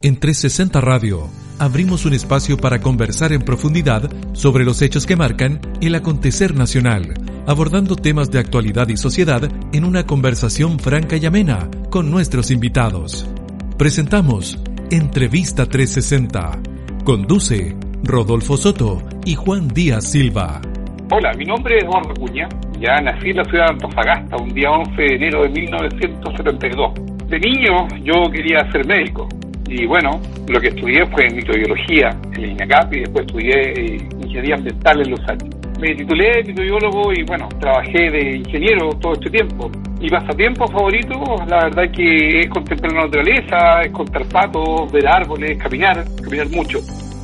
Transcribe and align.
en 0.00 0.16
360 0.18 0.80
Radio 0.80 1.28
abrimos 1.58 2.06
un 2.06 2.14
espacio 2.14 2.56
para 2.56 2.80
conversar 2.80 3.32
en 3.32 3.42
profundidad 3.42 4.10
sobre 4.32 4.64
los 4.64 4.80
hechos 4.80 5.06
que 5.06 5.14
marcan 5.14 5.60
el 5.82 5.94
acontecer 5.94 6.54
nacional, 6.54 7.12
abordando 7.46 7.96
temas 7.96 8.30
de 8.30 8.38
actualidad 8.38 8.88
y 8.88 8.96
sociedad 8.96 9.42
en 9.74 9.84
una 9.84 10.06
conversación 10.06 10.78
franca 10.78 11.16
y 11.16 11.26
amena 11.26 11.68
con 11.90 12.10
nuestros 12.10 12.50
invitados. 12.50 13.28
Presentamos 13.76 14.58
Entrevista 14.90 15.66
360. 15.66 16.62
Conduce 17.04 17.76
Rodolfo 18.04 18.56
Soto 18.56 19.02
y 19.26 19.34
Juan 19.34 19.68
Díaz 19.68 20.10
Silva. 20.10 20.62
Hola, 21.10 21.32
mi 21.34 21.44
nombre 21.44 21.76
es 21.76 21.84
Juan 21.84 22.04
Recuña. 22.04 22.48
Ya 22.80 22.96
nací 23.02 23.30
en 23.30 23.36
la 23.36 23.44
ciudad 23.44 23.66
de 23.66 23.72
Antofagasta 23.72 24.36
un 24.36 24.48
día 24.54 24.70
11 24.70 25.02
de 25.02 25.14
enero 25.14 25.42
de 25.42 25.50
1972 25.50 27.13
de 27.28 27.38
niño 27.38 27.88
yo 28.02 28.30
quería 28.30 28.70
ser 28.70 28.86
médico. 28.86 29.28
Y 29.66 29.86
bueno, 29.86 30.20
lo 30.48 30.60
que 30.60 30.68
estudié 30.68 31.06
fue 31.06 31.28
microbiología 31.30 32.10
en 32.32 32.44
el 32.44 32.50
INACAP 32.52 32.94
y 32.94 33.00
después 33.00 33.26
estudié 33.26 33.72
eh, 33.72 34.08
ingeniería 34.20 34.56
ambiental 34.56 35.00
en 35.00 35.10
los 35.10 35.20
años. 35.28 35.48
Me 35.80 35.94
titulé 35.94 36.44
microbiólogo 36.44 37.12
y 37.12 37.22
bueno, 37.24 37.48
trabajé 37.60 38.10
de 38.10 38.36
ingeniero 38.36 38.90
todo 39.00 39.14
este 39.14 39.30
tiempo. 39.30 39.70
Mi 40.00 40.08
pasatiempo 40.08 40.68
favorito, 40.68 41.14
la 41.48 41.64
verdad 41.64 41.90
que 41.90 42.40
es 42.40 42.48
contemplar 42.48 42.92
la 42.92 43.04
naturaleza, 43.04 43.82
es 43.82 43.90
contar 43.92 44.24
patos, 44.26 44.92
ver 44.92 45.08
árboles, 45.08 45.58
caminar, 45.58 46.04
caminar 46.22 46.48
mucho. 46.50 46.78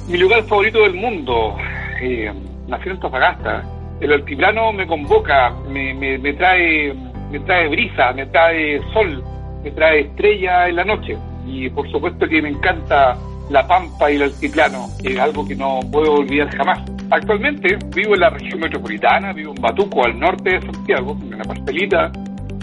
Mi 0.08 0.18
lugar 0.18 0.42
favorito 0.44 0.82
del 0.82 0.94
mundo, 0.94 1.56
eh, 2.00 2.32
nací 2.66 2.84
en 2.86 2.92
Antofagasta. 2.92 3.62
El 4.00 4.12
altiplano 4.12 4.72
me 4.72 4.86
convoca, 4.86 5.50
me, 5.68 5.92
me 5.92 6.32
trae 6.32 6.94
me 7.30 7.38
trae 7.40 7.68
brisa, 7.68 8.12
me 8.12 8.26
trae 8.26 8.80
sol, 8.92 9.22
me 9.62 9.70
trae 9.70 10.00
estrella 10.00 10.68
en 10.68 10.76
la 10.76 10.84
noche. 10.84 11.16
Y 11.46 11.68
por 11.70 11.90
supuesto 11.90 12.26
que 12.28 12.42
me 12.42 12.50
encanta 12.50 13.16
la 13.50 13.66
pampa 13.66 14.10
y 14.10 14.16
el 14.16 14.22
altiplano, 14.22 14.86
es 15.02 15.18
algo 15.18 15.46
que 15.46 15.56
no 15.56 15.80
puedo 15.90 16.14
olvidar 16.14 16.54
jamás. 16.56 16.80
Actualmente 17.10 17.76
vivo 17.94 18.14
en 18.14 18.20
la 18.20 18.30
región 18.30 18.60
metropolitana, 18.60 19.32
vivo 19.32 19.52
en 19.56 19.60
Batuco, 19.60 20.04
al 20.04 20.18
norte 20.18 20.50
de 20.50 20.60
Santiago, 20.60 21.16
en 21.20 21.34
una 21.34 21.44
pastelita 21.44 22.12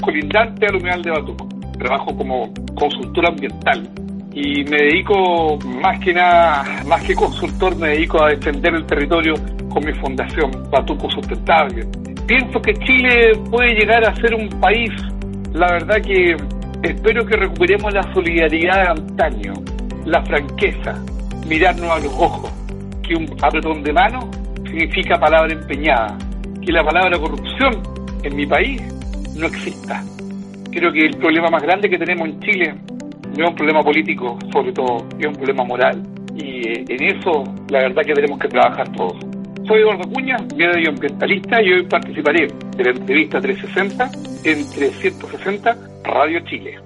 colindante 0.02 0.66
al 0.66 0.76
humedal 0.78 1.02
de 1.02 1.12
Batuco. 1.12 1.50
Trabajo 1.78 2.16
como 2.16 2.54
consultor 2.76 3.28
ambiental 3.28 3.90
y 4.34 4.64
me 4.66 4.78
dedico 4.78 5.58
más 5.82 6.00
que 6.00 6.14
nada, 6.14 6.84
más 6.88 7.04
que 7.04 7.16
consultor, 7.16 7.76
me 7.76 7.90
dedico 7.90 8.24
a 8.24 8.30
defender 8.30 8.76
el 8.76 8.86
territorio 8.86 9.34
con 9.70 9.84
mi 9.86 9.94
fundación 9.94 10.52
Batuco 10.72 11.10
Sustentable. 11.10 11.86
Pienso 12.28 12.62
que 12.62 12.74
Chile 12.74 13.34
puede 13.50 13.74
llegar 13.74 14.08
a 14.08 14.16
ser 14.16 14.36
un 14.36 14.48
país, 14.62 14.92
la 15.54 15.72
verdad 15.72 16.02
que 16.02 16.36
Espero 16.84 17.26
que 17.26 17.36
recuperemos 17.36 17.92
la 17.92 18.04
solidaridad 18.14 18.84
de 18.84 19.02
antaño, 19.02 19.54
la 20.06 20.22
franqueza, 20.24 21.04
mirarnos 21.48 21.90
a 21.90 22.00
los 22.00 22.14
ojos, 22.14 22.52
que 23.02 23.16
un 23.16 23.28
apretón 23.42 23.82
de 23.84 23.94
mano 23.94 24.30
significa 24.64 25.20
palabra 25.20 25.54
empeñada, 25.54 26.16
que 26.64 26.72
la 26.72 26.84
palabra 26.84 27.18
corrupción 27.18 27.82
en 28.22 28.36
mi 28.36 28.46
país 28.46 28.82
no 29.36 29.48
exista. 29.48 30.04
Creo 30.72 30.92
que 30.92 31.08
el 31.08 31.18
problema 31.18 31.50
más 31.50 31.64
grande 31.64 31.90
que 31.90 31.98
tenemos 31.98 32.30
en 32.30 32.40
Chile 32.42 32.76
no 33.36 33.46
es 33.46 33.50
un 33.50 33.56
problema 33.56 33.82
político, 33.82 34.38
sobre 34.54 34.72
todo, 34.72 35.08
es 35.20 35.26
un 35.26 35.36
problema 35.36 35.64
moral. 35.64 36.04
Y 36.36 36.68
eh, 36.68 36.86
en 36.88 37.18
eso, 37.18 37.44
la 37.70 37.80
verdad 37.80 38.04
que 38.06 38.14
tenemos 38.14 38.38
que 38.38 38.50
trabajar 38.50 38.88
todos. 38.92 39.18
Soy 39.68 39.80
Eduardo 39.80 40.08
Cuña, 40.10 40.38
medioambientalista, 40.56 41.62
y 41.62 41.74
hoy 41.74 41.84
participaré 41.88 42.48
de 42.78 42.84
la 42.84 42.92
entrevista 42.92 43.42
360 43.42 44.12
en 44.44 44.70
360 44.70 45.97
Radio 46.08 46.40
Chile. 46.46 46.80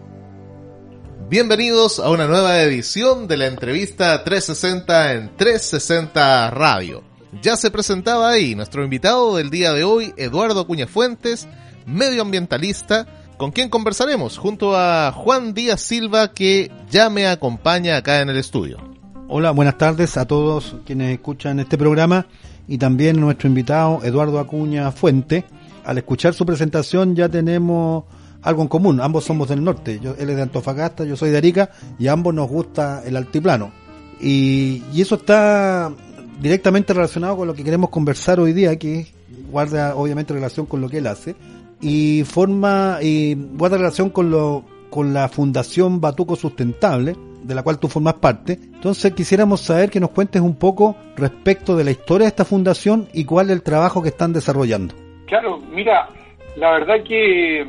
Bienvenidos 1.30 2.00
a 2.00 2.10
una 2.10 2.26
nueva 2.26 2.60
edición 2.64 3.28
de 3.28 3.38
la 3.38 3.46
entrevista 3.46 4.24
360 4.24 5.14
en 5.14 5.38
360 5.38 6.50
Radio. 6.50 7.04
Ya 7.42 7.56
se 7.56 7.70
presentaba 7.70 8.32
ahí 8.32 8.56
nuestro 8.56 8.84
invitado 8.84 9.36
del 9.36 9.52
día 9.52 9.74
de 9.74 9.84
hoy, 9.84 10.12
Eduardo 10.18 10.66
Cuña 10.66 10.88
Fuentes, 10.88 11.48
medioambientalista, 11.86 13.06
con 13.38 13.52
quien 13.52 13.70
conversaremos 13.70 14.40
junto 14.40 14.76
a 14.76 15.12
Juan 15.12 15.54
Díaz 15.54 15.82
Silva 15.82 16.34
que 16.34 16.72
ya 16.90 17.12
me 17.12 17.28
acompaña 17.28 17.98
acá 17.98 18.22
en 18.22 18.30
el 18.30 18.38
estudio. 18.38 18.80
Hola, 19.28 19.52
buenas 19.52 19.78
tardes 19.78 20.18
a 20.18 20.26
todos 20.26 20.78
quienes 20.86 21.14
escuchan 21.14 21.60
este 21.60 21.78
programa 21.78 22.26
y 22.68 22.80
también 22.80 23.22
nuestro 23.22 23.48
invitado 23.48 24.00
Eduardo 24.04 24.40
Acuña 24.40 24.92
Fuente. 24.92 25.46
Al 25.86 26.00
escuchar 26.00 26.34
su 26.34 26.46
presentación 26.46 27.16
ya 27.16 27.30
tenemos 27.30 28.06
algo 28.44 28.62
en 28.62 28.68
común, 28.68 29.02
ambos 29.02 29.24
somos 29.24 29.50
del 29.50 29.64
norte, 29.64 30.00
yo, 30.00 30.16
él 30.18 30.30
es 30.30 30.36
de 30.36 30.42
Antofagasta, 30.42 31.04
yo 31.04 31.16
soy 31.16 31.30
de 31.30 31.38
Arica 31.38 31.70
y 32.00 32.08
ambos 32.08 32.34
nos 32.34 32.50
gusta 32.50 33.04
el 33.06 33.16
altiplano. 33.16 33.72
Y, 34.20 34.84
y 34.94 35.02
eso 35.02 35.16
está 35.16 35.92
directamente 36.40 36.94
relacionado 36.94 37.38
con 37.38 37.48
lo 37.48 37.54
que 37.54 37.64
queremos 37.64 37.90
conversar 37.90 38.40
hoy 38.40 38.54
día, 38.54 38.78
que 38.78 39.08
guarda 39.52 39.96
obviamente 39.96 40.34
relación 40.34 40.66
con 40.66 40.82
lo 40.82 40.90
que 40.90 40.98
él 40.98 41.08
hace 41.08 41.36
y 41.82 42.24
forma 42.24 43.00
y 43.02 43.36
guarda 43.36 43.78
relación 43.78 44.10
con 44.10 44.30
lo 44.30 44.64
con 44.90 45.14
la 45.14 45.30
Fundación 45.30 46.02
Batuco 46.02 46.36
Sustentable, 46.36 47.16
de 47.44 47.56
la 47.56 47.64
cual 47.64 47.80
tú 47.80 47.88
formas 47.88 48.16
parte. 48.16 48.60
Entonces 48.62 49.14
quisiéramos 49.14 49.62
saber 49.62 49.90
que 49.90 50.02
nos 50.02 50.10
cuentes 50.10 50.42
un 50.42 50.56
poco 50.56 50.98
respecto 51.16 51.78
de 51.78 51.86
la 51.86 51.92
historia 51.92 52.26
de 52.26 52.30
esta 52.30 52.44
fundación 52.44 53.08
y 53.14 53.24
cuál 53.24 53.48
es 53.48 53.54
el 53.54 53.64
trabajo 53.64 54.04
que 54.04 54.10
están 54.10 54.34
desarrollando. 54.34 54.94
Claro, 55.28 55.60
mira, 55.74 56.10
la 56.58 56.72
verdad 56.72 56.96
que 57.08 57.66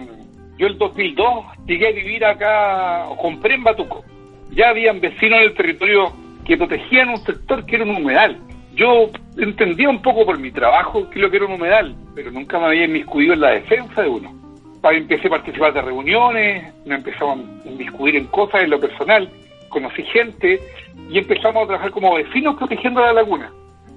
yo 0.62 0.68
el 0.68 0.78
2002 0.78 1.44
llegué 1.66 1.88
a 1.88 1.90
vivir 1.90 2.24
acá, 2.24 3.06
compré 3.20 3.56
en 3.56 3.64
Batuco. 3.64 4.04
Ya 4.52 4.68
habían 4.68 5.00
vecinos 5.00 5.40
en 5.40 5.46
el 5.46 5.54
territorio 5.54 6.12
que 6.44 6.56
protegían 6.56 7.08
un 7.08 7.16
sector 7.16 7.66
que 7.66 7.74
era 7.74 7.84
un 7.84 7.96
humedal. 7.96 8.38
Yo 8.76 9.10
entendía 9.36 9.90
un 9.90 10.00
poco 10.00 10.24
por 10.24 10.38
mi 10.38 10.52
trabajo 10.52 11.10
que 11.10 11.18
lo 11.18 11.32
que 11.32 11.38
era 11.38 11.46
un 11.46 11.54
humedal, 11.54 11.96
pero 12.14 12.30
nunca 12.30 12.60
me 12.60 12.66
había 12.66 12.84
inmiscuido 12.84 13.34
en 13.34 13.40
la 13.40 13.50
defensa 13.50 14.02
de 14.02 14.08
uno. 14.08 14.32
Empecé 14.84 15.26
a 15.26 15.30
participar 15.30 15.72
de 15.72 15.82
reuniones, 15.82 16.72
me 16.86 16.94
empezamos 16.94 17.40
a 17.40 17.68
inmiscuir 17.68 18.14
en 18.14 18.26
cosas 18.26 18.62
en 18.62 18.70
lo 18.70 18.78
personal 18.78 19.28
conocí 19.68 20.04
gente 20.04 20.60
y 21.10 21.18
empezamos 21.18 21.64
a 21.64 21.66
trabajar 21.66 21.90
como 21.90 22.14
vecinos 22.14 22.54
protegiendo 22.54 23.00
la 23.00 23.12
laguna. 23.12 23.50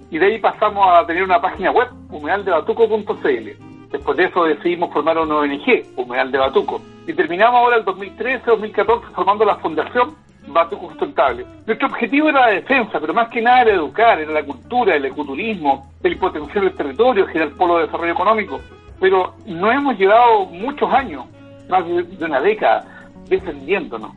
Y 0.09 0.17
de 0.17 0.25
ahí 0.25 0.39
pasamos 0.39 0.83
a 0.87 1.05
tener 1.05 1.21
una 1.21 1.39
página 1.39 1.69
web, 1.69 1.89
humedaldebatuco.cl. 2.09 3.74
Después 3.95 4.17
de 4.17 4.25
eso 4.25 4.43
decidimos 4.43 4.91
formar 4.91 5.17
una 5.17 5.37
ONG, 5.37 5.85
Humedal 5.95 6.29
de 6.29 6.37
Batuco. 6.37 6.81
Y 7.07 7.13
terminamos 7.13 7.55
ahora 7.55 7.77
el 7.77 7.85
2013-2014 7.85 9.13
formando 9.13 9.45
la 9.45 9.55
Fundación 9.55 10.13
Batuco 10.47 10.89
Sustentable. 10.89 11.45
Nuestro 11.65 11.87
objetivo 11.87 12.27
era 12.27 12.41
la 12.41 12.55
defensa, 12.55 12.99
pero 12.99 13.13
más 13.13 13.29
que 13.29 13.41
nada 13.41 13.61
era 13.61 13.75
educar, 13.75 14.19
era 14.19 14.33
la 14.33 14.43
cultura, 14.43 14.97
el 14.97 15.05
ecoturismo, 15.05 15.93
el 16.03 16.17
potencial 16.17 16.65
del 16.65 16.75
territorio, 16.75 17.25
generar 17.27 17.53
polo 17.53 17.77
de 17.77 17.85
desarrollo 17.85 18.11
económico. 18.11 18.59
Pero 18.99 19.33
no 19.45 19.71
hemos 19.71 19.97
llevado 19.97 20.45
muchos 20.47 20.91
años, 20.91 21.23
más 21.69 21.85
de 21.87 22.25
una 22.25 22.41
década, 22.41 22.83
defendiéndonos 23.29 24.11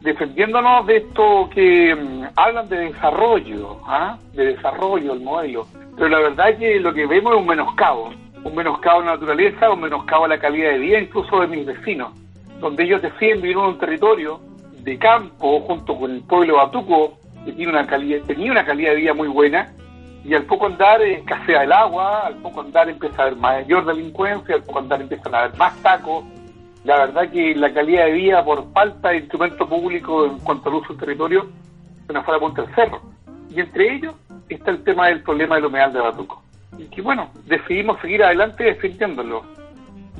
defendiéndonos 0.00 0.84
de 0.84 0.96
esto 0.96 1.48
que 1.54 1.94
mm, 1.94 2.24
hablan 2.34 2.68
de 2.68 2.76
desarrollo, 2.90 3.78
¿ah? 3.86 4.18
de 4.32 4.46
desarrollo 4.46 5.12
el 5.12 5.20
modelo, 5.20 5.64
pero 5.94 6.08
la 6.08 6.18
verdad 6.18 6.50
es 6.50 6.58
que 6.58 6.80
lo 6.80 6.92
que 6.92 7.06
vemos 7.06 7.34
es 7.34 7.38
un 7.38 7.46
menoscabo, 7.46 8.10
un 8.44 8.54
menoscabo 8.54 9.00
a 9.00 9.04
la 9.04 9.12
naturaleza, 9.12 9.70
un 9.70 9.80
menoscabo 9.80 10.24
a 10.24 10.28
la 10.28 10.38
calidad 10.38 10.72
de 10.72 10.78
vida 10.78 11.00
incluso 11.00 11.40
de 11.40 11.46
mis 11.46 11.66
vecinos, 11.66 12.12
donde 12.60 12.84
ellos 12.84 13.02
deciden 13.02 13.40
vivir 13.40 13.56
en 13.56 13.64
un 13.64 13.78
territorio 13.78 14.40
de 14.80 14.98
campo 14.98 15.60
junto 15.60 15.96
con 15.96 16.10
el 16.10 16.22
pueblo 16.22 16.56
batuco 16.56 17.18
que 17.44 17.52
tiene 17.52 17.72
una 17.72 17.86
calidad, 17.86 18.24
tenía 18.26 18.50
una 18.50 18.64
calidad 18.64 18.90
de 18.90 18.96
vida 18.96 19.14
muy 19.14 19.28
buena 19.28 19.72
y 20.24 20.34
al 20.34 20.44
poco 20.44 20.66
andar 20.66 21.02
escasea 21.02 21.64
el 21.64 21.72
agua, 21.72 22.26
al 22.26 22.36
poco 22.36 22.60
andar 22.60 22.88
empieza 22.88 23.22
a 23.22 23.26
haber 23.26 23.36
mayor 23.36 23.84
delincuencia, 23.84 24.56
al 24.56 24.62
poco 24.62 24.78
andar 24.78 25.00
empiezan 25.00 25.34
a 25.34 25.40
haber 25.40 25.56
más 25.56 25.74
tacos, 25.82 26.24
la 26.84 26.98
verdad 26.98 27.30
que 27.30 27.54
la 27.54 27.72
calidad 27.72 28.06
de 28.06 28.12
vida 28.12 28.44
por 28.44 28.72
falta 28.72 29.10
de 29.10 29.18
instrumento 29.18 29.68
público 29.68 30.26
en 30.26 30.38
cuanto 30.40 30.68
al 30.68 30.76
uso 30.76 30.88
del 30.88 30.98
territorio 30.98 31.46
se 32.06 32.12
nos 32.12 32.24
fue 32.24 32.36
a 32.36 32.40
punta 32.40 32.64
cerro. 32.74 33.00
Y 33.50 33.60
entre 33.60 33.94
ellos 33.94 34.14
está 34.48 34.70
el 34.72 34.82
tema 34.82 35.08
del 35.08 35.22
problema 35.22 35.56
del 35.56 35.66
humedal 35.66 35.92
de 35.92 36.00
Batuco. 36.00 36.42
Y 36.78 36.84
que 36.86 37.02
bueno, 37.02 37.30
decidimos 37.46 38.00
seguir 38.00 38.22
adelante 38.22 38.64
defendiéndolo. 38.64 39.44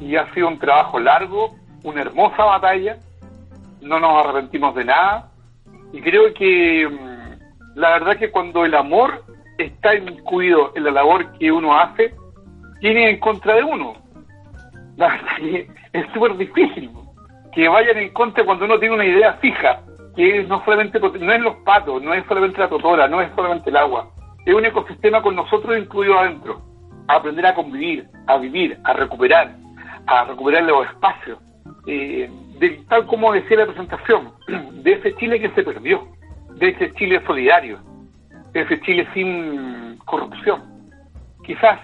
Y 0.01 0.17
ha 0.17 0.33
sido 0.35 0.49
un 0.49 0.59
trabajo 0.59 0.99
largo, 0.99 1.55
una 1.85 2.03
hermosa 2.03 2.45
batalla, 2.45 2.99
no 3.81 3.99
nos 3.99 4.25
arrepentimos 4.25 4.75
de 4.75 4.85
nada, 4.85 5.29
Y 5.93 6.01
creo 6.01 6.33
que 6.35 6.89
mm, 6.89 7.79
la 7.79 7.91
verdad 7.91 8.17
que 8.17 8.31
cuando 8.31 8.65
el 8.65 8.75
amor 8.75 9.25
está 9.59 9.95
incluido 9.95 10.73
en 10.75 10.85
la 10.85 10.91
labor 10.91 11.33
que 11.39 11.53
uno 11.53 11.79
hace, 11.79 12.15
tiene 12.81 13.11
en 13.11 13.19
contra 13.19 13.55
de 13.57 13.65
uno. 13.65 13.95
La 14.97 15.09
verdad 15.09 15.37
que 15.39 15.69
es 15.93 16.07
súper 16.13 16.37
difícil 16.37 16.91
que 17.53 17.69
vayan 17.69 17.99
en 17.99 18.13
contra 18.13 18.45
cuando 18.45 18.65
uno 18.65 18.79
tiene 18.79 18.95
una 18.95 19.05
idea 19.05 19.35
fija, 19.35 19.83
que 20.17 20.43
no 20.45 20.65
solamente 20.65 20.99
no 20.99 21.33
es 21.33 21.41
los 21.41 21.57
patos, 21.57 22.03
no 22.03 22.15
es 22.15 22.25
solamente 22.27 22.59
la 22.59 22.69
totora, 22.69 23.09
no 23.09 23.21
es 23.21 23.31
solamente 23.35 23.71
el 23.71 23.77
agua, 23.77 24.09
es 24.45 24.55
un 24.55 24.65
ecosistema 24.65 25.23
con 25.23 25.37
nosotros 25.37 25.77
incluido 25.79 26.19
adentro. 26.19 26.63
aprender 27.09 27.45
a 27.47 27.55
convivir, 27.55 28.09
a 28.27 28.37
vivir, 28.39 28.79
a 28.85 28.93
recuperar, 28.93 29.55
a 30.07 30.25
recuperar 30.25 30.63
los 30.63 30.87
espacios. 30.87 31.39
Eh, 31.87 32.31
de, 32.59 32.71
tal 32.89 33.07
como 33.07 33.33
decía 33.33 33.59
la 33.59 33.67
presentación, 33.67 34.33
de 34.83 34.93
ese 34.93 35.15
Chile 35.17 35.41
que 35.41 35.51
se 35.51 35.63
perdió, 35.63 36.07
de 36.55 36.69
ese 36.69 36.93
Chile 36.95 37.21
solidario, 37.27 37.79
de 38.53 38.61
ese 38.61 38.81
Chile 38.81 39.07
sin 39.15 39.99
corrupción. 40.05 40.63
Quizás 41.45 41.81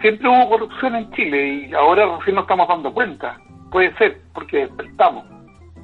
siempre 0.00 0.28
hubo 0.28 0.48
corrupción 0.48 0.96
en 0.96 1.10
Chile 1.12 1.68
y 1.68 1.74
ahora 1.74 2.16
recién 2.16 2.36
nos 2.36 2.44
estamos 2.44 2.66
dando 2.66 2.92
cuenta. 2.92 3.38
Puede 3.70 3.94
ser, 3.96 4.20
porque 4.34 4.66
despertamos. 4.66 5.24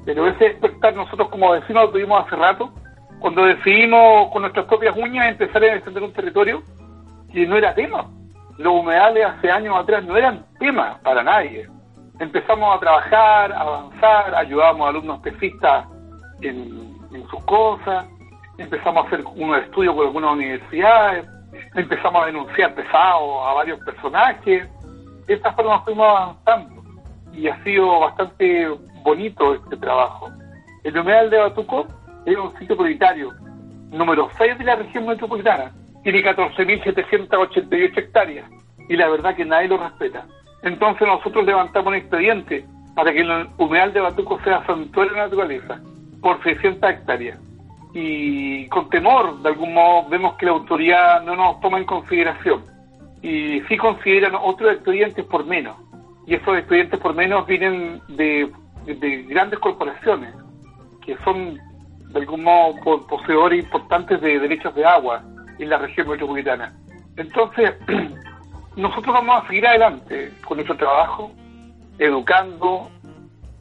Pero 0.05 0.27
ese 0.27 0.45
despertar 0.45 0.95
nosotros 0.95 1.29
como 1.29 1.51
vecinos 1.51 1.85
lo 1.85 1.91
tuvimos 1.91 2.25
hace 2.25 2.35
rato, 2.35 2.73
cuando 3.19 3.45
decidimos 3.45 4.31
con 4.31 4.43
nuestras 4.43 4.65
propias 4.65 4.95
uñas 4.95 5.29
empezar 5.29 5.63
a 5.63 5.73
defender 5.73 6.03
un 6.03 6.13
territorio 6.13 6.63
que 7.31 7.45
no 7.45 7.57
era 7.57 7.73
tema. 7.75 8.09
Los 8.57 8.73
humedales 8.73 9.25
hace 9.25 9.51
años 9.51 9.75
atrás 9.77 10.03
no 10.03 10.17
eran 10.17 10.45
tema 10.59 10.99
para 11.03 11.23
nadie 11.23 11.67
empezamos 12.19 12.75
a 12.75 12.79
trabajar, 12.79 13.53
avanzar, 13.53 14.35
ayudábamos 14.35 14.85
a 14.85 14.89
alumnos 14.89 15.19
pesistas 15.21 15.85
en, 16.41 16.89
sus 17.29 17.43
cosas, 17.45 18.05
empezamos 18.57 19.03
a 19.03 19.07
hacer 19.07 19.23
unos 19.35 19.63
estudios 19.63 19.95
con 19.95 20.05
algunas 20.05 20.31
universidades, 20.33 21.27
empezamos 21.75 22.23
a 22.23 22.25
denunciar 22.27 22.73
pesados 22.75 23.47
a 23.47 23.53
varios 23.53 23.79
personajes. 23.79 24.69
De 25.25 25.33
esta 25.33 25.51
forma 25.53 25.81
fuimos 25.81 26.07
avanzando 26.07 26.83
y 27.33 27.47
ha 27.47 27.63
sido 27.63 27.99
bastante 27.99 28.67
bonito 29.03 29.55
este 29.55 29.77
trabajo. 29.77 30.29
El 30.83 30.97
humedal 30.97 31.29
de 31.29 31.37
Batuco 31.37 31.87
es 32.33 32.39
un 32.39 32.57
sitio 32.59 32.75
prioritario, 32.75 33.33
número 33.91 34.29
6 34.37 34.57
de 34.57 34.63
la 34.63 34.75
región 34.75 35.07
metropolitana. 35.07 35.71
Tiene 36.03 36.23
14.788 36.23 37.97
hectáreas 37.97 38.49
y 38.87 38.95
la 38.95 39.09
verdad 39.09 39.35
que 39.35 39.45
nadie 39.45 39.67
lo 39.67 39.77
respeta. 39.77 40.25
Entonces 40.63 41.07
nosotros 41.07 41.45
levantamos 41.45 41.87
un 41.87 41.95
expediente 41.95 42.65
para 42.95 43.13
que 43.13 43.21
el 43.21 43.47
humedal 43.57 43.93
de 43.93 44.01
Batuco 44.01 44.39
sea 44.43 44.65
santuario 44.65 45.13
de 45.13 45.19
naturaleza 45.19 45.79
por 46.21 46.41
600 46.43 46.89
hectáreas. 46.89 47.39
Y 47.93 48.67
con 48.67 48.89
temor, 48.89 49.41
de 49.41 49.49
algún 49.49 49.73
modo, 49.73 50.07
vemos 50.09 50.35
que 50.35 50.45
la 50.45 50.51
autoridad 50.51 51.23
no 51.23 51.35
nos 51.35 51.59
toma 51.59 51.77
en 51.77 51.85
consideración. 51.85 52.63
Y 53.21 53.61
sí 53.61 53.77
consideran 53.77 54.33
otros 54.35 54.73
expedientes 54.73 55.25
por 55.25 55.45
menos. 55.45 55.75
Y 56.27 56.35
esos 56.35 56.57
expedientes 56.57 56.99
por 56.99 57.15
menos 57.15 57.47
vienen 57.47 58.01
de, 58.09 58.51
grandes 59.27 59.59
corporaciones, 59.59 60.33
que 61.05 61.17
son 61.23 61.59
de 62.09 62.19
algún 62.19 62.43
modo 62.43 62.75
poseedores 63.07 63.63
importantes 63.63 64.19
de 64.21 64.39
derechos 64.39 64.73
de 64.75 64.85
agua 64.85 65.23
en 65.59 65.69
la 65.69 65.77
región 65.77 66.07
metropolitana. 66.07 66.73
Entonces, 67.17 67.73
nosotros 68.75 69.13
vamos 69.13 69.43
a 69.43 69.47
seguir 69.47 69.67
adelante 69.67 70.31
con 70.45 70.57
nuestro 70.57 70.77
trabajo, 70.77 71.31
educando, 71.97 72.89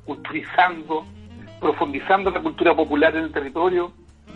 utilizando, 0.06 1.04
profundizando 1.60 2.30
la 2.30 2.40
cultura 2.40 2.74
popular 2.74 3.14
en 3.16 3.24
el 3.24 3.32
territorio, 3.32 3.92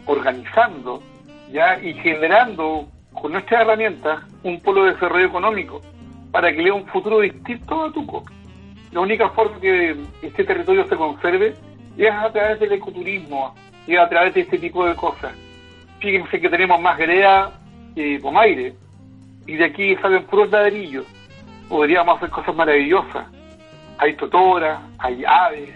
organizando 0.06 1.02
ya 1.50 1.78
y 1.80 1.94
generando 1.94 2.88
con 3.12 3.32
nuestras 3.32 3.62
herramientas 3.62 4.24
un 4.42 4.60
polo 4.60 4.84
de 4.84 4.94
desarrollo 4.94 5.26
económico 5.26 5.80
para 6.30 6.50
que 6.50 6.58
le 6.58 6.64
dé 6.64 6.70
un 6.72 6.86
futuro 6.86 7.20
distinto 7.20 7.84
a 7.84 7.92
Tuco. 7.92 8.24
La 8.90 9.00
única 9.00 9.28
forma 9.30 9.60
que 9.60 9.96
este 10.22 10.44
territorio 10.44 10.86
se 10.88 10.96
conserve 10.96 11.54
es 11.96 12.10
a 12.10 12.32
través 12.32 12.58
del 12.58 12.72
ecoturismo, 12.72 13.54
es 13.86 13.98
a 13.98 14.08
través 14.08 14.34
de 14.34 14.42
este 14.42 14.58
tipo 14.58 14.86
de 14.86 14.94
cosas. 14.94 15.32
Fíjense 16.00 16.40
que 16.40 16.48
tenemos 16.48 16.80
más 16.80 16.98
greda 16.98 17.52
que 17.94 18.18
Pomaire, 18.20 18.74
y 19.46 19.56
de 19.56 19.64
aquí 19.64 19.96
salen 19.96 20.24
puros 20.24 20.50
ladrillos. 20.50 21.06
Podríamos 21.68 22.16
hacer 22.16 22.30
cosas 22.30 22.54
maravillosas. 22.54 23.26
Hay 23.98 24.14
totoras, 24.16 24.80
hay 24.98 25.24
aves, 25.24 25.70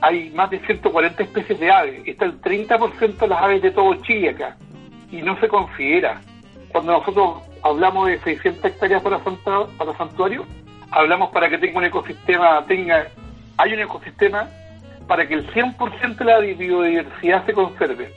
hay 0.00 0.30
más 0.30 0.50
de 0.50 0.60
140 0.60 1.22
especies 1.22 1.58
de 1.58 1.70
aves. 1.70 2.02
Está 2.06 2.24
el 2.24 2.40
30% 2.40 3.16
de 3.18 3.28
las 3.28 3.42
aves 3.42 3.62
de 3.62 3.70
todo 3.70 3.94
Chile 4.02 4.30
acá. 4.30 4.56
Y 5.10 5.22
no 5.22 5.38
se 5.40 5.48
considera. 5.48 6.20
Cuando 6.70 6.92
nosotros 6.92 7.42
hablamos 7.62 8.08
de 8.08 8.18
600 8.20 8.64
hectáreas 8.64 9.02
para, 9.02 9.18
para 9.18 9.96
santuario, 9.96 10.44
hablamos 10.90 11.30
para 11.30 11.48
que 11.48 11.58
tenga 11.58 11.78
un 11.78 11.84
ecosistema, 11.84 12.64
tenga, 12.66 13.06
hay 13.56 13.72
un 13.72 13.80
ecosistema 13.80 14.48
para 15.08 15.26
que 15.26 15.34
el 15.34 15.50
100% 15.52 16.16
de 16.16 16.24
la 16.24 16.38
biodiversidad 16.38 17.44
se 17.46 17.54
conserve. 17.54 18.12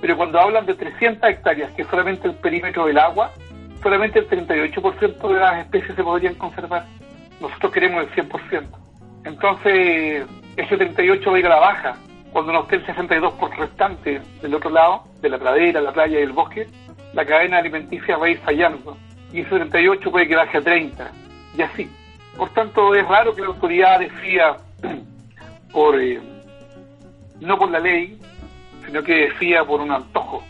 Pero 0.00 0.16
cuando 0.16 0.40
hablan 0.40 0.66
de 0.66 0.74
300 0.74 1.30
hectáreas, 1.30 1.72
que 1.72 1.82
es 1.82 1.88
solamente 1.88 2.26
el 2.26 2.34
perímetro 2.34 2.86
del 2.86 2.98
agua, 2.98 3.30
solamente 3.82 4.18
el 4.18 4.28
38% 4.28 5.28
de 5.28 5.38
las 5.38 5.58
especies 5.60 5.94
se 5.94 6.02
podrían 6.02 6.34
conservar. 6.34 6.84
Nosotros 7.40 7.72
queremos 7.72 8.04
el 8.04 8.28
100%. 8.28 8.64
Entonces, 9.24 10.26
ese 10.56 10.76
38 10.76 11.30
va 11.30 11.36
a 11.36 11.40
ir 11.40 11.46
a 11.46 11.50
la 11.50 11.60
baja. 11.60 11.96
Cuando 12.32 12.52
nos 12.52 12.64
esté 12.64 12.76
el 12.76 12.86
62 12.86 13.34
por 13.34 13.56
restante 13.56 14.20
del 14.42 14.54
otro 14.54 14.70
lado, 14.70 15.04
de 15.20 15.28
la 15.28 15.38
pradera, 15.38 15.80
la 15.80 15.92
playa 15.92 16.18
y 16.18 16.22
el 16.22 16.32
bosque, 16.32 16.66
la 17.12 17.24
cadena 17.24 17.58
alimenticia 17.58 18.16
va 18.16 18.26
a 18.26 18.30
ir 18.30 18.38
fallando. 18.38 18.96
Y 19.32 19.40
ese 19.40 19.50
38 19.50 20.10
puede 20.10 20.26
que 20.26 20.34
a 20.34 20.46
30. 20.46 21.10
Y 21.56 21.62
así. 21.62 21.90
Por 22.36 22.50
tanto, 22.50 22.94
es 22.94 23.06
raro 23.06 23.34
que 23.34 23.42
la 23.42 23.48
autoridad 23.48 24.00
decida 24.00 24.56
por, 25.72 26.00
eh, 26.00 26.20
no 27.40 27.58
por 27.58 27.70
la 27.70 27.80
ley, 27.80 28.18
sino 28.84 29.02
que 29.02 29.28
decida 29.28 29.64
por 29.64 29.80
un 29.80 29.90
antojo. 29.90 30.42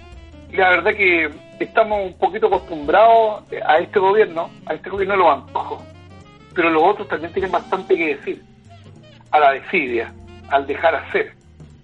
La 0.53 0.71
verdad 0.71 0.95
que 0.95 1.31
estamos 1.61 2.07
un 2.07 2.15
poquito 2.15 2.47
acostumbrados 2.47 3.45
a 3.67 3.79
este 3.79 3.99
gobierno, 3.99 4.51
a 4.67 4.75
este 4.75 4.91
gobierno 4.91 5.17
los 5.17 5.29
antojos, 5.29 5.83
pero 6.55 6.71
los 6.71 6.83
otros 6.83 7.09
también 7.09 7.33
tienen 7.33 7.53
bastante 7.53 7.97
que 7.97 8.17
decir, 8.17 8.43
a 9.31 9.39
la 9.39 9.53
desidia, 9.53 10.13
al 10.49 10.67
dejar 10.67 10.95
hacer, 10.95 11.35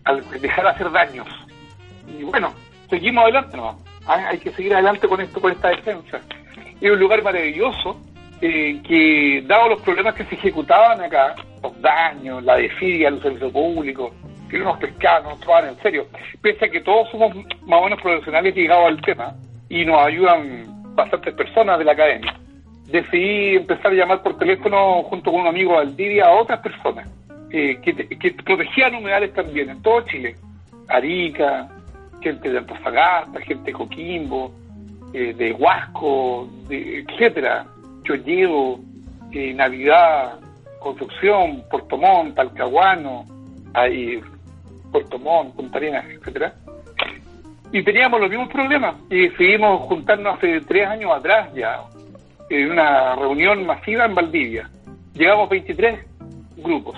al 0.05 0.29
dejar 0.41 0.67
hacer 0.67 0.91
daños. 0.91 1.29
Y 2.09 2.25
bueno, 2.25 2.53
seguimos 2.91 3.25
adelante, 3.25 3.57
¿no? 3.57 3.79
Hay 4.07 4.39
que 4.39 4.53
seguir 4.53 4.75
adelante 4.75 5.09
con 5.09 5.21
esto, 5.21 5.41
con 5.41 5.53
esta 5.53 5.69
defensa. 5.69 6.21
Es 6.81 6.91
un 6.91 6.99
lugar 6.99 7.23
maravilloso 7.23 8.01
eh, 8.41 8.81
que, 8.87 9.45
dado 9.47 9.71
los 9.71 9.83
problemas 9.83 10.15
que 10.15 10.25
se 10.25 10.35
ejecutaban 10.35 11.01
acá, 11.01 11.35
los 11.63 11.81
daños, 11.81 12.43
la 12.43 12.57
desidia, 12.57 13.11
los 13.11 13.23
servicios 13.23 13.53
públicos, 13.53 14.13
que 14.49 14.59
no 14.59 14.67
nos 14.67 14.79
pescaban, 14.79 15.25
no 15.25 15.31
nos 15.31 15.41
tomaban 15.41 15.71
en 15.71 15.79
serio, 15.79 16.07
pese 16.41 16.67
a 16.67 16.69
que 16.69 16.81
todos 16.81 17.11
somos 17.11 17.35
más 17.67 17.81
o 17.81 17.97
profesionales 17.97 18.55
llegados 18.55 18.87
al 18.87 19.01
tema, 19.01 19.35
y 19.69 19.85
nos 19.85 19.99
ayudan 20.07 20.95
bastantes 20.95 21.35
personas 21.35 21.79
de 21.79 21.85
la 21.85 21.93
academia. 21.93 22.35
Decidí 22.87 23.57
empezar 23.57 23.91
a 23.91 23.95
llamar 23.95 24.23
por 24.23 24.39
teléfono 24.39 25.03
junto 25.05 25.33
con 25.33 25.41
un 25.41 25.47
amigo 25.49 25.73
de 25.73 25.79
Valdivia 25.79 26.27
a 26.27 26.33
otras 26.33 26.61
personas 26.61 27.09
eh, 27.51 27.79
que, 27.83 27.95
que, 27.95 28.31
protegían 28.33 28.95
humedales 28.95 29.33
también 29.33 29.71
en 29.71 29.83
todo 29.83 30.03
Chile. 30.03 30.37
Arica, 30.89 31.69
gente 32.23 32.51
de 32.51 32.59
Antofagasta, 32.59 33.41
gente 33.41 33.65
de 33.65 33.73
Coquimbo, 33.73 34.53
eh, 35.13 35.35
de 35.35 35.53
Huasco, 35.53 36.49
de, 36.69 37.01
etcétera, 37.01 37.67
Eh, 38.15 39.53
Navidad, 39.55 40.39
Construcción, 40.81 41.65
Puerto 41.71 41.99
Montt, 41.99 42.37
Talcahuano, 42.37 43.25
ahí, 43.75 44.21
Puerto 44.93 45.19
Montt, 45.19 45.55
Punta 45.55 45.79
Arenas, 45.79 46.05
etcétera 46.09 46.55
y 47.73 47.83
teníamos 47.83 48.21
los 48.21 48.31
mismos 48.31 48.49
problemas. 48.49 48.97
Y 49.11 49.29
decidimos 49.29 49.83
juntarnos 49.83 50.37
hace 50.37 50.61
tres 50.63 50.87
años 50.87 51.13
atrás 51.15 51.53
ya, 51.55 51.81
en 52.49 52.71
una 52.71 53.15
reunión 53.17 53.67
masiva 53.67 54.07
en 54.07 54.15
Valdivia. 54.15 54.71
Llegamos 55.15 55.49
23 55.49 56.01
grupos. 56.57 56.97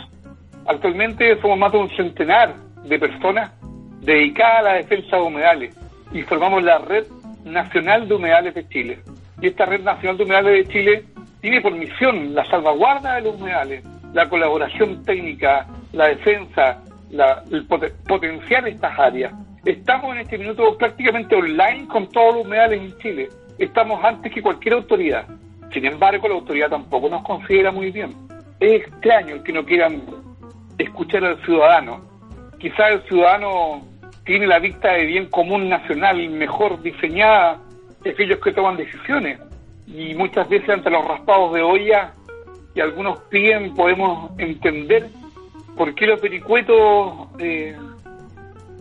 Actualmente 0.66 1.40
somos 1.40 1.58
más 1.58 1.72
de 1.72 1.78
un 1.78 1.90
centenar 1.90 2.54
de 2.84 2.98
personas 2.98 3.52
dedicadas 4.00 4.58
a 4.60 4.62
la 4.62 4.72
defensa 4.74 5.16
de 5.16 5.22
humedales 5.22 5.76
y 6.12 6.22
formamos 6.22 6.62
la 6.62 6.78
Red 6.78 7.06
Nacional 7.44 8.06
de 8.06 8.14
Humedales 8.14 8.54
de 8.54 8.68
Chile. 8.68 8.98
Y 9.40 9.48
esta 9.48 9.66
Red 9.66 9.82
Nacional 9.82 10.16
de 10.16 10.24
Humedales 10.24 10.66
de 10.66 10.72
Chile 10.72 11.04
tiene 11.40 11.60
por 11.60 11.72
misión 11.72 12.34
la 12.34 12.44
salvaguarda 12.46 13.14
de 13.14 13.22
los 13.22 13.36
humedales, 13.36 13.84
la 14.12 14.28
colaboración 14.28 15.02
técnica, 15.04 15.66
la 15.92 16.06
defensa, 16.08 16.82
la, 17.10 17.42
el 17.50 17.66
potenciar 17.66 18.66
estas 18.66 18.98
áreas 18.98 19.32
Estamos 19.68 20.14
en 20.14 20.20
este 20.22 20.38
minuto 20.38 20.78
prácticamente 20.78 21.34
online 21.34 21.86
con 21.88 22.08
todos 22.08 22.36
los 22.36 22.46
humedales 22.46 22.80
en 22.80 22.98
Chile. 23.00 23.28
Estamos 23.58 24.02
antes 24.02 24.32
que 24.32 24.40
cualquier 24.40 24.74
autoridad. 24.74 25.26
Sin 25.72 25.84
embargo, 25.84 26.26
la 26.26 26.36
autoridad 26.36 26.70
tampoco 26.70 27.10
nos 27.10 27.22
considera 27.22 27.70
muy 27.70 27.90
bien. 27.90 28.14
Es 28.60 28.82
extraño 28.82 29.42
que 29.42 29.52
no 29.52 29.66
quieran 29.66 30.02
escuchar 30.78 31.22
al 31.24 31.44
ciudadano. 31.44 32.00
Quizás 32.58 32.92
el 32.92 33.02
ciudadano 33.08 33.82
tiene 34.24 34.46
la 34.46 34.58
vista 34.58 34.92
de 34.92 35.04
bien 35.04 35.26
común 35.26 35.68
nacional 35.68 36.28
mejor 36.30 36.80
diseñada 36.80 37.58
aquellos 38.04 38.40
que 38.40 38.52
toman 38.52 38.76
decisiones. 38.76 39.40
Y 39.86 40.14
muchas 40.14 40.48
veces 40.48 40.68
ante 40.68 40.90
los 40.90 41.04
raspados 41.04 41.54
de 41.54 41.62
olla 41.62 42.12
que 42.74 42.82
algunos 42.82 43.20
piden 43.30 43.74
podemos 43.74 44.32
entender 44.38 45.08
por 45.76 45.94
qué 45.94 46.06
los 46.06 46.20
vericuetos 46.20 47.28
eh, 47.38 47.76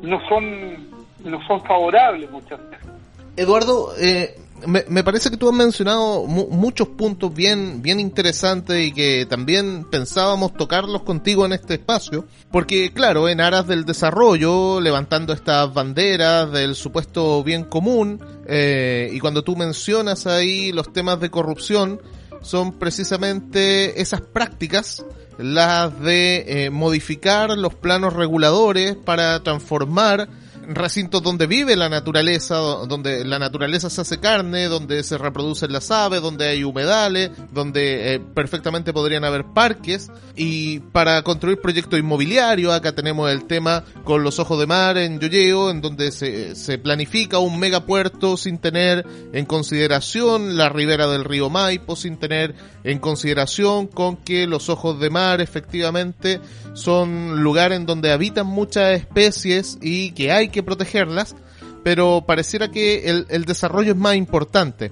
no 0.01 0.19
son 0.27 0.88
no 1.24 1.45
son 1.47 1.63
favorables 1.63 2.29
muchas 2.29 2.59
veces. 2.69 2.88
Eduardo, 3.36 3.93
eh, 4.00 4.36
me, 4.65 5.03
parece 5.03 5.29
que 5.29 5.37
tú 5.37 5.49
has 5.49 5.55
mencionado 5.55 6.25
muchos 6.25 6.87
puntos 6.89 7.33
bien, 7.33 7.81
bien 7.81 7.99
interesantes 7.99 8.87
y 8.87 8.91
que 8.91 9.25
también 9.29 9.85
pensábamos 9.89 10.53
tocarlos 10.53 11.03
contigo 11.03 11.45
en 11.45 11.53
este 11.53 11.75
espacio, 11.75 12.25
porque 12.51 12.91
claro, 12.93 13.29
en 13.29 13.41
aras 13.41 13.67
del 13.67 13.85
desarrollo, 13.85 14.81
levantando 14.81 15.33
estas 15.33 15.73
banderas 15.73 16.51
del 16.51 16.75
supuesto 16.75 17.43
bien 17.43 17.65
común, 17.65 18.19
eh, 18.47 19.09
y 19.11 19.19
cuando 19.19 19.43
tú 19.43 19.55
mencionas 19.55 20.25
ahí 20.27 20.71
los 20.71 20.91
temas 20.91 21.19
de 21.19 21.29
corrupción, 21.29 22.01
son 22.41 22.73
precisamente 22.73 24.01
esas 24.01 24.21
prácticas 24.21 25.03
las 25.37 25.99
de 25.99 26.45
eh, 26.65 26.69
modificar 26.69 27.57
los 27.57 27.75
planos 27.75 28.13
reguladores 28.13 28.95
para 28.95 29.41
transformar 29.43 30.27
recintos 30.67 31.24
donde 31.24 31.47
vive 31.47 31.75
la 31.75 31.89
naturaleza, 31.89 32.55
donde 32.55 33.24
la 33.24 33.39
naturaleza 33.39 33.89
se 33.89 34.01
hace 34.01 34.19
carne, 34.19 34.65
donde 34.65 35.03
se 35.03 35.17
reproducen 35.17 35.71
las 35.71 35.89
aves, 35.91 36.21
donde 36.21 36.47
hay 36.47 36.63
humedales, 36.63 37.31
donde 37.51 38.15
eh, 38.15 38.19
perfectamente 38.19 38.93
podrían 38.93 39.24
haber 39.24 39.45
parques. 39.45 40.12
Y 40.36 40.79
para 40.79 41.21
construir 41.24 41.59
proyectos 41.62 42.00
inmobiliarios, 42.00 42.74
acá 42.74 42.93
tenemos 42.93 43.31
el 43.31 43.45
tema 43.45 43.83
con 44.03 44.24
los 44.24 44.39
ojos 44.39 44.59
de 44.59 44.67
mar 44.67 44.97
en 44.97 45.19
Yoyeo, 45.19 45.69
en 45.69 45.81
donde 45.81 46.12
se, 46.12 46.55
se 46.55 46.77
planifica 46.77 47.39
un 47.39 47.59
megapuerto 47.59 48.38
sin 48.38 48.57
tener 48.57 49.05
en 49.33 49.45
consideración 49.45 50.57
la 50.57 50.69
ribera 50.69 51.07
del 51.07 51.24
río 51.24 51.50
Maipo, 51.50 51.95
sin 51.95 52.17
tener 52.17 52.55
en 52.83 53.00
consideración 53.00 53.88
con 53.88 54.17
que 54.17 54.47
los 54.47 54.69
ojos 54.69 55.00
de 55.00 55.09
mar 55.09 55.41
efectivamente 55.41 56.39
son 56.74 57.41
lugares 57.41 57.77
en 57.77 57.86
donde 57.86 58.12
habitan 58.12 58.47
muchas 58.47 59.00
especies 59.00 59.77
y 59.81 60.12
que 60.12 60.31
hay 60.31 60.50
que 60.50 60.56
protegerlas, 60.63 61.35
pero 61.83 62.23
pareciera 62.25 62.69
que 62.69 63.09
el, 63.29 63.45
desarrollo 63.45 63.91
es 63.91 63.97
más 63.97 64.15
importante. 64.15 64.91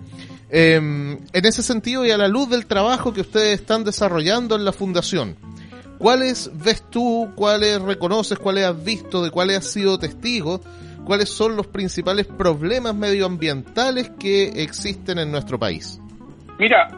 Em, 0.49 1.17
en 1.33 1.45
ese 1.45 1.63
sentido 1.63 2.05
y 2.05 2.11
a 2.11 2.17
la 2.17 2.27
luz 2.27 2.49
del 2.49 2.65
trabajo 2.65 3.13
que 3.13 3.21
ustedes 3.21 3.59
están 3.59 3.83
desarrollando 3.83 4.55
en 4.55 4.63
la 4.63 4.71
fundación, 4.71 5.35
¿cuáles 5.97 6.51
ves 6.53 6.83
tú, 6.89 7.31
cuáles 7.35 7.81
reconoces, 7.81 8.39
cuáles 8.39 8.65
has 8.65 8.83
visto, 8.83 9.23
de 9.23 9.31
cuáles 9.31 9.57
has 9.57 9.71
sido 9.71 9.97
testigo, 9.97 10.61
cuáles 11.03 11.29
son 11.29 11.55
los 11.55 11.67
principales 11.67 12.27
problemas 12.27 12.95
medioambientales 12.95 14.11
que 14.19 14.63
existen 14.63 15.19
en 15.19 15.31
nuestro 15.31 15.59
país? 15.59 15.99
Mira, 16.57 16.89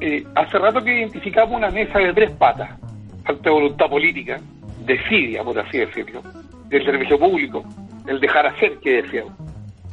eh, 0.00 0.24
hace 0.34 0.58
rato 0.58 0.82
que 0.82 0.98
identificamos 0.98 1.56
una 1.56 1.70
mesa 1.70 1.98
de 1.98 2.12
tres 2.12 2.30
patas, 2.32 2.78
falta 3.24 3.42
de 3.42 3.50
voluntad 3.50 3.86
política, 3.88 4.40
desidia, 4.84 5.42
por 5.42 5.58
así 5.58 5.78
decirlo, 5.78 6.22
del 6.68 6.84
servicio 6.84 7.18
público, 7.18 7.64
el 8.06 8.20
dejar 8.20 8.46
hacer 8.46 8.78
que 8.78 9.02
decía. 9.02 9.24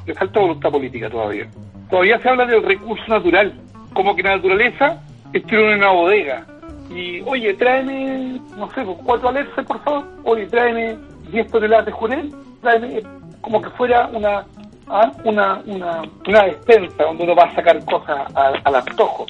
Le 0.05 0.13
falta 0.13 0.39
voluntad 0.39 0.71
política 0.71 1.09
todavía. 1.09 1.47
Todavía 1.89 2.19
se 2.19 2.29
habla 2.29 2.45
del 2.45 2.63
recurso 2.63 3.03
natural, 3.07 3.53
como 3.93 4.15
que 4.15 4.23
la 4.23 4.37
naturaleza 4.37 5.01
estuviera 5.33 5.73
en 5.73 5.77
una 5.79 5.91
bodega. 5.91 6.45
Y, 6.89 7.21
oye, 7.21 7.53
tráeme, 7.53 8.41
no 8.57 8.69
sé, 8.71 8.83
pues, 8.83 8.97
cuatro 9.03 9.29
alerces, 9.29 9.65
por 9.65 9.81
favor. 9.83 10.05
Oye, 10.23 10.45
tráeme 10.47 10.97
10 11.31 11.51
toneladas 11.51 11.85
de 11.85 11.91
jurel. 11.91 12.33
Tráeme, 12.61 13.01
como 13.39 13.61
que 13.61 13.69
fuera 13.71 14.07
una, 14.13 14.45
¿ah? 14.87 15.11
una, 15.23 15.61
una, 15.65 16.01
una 16.27 16.43
despensa 16.43 17.03
donde 17.03 17.23
uno 17.23 17.35
va 17.35 17.43
a 17.45 17.55
sacar 17.55 17.83
cosas 17.85 18.27
al 18.35 18.75
antojo, 18.75 19.25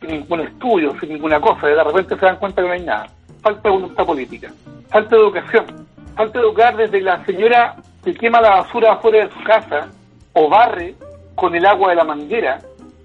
sin 0.00 0.10
ningún 0.10 0.40
estudio, 0.40 0.94
sin 1.00 1.10
ninguna 1.10 1.40
cosa. 1.40 1.66
De 1.66 1.84
repente 1.84 2.16
se 2.16 2.26
dan 2.26 2.36
cuenta 2.36 2.62
que 2.62 2.68
no 2.68 2.74
hay 2.74 2.82
nada. 2.82 3.06
Falta 3.42 3.70
voluntad 3.70 4.06
política. 4.06 4.50
Falta 4.88 5.16
educación. 5.16 5.86
Falta 6.16 6.38
educar 6.38 6.76
desde 6.76 7.00
la 7.00 7.24
señora 7.24 7.76
que 8.02 8.14
quema 8.14 8.40
la 8.40 8.62
basura 8.62 8.92
afuera 8.92 9.24
de 9.24 9.32
su 9.32 9.42
casa, 9.44 9.88
o 10.32 10.48
barre 10.48 10.94
con 11.34 11.54
el 11.54 11.64
agua 11.64 11.90
de 11.90 11.96
la 11.96 12.04
manguera, 12.04 12.58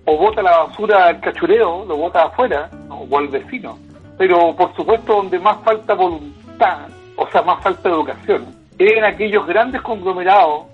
o 0.05 0.17
bota 0.17 0.41
la 0.41 0.65
basura 0.65 1.07
al 1.07 1.19
cachureo, 1.19 1.85
lo 1.85 1.97
bota 1.97 2.23
afuera, 2.23 2.69
o 2.89 3.17
al 3.17 3.27
vecino. 3.27 3.77
Pero 4.17 4.55
por 4.55 4.75
supuesto 4.75 5.15
donde 5.15 5.39
más 5.39 5.57
falta 5.63 5.93
voluntad, 5.93 6.87
o 7.15 7.27
sea, 7.27 7.41
más 7.43 7.61
falta 7.61 7.89
educación, 7.89 8.45
es 8.79 8.91
en 8.93 9.03
aquellos 9.03 9.45
grandes 9.45 9.81
conglomerados 9.81 10.65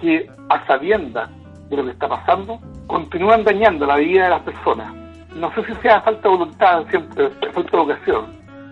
que 0.00 0.28
a 0.48 0.66
sabiendas 0.66 1.30
de 1.68 1.76
lo 1.76 1.84
que 1.84 1.92
está 1.92 2.08
pasando, 2.08 2.58
continúan 2.86 3.44
dañando 3.44 3.86
la 3.86 3.96
vida 3.96 4.24
de 4.24 4.30
las 4.30 4.42
personas. 4.42 4.92
No 5.34 5.52
sé 5.54 5.64
si 5.64 5.74
sea 5.76 6.00
falta 6.00 6.22
de 6.22 6.36
voluntad, 6.36 6.84
siempre 6.90 7.30
falta 7.30 7.76
de 7.76 7.82
educación, 7.82 8.26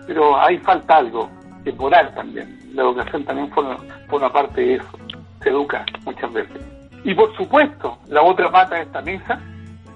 pero 0.05 0.39
hay 0.39 0.57
falta 0.57 0.97
algo, 0.97 1.29
temporal 1.63 2.13
también 2.13 2.59
la 2.73 2.83
educación 2.83 3.23
también 3.25 3.49
forma, 3.51 4.31
parte 4.31 4.61
de 4.61 4.75
eso, 4.75 4.98
se 5.41 5.49
educa 5.49 5.85
muchas 6.05 6.31
veces. 6.33 6.61
Y 7.03 7.13
por 7.13 7.35
supuesto, 7.35 7.97
la 8.07 8.21
otra 8.21 8.51
pata 8.51 8.75
de 8.75 8.81
esta 8.83 9.01
mesa 9.01 9.39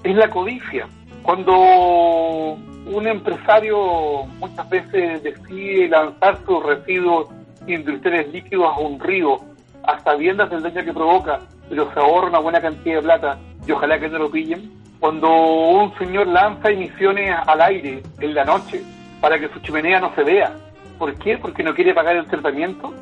es 0.04 0.16
la 0.16 0.30
codicia. 0.30 0.88
Cuando 1.22 1.58
un 1.58 3.08
empresario 3.08 4.26
muchas 4.40 4.70
veces 4.70 5.24
decide 5.24 5.88
lanzar 5.90 6.40
sus 6.46 6.64
residuos 6.64 7.28
industriales 7.68 8.32
líquidos 8.34 8.68
a 8.68 8.80
un 8.80 9.00
río, 9.00 9.40
a 9.86 10.00
sabiendas 10.00 10.50
del 10.50 10.64
daño 10.64 10.84
que 10.84 10.94
provoca, 10.94 11.40
pero 11.70 11.92
se 11.94 12.00
ahorra 12.00 12.30
una 12.30 12.40
buena 12.40 12.62
cantidad 12.62 12.96
de 12.96 13.02
plata 13.02 13.38
y 13.66 13.72
ojalá 13.72 14.00
que 14.00 14.10
no 14.10 14.20
lo 14.20 14.32
pillen. 14.32 14.72
Cuando 15.00 15.30
un 15.30 15.94
señor 15.98 16.28
lanza 16.28 16.70
emisiones 16.70 17.36
al 17.46 17.62
aire 17.62 18.02
en 18.20 18.34
la 18.34 18.46
noche 18.46 18.82
para 19.20 19.40
que 19.40 19.50
su 19.50 19.60
chimenea 19.60 20.00
no 20.00 20.14
se 20.16 20.24
vea, 20.24 20.54
¿Por 20.98 21.16
qué? 21.16 21.38
Porque 21.38 21.64
no 21.64 21.74
quiere 21.74 21.94
pagar 21.94 22.16
el 22.16 22.26
tratamiento, 22.28 22.94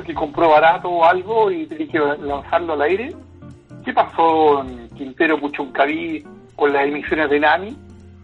porque 0.00 0.14
compró 0.14 0.48
barato 0.48 0.88
o 0.88 1.04
algo 1.04 1.50
y 1.50 1.66
tiene 1.66 1.86
que 1.86 1.98
lanzarlo 1.98 2.72
al 2.72 2.80
aire. 2.80 3.14
¿Qué 3.84 3.92
pasó 3.92 4.64
en 4.64 4.88
Quintero 4.96 5.38
Puchuncaví 5.38 6.24
con 6.56 6.72
las 6.72 6.86
emisiones 6.86 7.28
de 7.28 7.38
NAMI? 7.38 7.76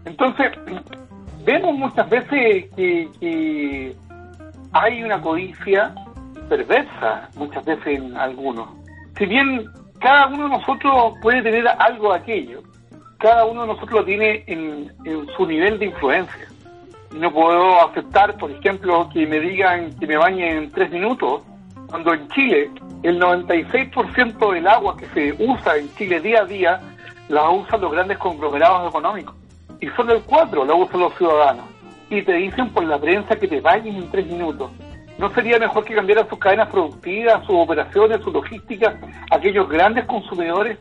Entonces, 0.05 0.51
vemos 1.45 1.77
muchas 1.77 2.09
veces 2.09 2.65
que, 2.75 3.95
hay 4.71 5.03
una 5.03 5.21
codicia 5.21 5.93
perversa, 6.49 7.29
muchas 7.35 7.63
veces 7.63 7.99
en 7.99 8.17
algunos. 8.17 8.69
Si 9.15 9.27
bien 9.27 9.63
cada 9.99 10.27
uno 10.27 10.43
de 10.43 10.49
nosotros 10.49 11.13
puede 11.21 11.43
tener 11.43 11.67
algo 11.67 12.13
de 12.13 12.19
aquello, 12.19 12.63
cada 13.19 13.45
uno 13.45 13.61
de 13.61 13.67
nosotros 13.67 13.99
lo 13.99 14.05
tiene 14.05 14.43
en 14.47 14.91
su 15.37 15.45
nivel 15.45 15.77
de 15.77 15.85
influencia 15.85 16.47
no 17.17 17.31
puedo 17.31 17.87
aceptar, 17.87 18.37
por 18.37 18.51
ejemplo, 18.51 19.09
que 19.13 19.25
me 19.25 19.39
digan 19.39 19.93
que 19.99 20.07
me 20.07 20.17
bañe 20.17 20.57
en 20.57 20.71
tres 20.71 20.91
minutos, 20.91 21.43
cuando 21.87 22.13
en 22.13 22.27
Chile 22.29 22.69
el 23.03 23.19
96% 23.19 24.53
del 24.53 24.67
agua 24.67 24.97
que 24.97 25.07
se 25.07 25.43
usa 25.43 25.77
en 25.77 25.93
Chile 25.95 26.19
día 26.19 26.41
a 26.41 26.45
día 26.45 26.81
la 27.29 27.49
usan 27.49 27.81
los 27.81 27.91
grandes 27.91 28.17
conglomerados 28.17 28.89
económicos. 28.89 29.35
Y 29.79 29.87
solo 29.89 30.13
el 30.13 30.25
4% 30.25 30.65
la 30.65 30.73
usan 30.73 30.99
los 30.99 31.15
ciudadanos. 31.15 31.65
Y 32.09 32.21
te 32.21 32.33
dicen 32.33 32.69
por 32.69 32.85
la 32.85 32.99
prensa 32.99 33.35
que 33.35 33.47
te 33.47 33.61
bañes 33.61 33.95
en 33.95 34.09
tres 34.09 34.25
minutos. 34.27 34.71
¿No 35.17 35.29
sería 35.33 35.57
mejor 35.57 35.83
que 35.83 35.95
cambiaran 35.95 36.29
sus 36.29 36.37
cadenas 36.37 36.69
productivas, 36.69 37.45
sus 37.45 37.55
operaciones, 37.55 38.21
su 38.23 38.31
logística, 38.31 38.99
aquellos 39.31 39.67
grandes 39.67 40.05
consumidores, 40.05 40.77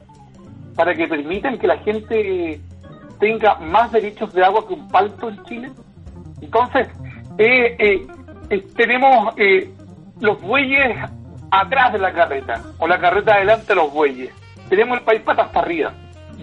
para 0.75 0.95
que 0.95 1.09
permitan 1.09 1.59
que 1.59 1.67
la 1.67 1.79
gente 1.79 2.61
tenga 3.19 3.57
más 3.57 3.91
derechos 3.93 4.33
de 4.35 4.45
agua 4.45 4.67
que 4.69 4.75
un 4.75 4.89
palto 4.89 5.31
en 5.31 5.43
Chile? 5.45 5.73
Entonces, 6.43 6.89
eh, 7.39 7.77
eh, 7.79 8.07
eh, 8.51 8.67
tenemos 8.77 9.35
los 10.21 10.41
bueyes 10.41 10.99
atrás 11.51 11.93
de 11.93 11.99
la 11.99 12.13
carreta, 12.13 12.63
o 12.79 12.87
la 12.87 12.99
carreta 12.99 13.35
adelante 13.35 13.67
de 13.69 13.75
los 13.75 13.93
bueyes. 13.93 14.33
Tenemos 14.69 14.99
el 14.99 15.05
país 15.05 15.23
patas 15.23 15.47
hasta 15.47 15.61
arriba. 15.61 15.93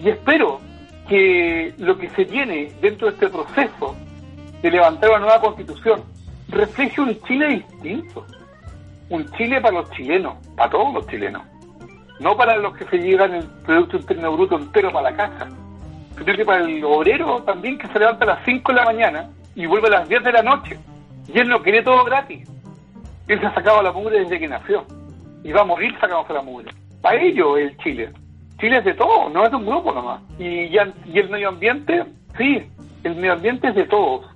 Y 0.02 0.08
espero 0.08 0.60
que 1.08 1.74
lo 1.78 1.98
que 1.98 2.08
se 2.10 2.24
tiene 2.24 2.72
dentro 2.80 3.08
de 3.08 3.14
este 3.14 3.28
proceso 3.28 3.94
de 4.62 4.70
levantar 4.70 5.10
una 5.10 5.18
nueva 5.20 5.40
constitución 5.40 6.02
refleje 6.48 7.00
un 7.00 7.20
Chile 7.22 7.48
distinto. 7.48 8.26
Un 9.10 9.30
Chile 9.32 9.60
para 9.60 9.80
los 9.80 9.90
chilenos, 9.90 10.34
para 10.56 10.70
todos 10.70 10.94
los 10.94 11.06
chilenos. 11.06 11.42
No 12.20 12.36
para 12.36 12.56
los 12.56 12.76
que 12.76 12.84
se 12.86 12.98
llevan 12.98 13.34
el 13.34 13.44
Producto 13.64 13.96
Interno 13.98 14.32
Bruto 14.32 14.56
entero 14.56 14.92
para 14.92 15.10
la 15.10 15.16
casa, 15.16 15.48
sino 16.16 16.36
que 16.36 16.44
para 16.44 16.64
el 16.64 16.82
obrero 16.84 17.42
también 17.42 17.76
que 17.76 17.88
se 17.88 17.98
levanta 17.98 18.24
a 18.24 18.28
las 18.28 18.44
5 18.44 18.72
de 18.72 18.76
la 18.76 18.84
mañana 18.84 19.30
y 19.54 19.66
vuelve 19.66 19.88
a 19.88 19.98
las 19.98 20.08
10 20.08 20.22
de 20.22 20.32
la 20.32 20.42
noche. 20.42 20.78
Y 21.26 21.38
él 21.38 21.48
no 21.48 21.60
quiere 21.60 21.82
todo 21.82 22.04
gratis. 22.04 22.48
Él 23.28 23.40
se 23.40 23.46
ha 23.46 23.54
sacado 23.54 23.82
la 23.82 23.92
mugre 23.92 24.20
desde 24.20 24.38
que 24.38 24.48
nació. 24.48 24.84
Y 25.42 25.52
va 25.52 25.62
a 25.62 25.64
morir 25.64 25.92
sacándose 26.00 26.32
la 26.32 26.42
mugre. 26.42 26.72
Para 27.00 27.20
ello 27.20 27.56
el 27.56 27.76
Chile. 27.78 28.10
Chile 28.58 28.78
es 28.78 28.84
de 28.84 28.94
todo, 28.94 29.28
no 29.28 29.44
es 29.44 29.50
de 29.50 29.56
un 29.56 29.66
grupo 29.66 29.92
nomás. 29.92 30.20
Y, 30.38 30.44
y 30.44 30.78
el 30.78 31.28
medio 31.28 31.48
ambiente, 31.50 32.04
sí, 32.38 32.62
el 33.02 33.16
medio 33.16 33.34
ambiente 33.34 33.68
es 33.68 33.74
de 33.74 33.84
todos 33.84 34.26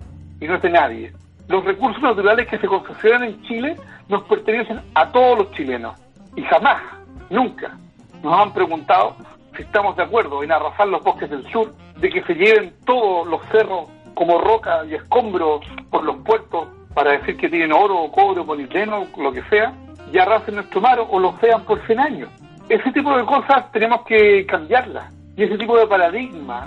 y 0.40 0.46
no 0.46 0.56
es 0.56 0.62
de 0.62 0.70
nadie. 0.70 1.12
Los 1.48 1.64
recursos 1.64 2.02
naturales 2.02 2.46
que 2.46 2.58
se 2.58 2.66
concesionan 2.66 3.24
en 3.24 3.42
Chile 3.42 3.76
nos 4.08 4.22
pertenecen 4.24 4.80
a 4.94 5.10
todos 5.10 5.38
los 5.38 5.52
chilenos. 5.52 5.98
Y 6.36 6.42
jamás, 6.42 6.82
Nunca. 7.30 7.76
Nos 8.22 8.40
han 8.40 8.52
preguntado 8.52 9.16
si 9.56 9.62
estamos 9.62 9.96
de 9.96 10.02
acuerdo 10.02 10.42
en 10.42 10.52
arrasar 10.52 10.88
los 10.88 11.02
bosques 11.02 11.30
del 11.30 11.46
sur, 11.50 11.74
de 11.98 12.08
que 12.08 12.22
se 12.22 12.34
lleven 12.34 12.74
todos 12.84 13.26
los 13.26 13.40
cerros 13.50 13.86
como 14.14 14.38
roca 14.38 14.84
y 14.86 14.94
escombros 14.94 15.64
por 15.90 16.04
los 16.04 16.16
puertos 16.18 16.68
para 16.98 17.12
decir 17.12 17.36
que 17.36 17.48
tienen 17.48 17.70
oro 17.70 17.96
o 17.96 18.10
cobre 18.10 18.40
o 18.40 18.44
politeno, 18.44 19.06
lo 19.16 19.30
que 19.30 19.44
sea, 19.44 19.72
y 20.12 20.18
arrasen 20.18 20.56
nuestro 20.56 20.80
mar 20.80 20.98
o 20.98 21.20
lo 21.20 21.38
sean 21.38 21.62
por 21.62 21.80
100 21.86 22.00
años. 22.00 22.28
Ese 22.68 22.90
tipo 22.90 23.16
de 23.16 23.24
cosas 23.24 23.70
tenemos 23.70 24.02
que 24.02 24.44
cambiarlas. 24.46 25.14
Y 25.36 25.44
ese 25.44 25.56
tipo 25.58 25.78
de 25.78 25.86
paradigma 25.86 26.66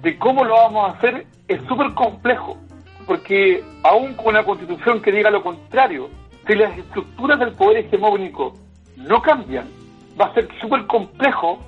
de 0.00 0.16
cómo 0.18 0.44
lo 0.44 0.54
vamos 0.54 0.88
a 0.88 0.92
hacer 0.92 1.26
es 1.48 1.60
súper 1.66 1.92
complejo, 1.94 2.58
porque 3.08 3.64
aún 3.82 4.14
con 4.14 4.28
una 4.28 4.44
constitución 4.44 5.02
que 5.02 5.10
diga 5.10 5.32
lo 5.32 5.42
contrario, 5.42 6.10
si 6.46 6.54
las 6.54 6.78
estructuras 6.78 7.40
del 7.40 7.50
poder 7.50 7.78
hegemónico 7.78 8.54
no 8.96 9.20
cambian, 9.20 9.66
va 10.20 10.26
a 10.26 10.34
ser 10.34 10.46
súper 10.60 10.86
complejo 10.86 11.58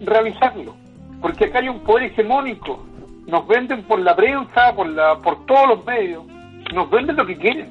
realizarlo, 0.00 0.74
porque 1.22 1.46
acá 1.46 1.60
hay 1.60 1.70
un 1.70 1.80
poder 1.80 2.10
hegemónico, 2.10 2.84
nos 3.26 3.48
venden 3.48 3.84
por 3.84 4.00
la 4.00 4.14
prensa, 4.14 4.74
por, 4.76 4.86
la, 4.86 5.16
por 5.22 5.46
todos 5.46 5.66
los 5.66 5.86
medios, 5.86 6.24
nos 6.72 6.90
venden 6.90 7.16
lo 7.16 7.26
que 7.26 7.36
quieren, 7.36 7.68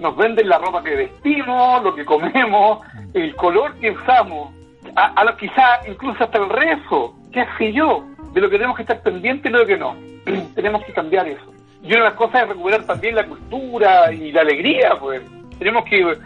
nos 0.00 0.16
venden 0.16 0.48
la 0.48 0.58
ropa 0.58 0.82
que 0.82 0.96
vestimos, 0.96 1.82
lo 1.82 1.94
que 1.94 2.04
comemos, 2.04 2.80
el 3.14 3.34
color 3.36 3.74
que 3.76 3.90
usamos, 3.90 4.52
a, 4.96 5.12
a 5.14 5.24
lo 5.24 5.36
quizá 5.36 5.86
incluso 5.88 6.24
hasta 6.24 6.38
el 6.38 6.48
rezo, 6.48 7.14
qué 7.32 7.44
sé 7.58 7.72
yo, 7.72 8.04
de 8.32 8.40
lo 8.40 8.48
que 8.50 8.56
tenemos 8.56 8.76
que 8.76 8.82
estar 8.82 9.00
pendientes 9.02 9.50
y 9.50 9.52
de 9.52 9.58
lo 9.58 9.66
que 9.66 9.76
no. 9.76 9.96
tenemos 10.54 10.84
que 10.84 10.92
cambiar 10.92 11.28
eso. 11.28 11.52
Y 11.82 11.86
una 11.88 11.96
de 11.96 12.10
las 12.10 12.14
cosas 12.14 12.42
es 12.42 12.48
recuperar 12.48 12.84
también 12.84 13.14
la 13.16 13.26
cultura 13.26 14.12
y 14.12 14.32
la 14.32 14.42
alegría, 14.42 14.96
pues. 15.00 15.22
Tenemos 15.58 15.84
que, 15.84 16.16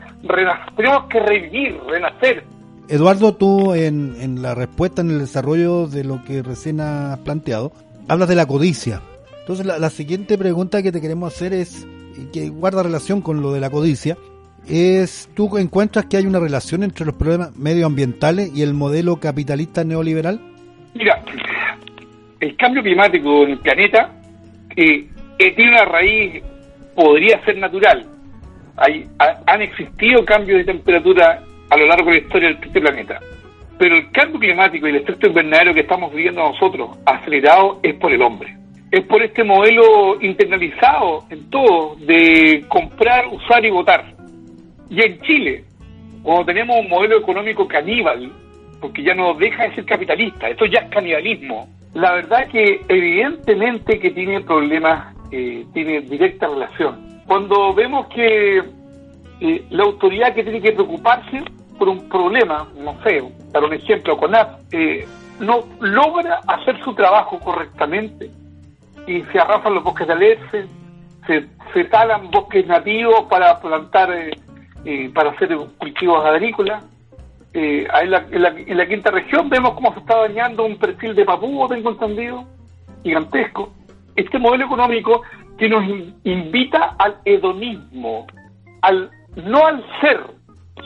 tenemos 0.76 1.04
que 1.08 1.20
revivir, 1.20 1.78
renacer. 1.86 2.44
Eduardo, 2.88 3.34
tú 3.34 3.74
en, 3.74 4.16
en 4.20 4.42
la 4.42 4.54
respuesta, 4.54 5.02
en 5.02 5.10
el 5.10 5.18
desarrollo 5.18 5.86
de 5.88 6.04
lo 6.04 6.22
que 6.24 6.42
recién 6.42 6.80
has 6.80 7.18
planteado, 7.18 7.72
hablas 8.08 8.28
de 8.28 8.34
la 8.34 8.46
codicia. 8.46 9.00
Entonces, 9.40 9.66
la, 9.66 9.78
la 9.78 9.90
siguiente 9.90 10.38
pregunta 10.38 10.82
que 10.82 10.92
te 10.92 11.00
queremos 11.00 11.34
hacer 11.34 11.52
es, 11.52 11.86
que 12.32 12.48
guarda 12.48 12.82
relación 12.82 13.20
con 13.20 13.40
lo 13.42 13.52
de 13.52 13.60
la 13.60 13.70
codicia, 13.70 14.16
es, 14.68 15.28
¿tú 15.34 15.56
encuentras 15.58 16.06
que 16.06 16.16
hay 16.16 16.26
una 16.26 16.40
relación 16.40 16.82
entre 16.82 17.06
los 17.06 17.14
problemas 17.14 17.54
medioambientales 17.56 18.50
y 18.54 18.62
el 18.62 18.74
modelo 18.74 19.16
capitalista 19.20 19.84
neoliberal? 19.84 20.40
Mira, 20.94 21.22
el 22.40 22.56
cambio 22.56 22.82
climático 22.82 23.44
en 23.44 23.50
el 23.52 23.58
planeta 23.58 24.10
eh, 24.76 25.06
eh, 25.38 25.52
tiene 25.54 25.70
una 25.72 25.84
raíz, 25.84 26.42
podría 26.94 27.42
ser 27.44 27.58
natural. 27.58 28.06
Hay, 28.76 29.06
ha- 29.18 29.40
han 29.46 29.62
existido 29.62 30.24
cambios 30.24 30.58
de 30.58 30.64
temperatura 30.64 31.42
a 31.70 31.76
lo 31.76 31.86
largo 31.86 32.10
de 32.10 32.16
la 32.20 32.22
historia 32.22 32.48
del 32.48 32.58
este 32.62 32.80
planeta. 32.80 33.20
Pero 33.78 33.96
el 33.96 34.10
cambio 34.10 34.40
climático 34.40 34.86
y 34.86 34.90
el 34.90 34.96
efecto 34.96 35.26
invernadero 35.28 35.74
que 35.74 35.80
estamos 35.80 36.12
viviendo 36.12 36.42
nosotros, 36.42 36.90
acelerado, 37.04 37.78
es 37.82 37.94
por 37.96 38.12
el 38.12 38.22
hombre. 38.22 38.56
Es 38.96 39.04
por 39.04 39.22
este 39.22 39.44
modelo 39.44 40.16
internalizado 40.22 41.24
en 41.28 41.50
todo 41.50 41.96
de 41.96 42.64
comprar, 42.66 43.26
usar 43.26 43.62
y 43.62 43.68
votar. 43.68 44.14
Y 44.88 45.04
en 45.04 45.20
Chile, 45.20 45.64
cuando 46.22 46.46
tenemos 46.46 46.80
un 46.80 46.88
modelo 46.88 47.18
económico 47.18 47.68
caníbal, 47.68 48.32
porque 48.80 49.02
ya 49.02 49.14
no 49.14 49.34
deja 49.34 49.64
de 49.64 49.74
ser 49.74 49.84
capitalista, 49.84 50.48
esto 50.48 50.64
ya 50.64 50.78
es 50.78 50.88
canibalismo. 50.88 51.68
La 51.92 52.14
verdad 52.14 52.48
que 52.48 52.80
evidentemente 52.88 53.98
que 53.98 54.12
tiene 54.12 54.40
problemas, 54.40 55.14
eh, 55.30 55.66
tiene 55.74 56.00
directa 56.00 56.48
relación. 56.48 57.20
Cuando 57.26 57.74
vemos 57.74 58.06
que 58.06 58.62
eh, 59.42 59.64
la 59.68 59.82
autoridad 59.82 60.34
que 60.34 60.42
tiene 60.42 60.62
que 60.62 60.72
preocuparse 60.72 61.42
por 61.78 61.90
un 61.90 62.08
problema, 62.08 62.66
no 62.78 62.96
sé, 63.02 63.22
para 63.52 63.66
un 63.66 63.74
ejemplo, 63.74 64.16
CONAP, 64.16 64.72
eh, 64.72 65.06
no 65.38 65.64
logra 65.80 66.40
hacer 66.46 66.82
su 66.82 66.94
trabajo 66.94 67.38
correctamente 67.40 68.30
y 69.06 69.22
se 69.24 69.38
arrasan 69.38 69.74
los 69.74 69.84
bosques 69.84 70.06
de 70.06 70.12
alerce, 70.12 70.66
se, 71.26 71.46
se 71.72 71.84
talan 71.84 72.30
bosques 72.30 72.66
nativos 72.66 73.24
para 73.30 73.60
plantar, 73.60 74.10
eh, 74.12 74.30
eh, 74.84 75.10
para 75.14 75.30
hacer 75.30 75.56
cultivos 75.78 76.24
agrícolas. 76.24 76.84
Eh, 77.52 77.86
en, 78.02 78.76
la, 78.76 78.86
quinta 78.86 79.10
región 79.10 79.48
vemos 79.48 79.72
cómo 79.74 79.92
se 79.94 80.00
está 80.00 80.18
dañando 80.18 80.64
un 80.64 80.76
perfil 80.76 81.14
de 81.14 81.24
papúo, 81.24 81.68
tengo 81.68 81.90
entendido, 81.90 82.44
gigantesco. 83.02 83.72
Este 84.14 84.38
modelo 84.38 84.66
económico 84.66 85.22
que 85.56 85.68
nos 85.68 85.84
in- 85.84 86.14
invita 86.24 86.96
al 86.98 87.16
hedonismo, 87.24 88.26
al 88.82 89.10
no 89.36 89.66
al 89.66 89.84
ser, 90.00 90.20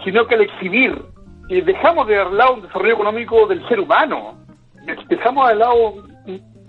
sino 0.04 0.26
que 0.26 0.34
al 0.36 0.42
exhibir. 0.42 1.02
Y 1.48 1.60
dejamos 1.62 2.06
de 2.06 2.16
lado 2.30 2.54
un 2.54 2.62
desarrollo 2.62 2.94
económico 2.94 3.46
del 3.48 3.66
ser 3.68 3.80
humano, 3.80 4.34
dejamos 5.08 5.48
de 5.48 5.54
lado 5.56 5.94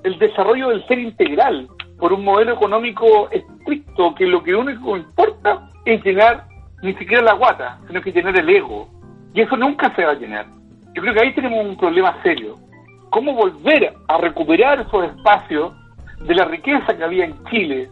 el 0.04 0.18
desarrollo 0.20 0.70
del 0.70 0.86
ser 0.88 1.00
integral 1.00 1.68
por 2.00 2.14
un 2.14 2.24
modelo 2.24 2.54
económico 2.54 3.30
estricto 3.30 4.16
que 4.16 4.26
lo 4.26 4.44
que 4.44 4.56
único 4.56 4.98
importa 4.98 5.70
es 5.86 6.04
llenar 6.04 6.46
ni 6.82 6.94
siquiera 6.96 7.24
la 7.24 7.34
guata, 7.34 7.80
sino 7.88 8.02
que 8.02 8.12
llenar 8.12 8.38
el 8.38 8.50
ego. 8.50 8.90
Y 9.34 9.42
eso 9.42 9.56
nunca 9.56 9.94
se 9.96 10.04
va 10.04 10.12
a 10.12 10.16
llenar. 10.16 10.46
Yo 10.94 11.02
creo 11.02 11.14
que 11.14 11.22
ahí 11.22 11.34
tenemos 11.34 11.66
un 11.66 11.78
problema 11.78 12.22
serio. 12.24 12.58
¿Cómo 13.12 13.34
volver 13.34 13.94
a 14.08 14.18
recuperar 14.18 14.82
esos 14.82 15.06
espacios 15.06 15.74
de 16.26 16.36
la 16.36 16.46
riqueza 16.46 16.96
que 16.98 17.04
había 17.04 17.26
en 17.26 17.44
Chile, 17.46 17.90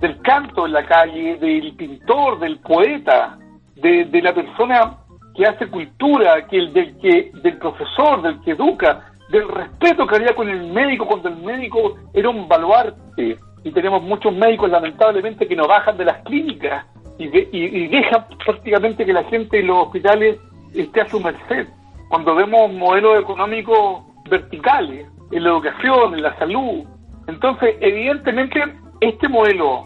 del 0.00 0.20
canto 0.22 0.66
en 0.66 0.72
la 0.72 0.84
calle, 0.86 1.36
del 1.36 1.74
pintor, 1.76 2.38
del 2.38 2.58
poeta, 2.60 3.38
de, 3.76 4.20
la 4.22 4.34
persona 4.34 4.96
que 5.34 5.46
hace 5.46 5.68
cultura, 5.68 6.46
que 6.48 6.56
el, 6.56 6.72
del, 6.72 6.98
que, 6.98 7.30
del 7.42 7.58
profesor, 7.58 8.22
del 8.22 8.40
que 8.40 8.52
educa, 8.52 9.09
del 9.30 9.48
respeto 9.48 10.06
que 10.06 10.16
había 10.16 10.34
con 10.34 10.48
el 10.48 10.72
médico 10.72 11.06
cuando 11.06 11.28
el 11.28 11.36
médico 11.36 11.96
era 12.12 12.28
un 12.28 12.48
baluarte? 12.48 13.38
Y 13.62 13.70
tenemos 13.72 14.02
muchos 14.02 14.34
médicos, 14.34 14.70
lamentablemente, 14.70 15.46
que 15.46 15.54
no 15.56 15.66
bajan 15.68 15.96
de 15.96 16.04
las 16.06 16.22
clínicas 16.24 16.86
y, 17.18 17.28
de- 17.28 17.48
y, 17.52 17.64
y 17.84 17.88
dejan 17.88 18.26
prácticamente 18.44 19.04
que 19.04 19.12
la 19.12 19.24
gente 19.24 19.60
en 19.60 19.66
los 19.66 19.86
hospitales 19.86 20.38
esté 20.74 21.02
a 21.02 21.08
su 21.08 21.20
merced. 21.20 21.66
Cuando 22.08 22.34
vemos 22.34 22.72
modelos 22.72 23.20
económicos 23.20 24.02
verticales 24.30 25.06
en 25.30 25.44
la 25.44 25.50
educación, 25.50 26.14
en 26.14 26.22
la 26.22 26.36
salud. 26.38 26.84
Entonces, 27.26 27.76
evidentemente, 27.80 28.62
este 29.00 29.28
modelo 29.28 29.84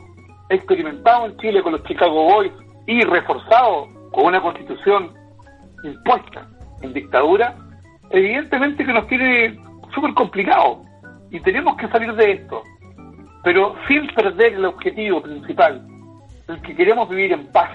experimentado 0.49 1.27
en 1.27 1.37
Chile 1.39 1.63
con 1.63 1.73
los 1.73 1.83
Chicago 1.85 2.25
Boys 2.25 2.53
y 2.87 3.03
reforzado 3.03 3.89
con 4.13 4.27
una 4.27 4.41
constitución 4.41 5.13
impuesta 5.83 6.47
en 6.83 6.93
dictadura, 6.93 7.57
evidentemente 8.15 8.85
que 8.85 8.93
nos 8.93 9.07
tiene 9.09 9.59
súper 9.93 10.15
complicado 10.15 10.85
y 11.31 11.41
tenemos 11.41 11.77
que 11.77 11.89
salir 11.89 12.15
de 12.15 12.33
esto, 12.33 12.63
pero 13.43 13.75
sin 13.89 14.07
perder 14.15 14.55
el 14.55 14.65
objetivo 14.67 15.21
principal, 15.21 15.85
el 16.49 16.63
que 16.63 16.77
queremos 16.77 17.09
vivir 17.09 17.33
en 17.33 17.51
paz, 17.51 17.71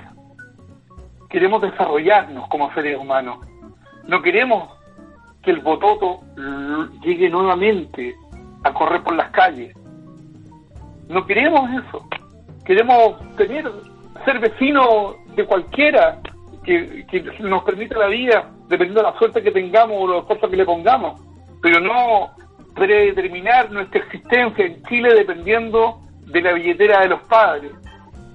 queremos 1.30 1.62
desarrollarnos 1.62 2.48
como 2.48 2.74
seres 2.74 2.98
humanos, 2.98 3.40
no 4.08 4.22
queremos 4.22 4.70
que 5.44 5.52
el 5.52 5.60
bototo 5.60 6.22
llegue 7.04 7.30
nuevamente 7.30 8.16
a 8.64 8.74
correr 8.74 9.04
por 9.04 9.16
las 9.16 9.30
calles, 9.32 9.76
no 11.10 11.26
queremos 11.26 11.70
eso, 11.72 12.08
queremos 12.64 13.20
tener, 13.36 13.70
ser 14.24 14.40
vecinos 14.40 15.16
de 15.36 15.46
cualquiera 15.46 16.20
que, 16.70 17.24
nos 17.40 17.64
permita 17.64 17.98
la 17.98 18.08
vida, 18.08 18.52
dependiendo 18.68 19.02
de 19.02 19.12
la 19.12 19.18
suerte 19.18 19.42
que 19.42 19.52
tengamos 19.52 19.98
o 20.00 20.08
los 20.08 20.22
esfuerzos 20.22 20.50
que 20.50 20.58
le 20.58 20.66
pongamos, 20.66 21.20
pero 21.62 21.80
no 21.80 22.32
predeterminar 22.76 23.72
nuestra 23.72 24.02
existencia 24.02 24.66
en 24.66 24.84
Chile 24.84 25.16
dependiendo 25.16 26.00
de 26.28 26.42
la 26.42 26.54
billetera 26.54 27.02
de 27.02 27.08
los 27.08 27.22
padres. 27.24 27.72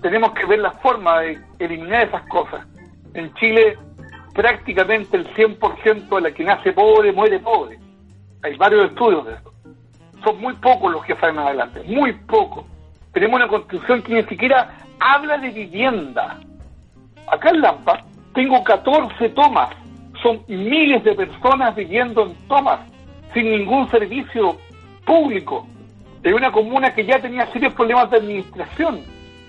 Tenemos 0.03 0.33
que 0.33 0.47
ver 0.47 0.59
la 0.59 0.73
forma 0.73 1.21
de 1.21 1.39
eliminar 1.61 2.09
esas 2.09 2.27
cosas. 2.29 2.67
En 3.15 3.33
Chile 3.35 3.79
prácticamente 4.35 5.17
el 5.17 5.33
100% 5.35 6.17
de 6.17 6.21
la 6.21 6.33
que 6.33 6.43
nace 6.43 6.73
pobre 6.73 7.13
muere 7.13 7.39
pobre. 7.39 7.79
Hay 8.43 8.57
varios 8.57 8.91
estudios 8.91 9.25
de 9.27 9.35
eso. 9.35 9.55
Son 10.25 10.41
muy 10.41 10.55
pocos 10.55 10.93
los 10.93 11.05
que 11.05 11.15
salen 11.17 11.39
adelante, 11.39 11.83
muy 11.87 12.13
pocos. 12.13 12.65
Tenemos 13.13 13.37
una 13.37 13.49
constitución 13.49 14.03
que 14.03 14.15
ni 14.15 14.25
siquiera 14.25 14.77
habla 14.99 15.39
de 15.39 15.51
vivienda. 15.51 16.41
Acá 17.29 17.51
en 17.51 17.61
Lampa 17.61 18.05
tengo 18.35 18.63
14 18.63 19.29
tomas. 19.31 19.71
Son 20.23 20.43
miles 20.49 21.03
de 21.05 21.15
personas 21.15 21.75
viviendo 21.75 22.27
en 22.27 22.35
tomas 22.49 22.81
sin 23.33 23.51
ningún 23.51 23.91
servicio 23.91 24.59
público. 25.05 25.67
De 26.23 26.33
una 26.33 26.51
comuna 26.51 26.95
que 26.95 27.05
ya 27.05 27.19
tenía 27.21 27.47
serios 27.53 27.75
problemas 27.75 28.11
de 28.11 28.19
administración. 28.19 29.01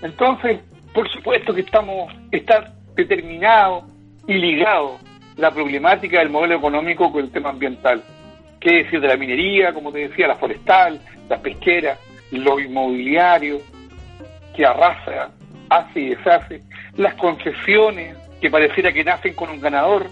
Entonces, 0.02 0.60
por 0.92 1.08
supuesto 1.10 1.54
que 1.54 1.62
estamos, 1.62 2.12
está 2.30 2.72
determinado 2.94 3.84
y 4.26 4.34
ligado 4.34 4.98
la 5.36 5.50
problemática 5.50 6.18
del 6.18 6.30
modelo 6.30 6.56
económico 6.56 7.10
con 7.10 7.24
el 7.24 7.30
tema 7.30 7.50
ambiental. 7.50 8.02
¿Qué 8.60 8.84
decir 8.84 9.00
de 9.00 9.08
la 9.08 9.16
minería, 9.16 9.72
como 9.72 9.92
te 9.92 10.08
decía, 10.08 10.28
la 10.28 10.36
forestal, 10.36 11.00
la 11.28 11.38
pesquera, 11.38 11.98
lo 12.30 12.58
inmobiliario, 12.58 13.60
que 14.54 14.64
arrasa, 14.64 15.30
hace 15.68 16.00
y 16.00 16.08
deshace, 16.10 16.62
las 16.96 17.14
concesiones 17.14 18.16
que 18.46 18.50
pareciera 18.50 18.92
que 18.92 19.02
nacen 19.02 19.34
con 19.34 19.50
un 19.50 19.60
ganador. 19.60 20.06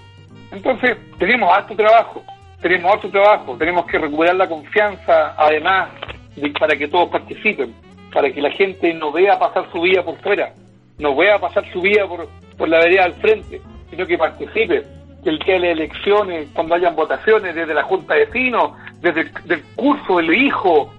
Entonces, 0.50 0.96
tenemos 1.20 1.52
alto 1.56 1.76
trabajo, 1.76 2.24
tenemos 2.60 2.92
alto 2.92 3.08
trabajo, 3.08 3.56
tenemos 3.56 3.86
que 3.86 3.96
recuperar 3.96 4.34
la 4.34 4.48
confianza, 4.48 5.34
además, 5.36 5.90
de, 6.34 6.50
para 6.50 6.76
que 6.76 6.88
todos 6.88 7.10
participen, 7.10 7.72
para 8.12 8.32
que 8.32 8.42
la 8.42 8.50
gente 8.50 8.92
no 8.92 9.12
vea 9.12 9.38
pasar 9.38 9.70
su 9.70 9.80
vida 9.82 10.02
por 10.02 10.16
fuera, 10.20 10.52
no 10.98 11.14
vea 11.14 11.38
pasar 11.38 11.64
su 11.72 11.80
vida 11.80 12.08
por, 12.08 12.28
por 12.58 12.68
la 12.68 12.80
vereda 12.80 13.04
al 13.04 13.14
frente, 13.14 13.60
sino 13.88 14.04
que 14.04 14.18
participe, 14.18 14.82
que 15.22 15.30
el 15.30 15.38
día 15.38 15.60
de 15.60 15.70
elecciones, 15.70 16.48
cuando 16.54 16.74
hayan 16.74 16.96
votaciones, 16.96 17.54
desde 17.54 17.72
la 17.72 17.84
Junta 17.84 18.14
de 18.14 18.26
Vecinos, 18.26 18.72
desde 19.00 19.30
el 19.48 19.62
curso 19.76 20.16
del 20.16 20.34
hijo, 20.34 20.92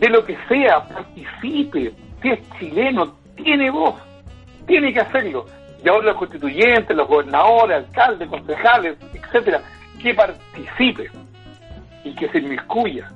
de 0.00 0.08
lo 0.08 0.24
que 0.24 0.38
sea, 0.48 0.88
participe. 0.88 1.92
Si 2.22 2.30
es 2.30 2.38
chileno, 2.58 3.14
tiene 3.36 3.70
voz, 3.70 3.94
tiene 4.66 4.90
que 4.90 5.00
hacerlo. 5.00 5.44
Y 5.82 5.88
ahora 5.88 6.06
los 6.06 6.16
constituyentes, 6.16 6.96
los 6.96 7.08
gobernadores, 7.08 7.76
alcaldes, 7.86 8.28
concejales, 8.28 8.96
etcétera, 9.14 9.62
que 10.00 10.14
participe 10.14 11.10
y 12.04 12.14
que 12.14 12.28
se 12.28 12.38
inmiscuya. 12.38 13.10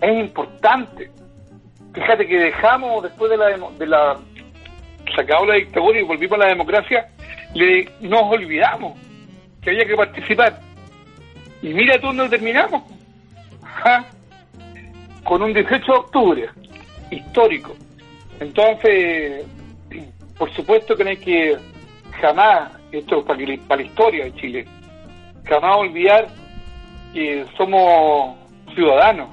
Es 0.00 0.18
importante. 0.18 1.10
Fíjate 1.92 2.26
que 2.26 2.38
dejamos 2.38 3.02
después 3.02 3.30
de 3.30 3.36
la, 3.36 3.46
de 3.78 3.86
la 3.86 4.18
se 5.14 5.20
acabó 5.20 5.46
la 5.46 5.54
dictadura 5.54 5.98
y 5.98 6.02
volvimos 6.02 6.38
a 6.38 6.44
la 6.44 6.48
democracia, 6.48 7.08
le, 7.54 7.88
nos 8.00 8.22
olvidamos 8.22 8.98
que 9.62 9.70
había 9.70 9.86
que 9.86 9.96
participar. 9.96 10.60
Y 11.62 11.68
mira 11.68 11.98
tú 11.98 12.08
dónde 12.08 12.28
terminamos. 12.28 12.82
Con 15.24 15.42
un 15.42 15.54
18 15.54 15.84
de 15.84 15.98
octubre, 15.98 16.48
histórico. 17.10 17.74
Entonces, 18.40 19.46
por 20.38 20.52
supuesto 20.54 20.96
que 20.96 21.04
no 21.04 21.10
hay 21.10 21.16
que 21.16 21.56
jamás, 22.20 22.72
esto 22.92 23.20
es 23.20 23.24
para, 23.24 23.38
para 23.68 23.82
la 23.82 23.86
historia 23.86 24.24
de 24.24 24.34
Chile, 24.34 24.66
jamás 25.44 25.76
olvidar 25.76 26.28
que 27.12 27.44
somos 27.56 28.36
ciudadanos 28.74 29.28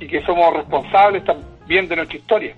y 0.00 0.06
que 0.06 0.22
somos 0.24 0.54
responsables 0.54 1.24
también 1.24 1.88
de 1.88 1.96
nuestra 1.96 2.18
historia. 2.18 2.56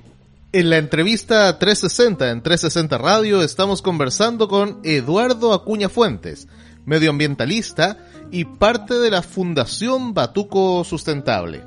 En 0.52 0.68
la 0.68 0.78
entrevista 0.78 1.59
360 1.59 2.30
en 2.30 2.42
360 2.42 2.98
Radio 2.98 3.42
estamos 3.42 3.83
conversando 3.83 4.48
con 4.48 4.80
Eduardo 4.83 5.54
Acuña 5.54 5.88
Fuentes, 5.88 6.48
medioambientalista 6.87 7.98
y 8.33 8.44
parte 8.44 8.94
de 8.94 9.12
la 9.12 9.22
Fundación 9.22 10.12
Batuco 10.12 10.83
Sustentable. 10.83 11.62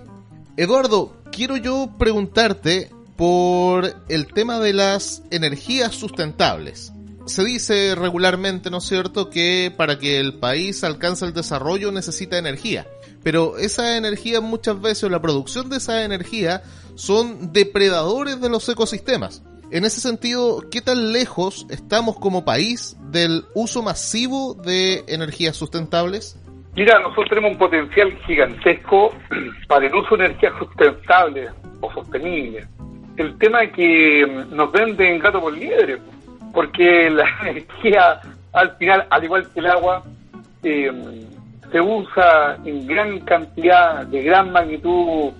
Eduardo, 0.57 1.15
quiero 1.31 1.55
yo 1.55 1.91
preguntarte 1.97 2.89
por 3.23 3.85
el 4.09 4.27
tema 4.33 4.59
de 4.59 4.73
las 4.73 5.23
energías 5.31 5.95
sustentables. 5.95 6.91
Se 7.25 7.41
dice 7.45 7.95
regularmente, 7.95 8.69
¿no 8.69 8.79
es 8.79 8.83
cierto?, 8.83 9.29
que 9.29 9.73
para 9.77 9.97
que 9.97 10.19
el 10.19 10.39
país 10.39 10.83
alcance 10.83 11.23
el 11.23 11.33
desarrollo 11.33 11.93
necesita 11.93 12.37
energía. 12.37 12.85
Pero 13.23 13.57
esa 13.57 13.95
energía 13.95 14.41
muchas 14.41 14.81
veces, 14.81 15.09
la 15.09 15.21
producción 15.21 15.69
de 15.69 15.77
esa 15.77 16.03
energía, 16.03 16.63
son 16.95 17.53
depredadores 17.53 18.41
de 18.41 18.49
los 18.49 18.67
ecosistemas. 18.67 19.41
En 19.71 19.85
ese 19.85 20.01
sentido, 20.01 20.61
¿qué 20.69 20.81
tan 20.81 21.13
lejos 21.13 21.65
estamos 21.69 22.19
como 22.19 22.43
país 22.43 22.97
del 23.09 23.45
uso 23.55 23.81
masivo 23.81 24.53
de 24.53 25.05
energías 25.07 25.55
sustentables? 25.55 26.37
Mira, 26.75 26.99
nosotros 26.99 27.29
tenemos 27.29 27.53
un 27.53 27.57
potencial 27.57 28.11
gigantesco 28.27 29.13
para 29.69 29.87
el 29.87 29.95
uso 29.95 30.17
de 30.17 30.25
energías 30.25 30.53
sustentables 30.59 31.51
o 31.79 31.89
sostenibles. 31.93 32.67
El 33.17 33.37
tema 33.37 33.67
que 33.67 34.25
mm, 34.25 34.55
nos 34.55 34.71
venden 34.71 35.19
gato 35.19 35.41
por 35.41 35.53
liebre, 35.53 35.99
porque 36.53 37.09
la 37.09 37.25
energía 37.41 38.19
al 38.53 38.75
final, 38.77 39.07
al 39.09 39.23
igual 39.23 39.47
que 39.51 39.59
el 39.59 39.67
agua, 39.67 40.03
eh, 40.63 41.27
se 41.71 41.81
usa 41.81 42.57
en 42.65 42.85
gran 42.85 43.19
cantidad, 43.21 44.05
de 44.05 44.21
gran 44.21 44.51
magnitud, 44.51 45.31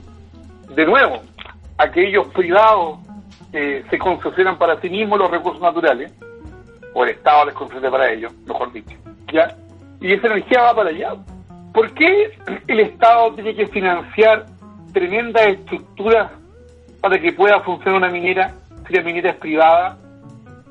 de 0.76 0.86
nuevo, 0.86 1.22
aquellos 1.78 2.28
privados 2.30 3.00
se 3.52 4.00
concesionan 4.00 4.58
para 4.58 4.82
sí 4.82 4.90
mismos 4.90 5.20
los 5.20 5.30
recursos 5.30 5.62
naturales, 5.62 6.12
o 6.94 7.04
el 7.04 7.12
Estado 7.12 7.46
les 7.46 7.54
concede 7.54 7.90
para 7.90 8.12
ellos, 8.12 8.34
mejor 8.48 8.72
dicho, 8.72 8.98
¿ya? 9.32 9.56
Y 10.00 10.14
esa 10.14 10.28
energía 10.28 10.62
va 10.62 10.76
para 10.76 10.90
allá. 10.90 11.16
¿Por 11.74 11.92
qué 11.94 12.38
el 12.68 12.80
Estado 12.80 13.34
tiene 13.34 13.56
que 13.56 13.68
financiar 13.68 14.46
tremendas 14.94 15.48
estructuras 15.48 16.32
para 17.04 17.20
que 17.20 17.34
pueda 17.34 17.60
funcionar 17.60 17.98
una 17.98 18.10
minera 18.10 18.54
si 18.88 18.94
la 18.94 19.02
minera 19.02 19.32
es 19.32 19.36
privada? 19.36 19.98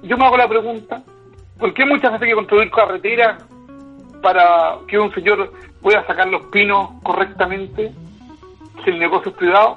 Yo 0.03 0.17
me 0.17 0.25
hago 0.25 0.39
la 0.39 0.49
pregunta, 0.49 1.03
¿por 1.59 1.75
qué 1.75 1.85
muchas 1.85 2.11
veces 2.11 2.23
hay 2.23 2.29
que 2.31 2.35
construir 2.35 2.71
carreteras 2.71 3.45
para 4.23 4.79
que 4.89 4.99
un 4.99 5.13
señor 5.13 5.53
pueda 5.83 6.07
sacar 6.07 6.29
los 6.29 6.47
pinos 6.47 6.89
correctamente 7.03 7.93
si 8.83 8.91
el 8.91 8.99
negocio 8.99 9.31
es 9.31 9.37
privado? 9.37 9.77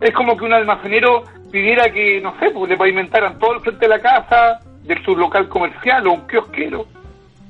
Es 0.00 0.12
como 0.12 0.34
que 0.34 0.46
un 0.46 0.54
almacenero 0.54 1.24
pidiera 1.50 1.90
que, 1.90 2.22
no 2.22 2.38
sé, 2.38 2.48
pues 2.52 2.70
le 2.70 2.78
pavimentaran 2.78 3.38
todo 3.38 3.52
el 3.52 3.60
frente 3.60 3.80
de 3.80 3.88
la 3.88 4.00
casa, 4.00 4.60
de 4.84 5.04
su 5.04 5.14
local 5.14 5.46
comercial 5.50 6.06
o 6.06 6.14
un 6.14 6.26
kiosquero, 6.26 6.86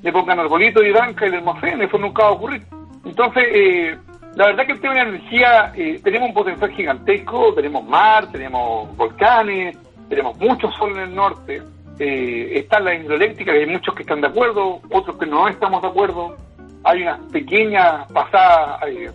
le 0.03 0.11
pongan 0.11 0.41
arbolito 0.41 0.83
y 0.83 0.91
banca 0.91 1.29
y 1.29 1.31
le 1.31 1.37
almacén, 1.37 1.81
eso 1.81 1.97
nunca 1.97 2.25
va 2.25 2.31
a 2.31 2.33
ocurrir. 2.33 2.63
Entonces, 3.05 3.45
eh, 3.53 3.97
la 4.35 4.47
verdad 4.47 4.67
que 4.67 4.73
el 4.73 4.81
tema 4.81 4.95
de 4.95 5.03
la 5.03 5.09
energía, 5.09 5.73
eh, 5.77 6.01
tenemos 6.03 6.29
un 6.29 6.35
potencial 6.35 6.71
gigantesco, 6.71 7.53
tenemos 7.55 7.85
mar, 7.85 8.31
tenemos 8.33 8.97
volcanes, 8.97 9.77
tenemos 10.09 10.39
mucho 10.39 10.71
sol 10.73 10.93
en 10.93 11.01
el 11.01 11.15
norte, 11.15 11.63
eh, 11.99 12.53
están 12.55 12.85
las 12.85 12.95
hidroeléctricas, 12.95 13.55
hay 13.55 13.67
muchos 13.67 13.95
que 13.95 14.03
están 14.03 14.21
de 14.21 14.29
acuerdo, 14.29 14.81
otros 14.91 15.19
que 15.19 15.27
no 15.27 15.49
estamos 15.49 15.83
de 15.83 15.89
acuerdo, 15.89 16.37
hay 16.85 17.03
unas 17.03 17.21
pequeñas 17.31 18.11
pasadas, 18.11 18.81
eh, 18.89 19.11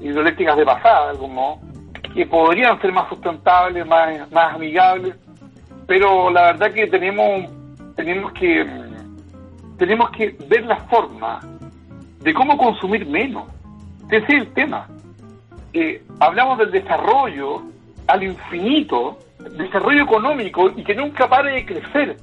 hidroeléctricas 0.00 0.56
de 0.56 0.64
pasada, 0.64 1.14
como 1.14 1.60
que 2.14 2.26
podrían 2.26 2.80
ser 2.80 2.92
más 2.92 3.08
sustentables, 3.08 3.86
más, 3.86 4.30
más 4.32 4.54
amigables, 4.54 5.14
pero 5.86 6.30
la 6.30 6.52
verdad 6.52 6.72
que 6.72 6.86
tenemos 6.86 7.48
tenemos 7.94 8.32
que 8.32 8.64
tenemos 9.76 10.10
que 10.10 10.36
ver 10.48 10.64
la 10.66 10.76
forma 10.76 11.40
de 12.20 12.34
cómo 12.34 12.56
consumir 12.56 13.06
menos. 13.06 13.44
Ese 14.10 14.24
es 14.24 14.42
el 14.42 14.52
tema. 14.54 14.88
Eh, 15.72 16.02
hablamos 16.20 16.58
del 16.58 16.70
desarrollo 16.70 17.62
al 18.06 18.22
infinito, 18.22 19.18
desarrollo 19.56 20.02
económico 20.02 20.70
y 20.74 20.82
que 20.82 20.94
nunca 20.94 21.28
pare 21.28 21.52
de 21.52 21.66
crecer. 21.66 22.16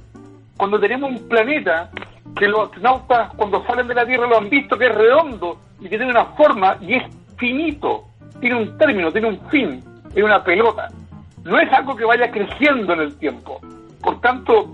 Cuando 0.56 0.80
tenemos 0.80 1.10
un 1.10 1.28
planeta 1.28 1.90
que 2.36 2.48
los 2.48 2.68
astronautas 2.68 3.32
cuando 3.34 3.64
salen 3.66 3.88
de 3.88 3.94
la 3.94 4.06
Tierra 4.06 4.26
lo 4.26 4.38
han 4.38 4.48
visto 4.48 4.76
que 4.76 4.86
es 4.86 4.94
redondo 4.94 5.58
y 5.80 5.84
que 5.88 5.96
tiene 5.96 6.10
una 6.10 6.26
forma 6.26 6.76
y 6.80 6.94
es 6.94 7.04
finito 7.36 8.04
tiene 8.40 8.56
un 8.56 8.78
término, 8.78 9.12
tiene 9.12 9.28
un 9.28 9.40
fin, 9.50 9.82
es 10.14 10.22
una 10.22 10.42
pelota. 10.42 10.88
No 11.44 11.58
es 11.58 11.72
algo 11.72 11.96
que 11.96 12.04
vaya 12.04 12.30
creciendo 12.30 12.92
en 12.92 13.00
el 13.00 13.16
tiempo. 13.18 13.60
Por 14.02 14.20
tanto, 14.20 14.68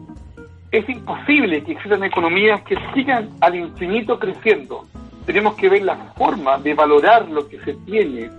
es 0.70 0.88
imposible 0.88 1.62
que 1.62 1.72
existan 1.72 2.02
economías 2.04 2.62
que 2.62 2.76
sigan 2.94 3.30
al 3.40 3.54
infinito 3.54 4.18
creciendo. 4.18 4.84
Tenemos 5.26 5.54
que 5.54 5.68
ver 5.68 5.82
la 5.82 5.96
forma 6.16 6.58
de 6.58 6.74
valorar 6.74 7.28
lo 7.28 7.48
que 7.48 7.58
se 7.60 7.74
tiene, 7.86 8.30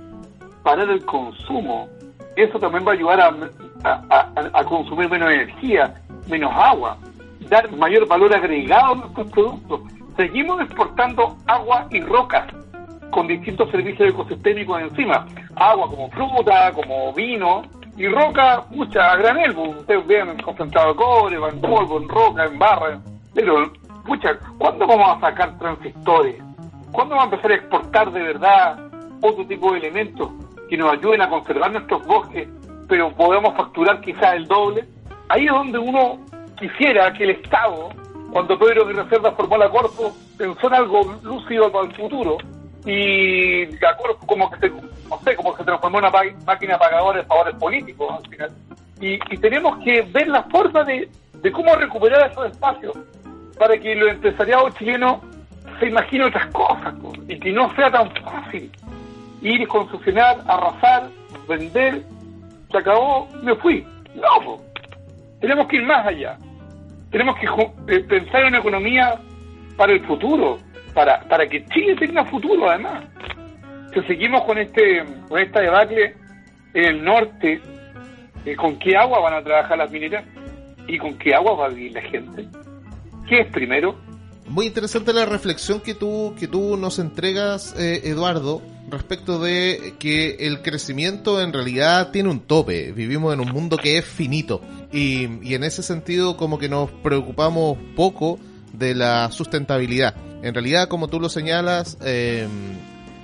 parar 0.64 0.90
el 0.90 1.06
consumo. 1.06 1.88
Eso 2.36 2.60
también 2.60 2.86
va 2.86 2.92
a 2.92 2.96
ayudar 2.96 3.20
a, 3.84 4.32
a 4.54 4.64
consumir 4.66 5.10
menos 5.10 5.32
energía, 5.32 5.94
menos 6.28 6.52
agua, 6.54 6.98
dar 7.50 7.72
mayor 7.74 8.08
valor 8.08 8.34
agregado 8.34 8.94
a 8.94 8.96
nuestros 8.96 9.32
productos. 9.32 9.82
Seguimos 10.18 10.62
exportando 10.62 11.38
agua 11.48 11.88
y 11.92 12.02
rocas 12.02 12.54
con 13.12 13.28
distintos 13.28 13.70
servicios 13.70 14.10
ecosistémicos 14.10 14.82
encima. 14.82 15.26
Agua 15.56 15.90
como 15.90 16.10
fruta, 16.10 16.72
como 16.74 17.14
vino, 17.14 17.64
y 17.96 18.08
roca, 18.08 18.64
mucha, 18.72 19.12
a 19.12 19.16
granel, 19.18 19.56
ustedes 19.56 20.08
vean 20.08 20.36
concentrado 20.42 20.90
de 20.90 20.96
cobre, 20.96 21.36
en 21.36 21.62
polvo, 21.62 22.02
en 22.02 22.10
roca, 22.10 22.46
en 22.46 22.58
barra. 22.58 23.00
Pero, 23.36 23.72
pucha, 24.06 24.38
¿cuándo 24.58 24.88
vamos 24.88 25.18
a 25.18 25.20
sacar 25.20 25.58
transistores? 25.60 26.42
¿Cuándo 26.94 27.16
vamos 27.16 27.34
a 27.34 27.36
empezar 27.36 27.52
a 27.52 27.56
exportar 27.56 28.12
de 28.12 28.22
verdad 28.22 28.80
otro 29.20 29.48
tipo 29.48 29.72
de 29.72 29.80
elementos 29.80 30.30
que 30.70 30.78
nos 30.78 30.92
ayuden 30.92 31.24
a 31.24 31.30
conservar 31.30 31.72
nuestros 31.72 32.06
bosques, 32.06 32.48
pero 32.88 33.12
podemos 33.16 33.56
facturar 33.58 34.00
quizás 34.00 34.36
el 34.36 34.46
doble? 34.46 34.86
Ahí 35.28 35.46
es 35.46 35.52
donde 35.52 35.80
uno 35.80 36.20
quisiera 36.56 37.12
que 37.14 37.24
el 37.24 37.32
Estado, 37.32 37.90
cuando 38.32 38.60
Pedro 38.60 38.86
de 38.86 38.94
Reserva 38.94 39.32
formó 39.32 39.58
la 39.58 39.72
Corpo, 39.72 40.16
pensó 40.38 40.68
en 40.68 40.74
algo 40.76 41.20
lúcido 41.24 41.72
para 41.72 41.88
el 41.88 41.96
futuro, 41.96 42.38
y 42.86 43.66
de 43.66 43.88
acuerdo 43.88 44.20
como 44.28 44.52
que 44.52 44.60
se, 44.60 44.70
no 44.70 45.20
sé, 45.24 45.36
como 45.36 45.58
se 45.58 45.64
transformó 45.64 45.98
en 45.98 46.06
una 46.06 46.24
máquina 46.46 46.78
pagadora 46.78 47.22
de 47.22 47.26
favores 47.26 47.56
políticos 47.56 48.14
al 48.20 48.30
final. 48.30 48.52
Y, 49.02 49.18
tenemos 49.40 49.84
que 49.84 50.04
ver 50.04 50.28
la 50.28 50.44
forma 50.44 50.84
de, 50.84 51.10
de 51.42 51.52
cómo 51.52 51.74
recuperar 51.76 52.30
esos 52.30 52.52
espacios 52.52 52.96
para 53.58 53.80
que 53.80 53.96
los 53.96 54.12
empresariados 54.12 54.76
chilenos 54.76 55.33
se 55.80 55.88
imaginen 55.88 56.28
otras 56.28 56.48
cosas 56.48 56.94
y 57.28 57.40
que 57.40 57.52
no 57.52 57.74
sea 57.76 57.92
tan 57.92 58.10
fácil 58.24 58.72
ir 59.42 59.62
y 59.62 59.66
concesionar, 59.66 60.38
arrasar, 60.48 61.10
vender, 61.48 62.02
se 62.72 62.78
acabó, 62.78 63.28
me 63.42 63.56
fui. 63.56 63.86
No, 64.16 64.62
tenemos 65.40 65.68
que 65.68 65.78
ir 65.78 65.84
más 65.84 66.08
allá. 66.08 66.38
Tenemos 67.12 67.36
que 67.38 67.48
eh, 67.94 68.00
pensar 68.02 68.42
en 68.42 68.48
una 68.48 68.60
economía 68.60 69.20
para 69.76 69.94
el 69.94 70.06
futuro, 70.06 70.60
para, 70.94 71.22
para 71.28 71.48
que 71.48 71.66
Chile 71.66 71.96
tenga 71.96 72.26
futuro 72.26 72.70
además. 72.70 73.04
Si 73.94 74.02
seguimos 74.04 74.44
con 74.44 74.58
este 74.58 75.04
con 75.28 75.40
esta 75.40 75.60
debacle 75.60 76.16
en 76.74 76.86
el 76.86 77.04
norte, 77.04 77.62
eh, 78.46 78.56
¿con 78.56 78.80
qué 78.80 78.96
agua 78.96 79.20
van 79.20 79.36
a 79.36 79.44
trabajar 79.44 79.78
las 79.78 79.92
mineras? 79.92 80.24
¿Y 80.88 80.98
con 80.98 81.18
qué 81.18 81.36
agua 81.36 81.56
va 81.56 81.66
a 81.66 81.70
vivir 81.70 81.94
la 81.94 82.02
gente? 82.02 82.48
¿Qué 83.28 83.42
es 83.42 83.48
primero? 83.48 83.96
Muy 84.48 84.68
interesante 84.68 85.14
la 85.14 85.26
reflexión 85.26 85.80
que 85.80 85.96
tú, 85.96 86.34
que 86.38 86.48
tú 86.48 86.78
nos 86.78 87.00
entregas, 87.00 87.74
eh, 87.78 88.02
Eduardo, 88.06 88.62
respecto 88.90 89.40
de 89.40 89.96
que 90.00 90.36
el 90.40 90.62
crecimiento 90.62 91.42
en 91.42 91.54
realidad 91.54 92.12
tiene 92.12 92.30
un 92.30 92.42
tope. 92.42 92.92
Vivimos 92.92 93.34
en 93.34 93.40
un 93.40 93.50
mundo 93.50 93.78
que 93.78 93.98
es 93.98 94.06
finito. 94.06 94.62
Y, 94.92 95.48
y 95.48 95.56
en 95.56 95.64
ese 95.64 95.82
sentido 95.82 96.38
como 96.38 96.60
que 96.60 96.70
nos 96.70 96.92
preocupamos 96.92 97.78
poco 97.96 98.40
de 98.74 98.96
la 98.96 99.32
sustentabilidad. 99.32 100.16
En 100.44 100.54
realidad, 100.54 100.90
como 100.90 101.08
tú 101.08 101.20
lo 101.20 101.30
señalas, 101.30 101.98
eh, 102.02 102.48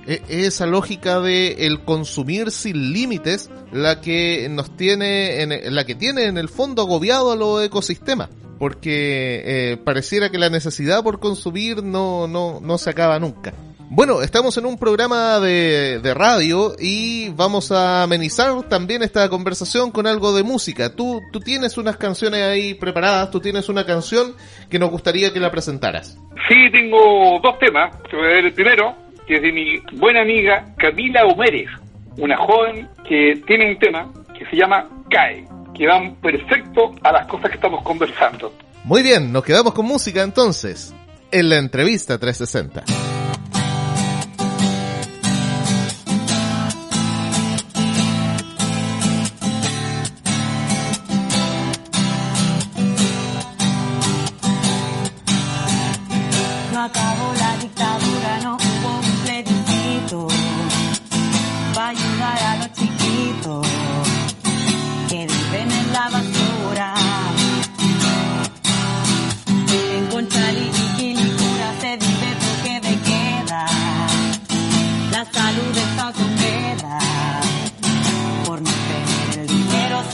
e, 0.06 0.22
esa 0.28 0.66
lógica 0.66 1.20
de 1.20 1.66
el 1.66 1.84
consumir 1.84 2.50
sin 2.50 2.92
límites 2.92 3.50
la 3.72 4.00
que 4.00 4.48
nos 4.50 4.74
tiene 4.76 5.42
en, 5.42 5.74
la 5.74 5.84
que 5.84 5.94
tiene 5.94 6.24
en 6.24 6.38
el 6.38 6.48
fondo 6.48 6.82
agobiado 6.82 7.32
a 7.32 7.36
los 7.36 7.62
ecosistemas 7.62 8.30
porque 8.60 9.40
eh, 9.72 9.76
pareciera 9.78 10.28
que 10.28 10.36
la 10.36 10.50
necesidad 10.50 11.02
por 11.02 11.18
consumir 11.18 11.82
no, 11.82 12.28
no, 12.28 12.60
no 12.60 12.76
se 12.76 12.90
acaba 12.90 13.18
nunca. 13.18 13.54
Bueno, 13.88 14.20
estamos 14.20 14.56
en 14.58 14.66
un 14.66 14.78
programa 14.78 15.40
de, 15.40 15.98
de, 15.98 16.12
radio 16.12 16.74
y 16.78 17.30
vamos 17.30 17.72
a 17.72 18.02
amenizar 18.02 18.62
también 18.68 19.02
esta 19.02 19.26
conversación 19.30 19.90
con 19.90 20.06
algo 20.06 20.36
de 20.36 20.42
música. 20.42 20.94
Tú, 20.94 21.22
tú 21.32 21.40
tienes 21.40 21.78
unas 21.78 21.96
canciones 21.96 22.42
ahí 22.42 22.74
preparadas, 22.74 23.30
tú 23.30 23.40
tienes 23.40 23.70
una 23.70 23.86
canción 23.86 24.34
que 24.68 24.78
nos 24.78 24.90
gustaría 24.90 25.32
que 25.32 25.40
la 25.40 25.50
presentaras. 25.50 26.18
Sí, 26.46 26.70
tengo 26.70 27.40
dos 27.42 27.58
temas. 27.58 27.96
El 28.12 28.52
primero, 28.52 28.94
que 29.26 29.36
es 29.36 29.42
de 29.42 29.52
mi 29.52 29.78
buena 29.98 30.20
amiga 30.20 30.66
Camila 30.76 31.24
Humérez, 31.24 31.70
una 32.18 32.36
joven 32.36 32.86
que 33.08 33.42
tiene 33.46 33.70
un 33.70 33.78
tema 33.78 34.12
que 34.38 34.44
se 34.50 34.56
llama 34.56 34.86
CAE 35.08 35.46
que 35.74 35.86
van 35.86 36.14
perfecto 36.16 36.94
a 37.02 37.12
las 37.12 37.26
cosas 37.26 37.50
que 37.50 37.56
estamos 37.56 37.82
conversando. 37.82 38.52
Muy 38.84 39.02
bien, 39.02 39.32
nos 39.32 39.44
quedamos 39.44 39.74
con 39.74 39.86
música 39.86 40.22
entonces, 40.22 40.94
en 41.30 41.48
la 41.48 41.56
entrevista 41.58 42.18
360. 42.18 42.84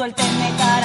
suéltenme 0.07 0.76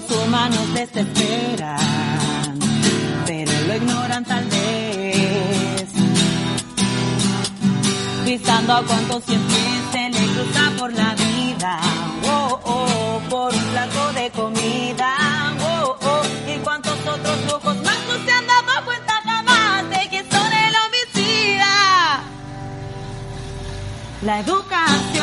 los 0.00 0.10
humanos 0.10 0.74
desesperan, 0.74 1.78
pero 3.26 3.52
lo 3.66 3.74
ignoran 3.74 4.24
tal 4.24 4.44
vez. 4.44 5.88
Pisando 8.24 8.74
a 8.74 8.82
cuantos 8.84 9.24
siempre 9.24 9.56
se 9.90 10.10
le 10.10 10.26
cruza 10.34 10.72
por 10.78 10.92
la 10.92 11.14
vida, 11.14 11.80
oh, 12.26 12.60
oh, 12.64 13.20
por 13.28 13.52
un 13.52 13.64
plato 13.72 14.12
de 14.12 14.30
comida, 14.30 15.16
oh, 15.62 15.96
oh, 16.00 16.22
y 16.48 16.58
cuantos 16.58 16.98
otros 17.00 17.38
lujos 17.46 17.76
más 17.82 17.98
no 18.08 18.24
se 18.24 18.30
han 18.30 18.46
dado 18.46 18.84
cuenta 18.84 19.14
jamás 19.24 19.90
de 19.90 20.10
que 20.10 20.20
son 20.30 20.52
el 20.52 20.74
homicida. 20.84 22.22
La 24.22 24.40
educación 24.40 25.17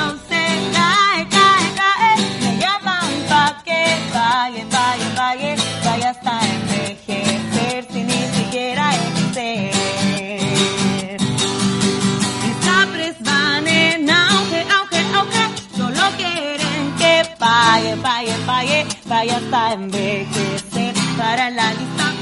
batalla 19.15 19.38
hasta 19.38 19.73
envejecer. 19.73 20.93
Para 21.17 21.49
la 21.49 21.73
lista 21.73 22.13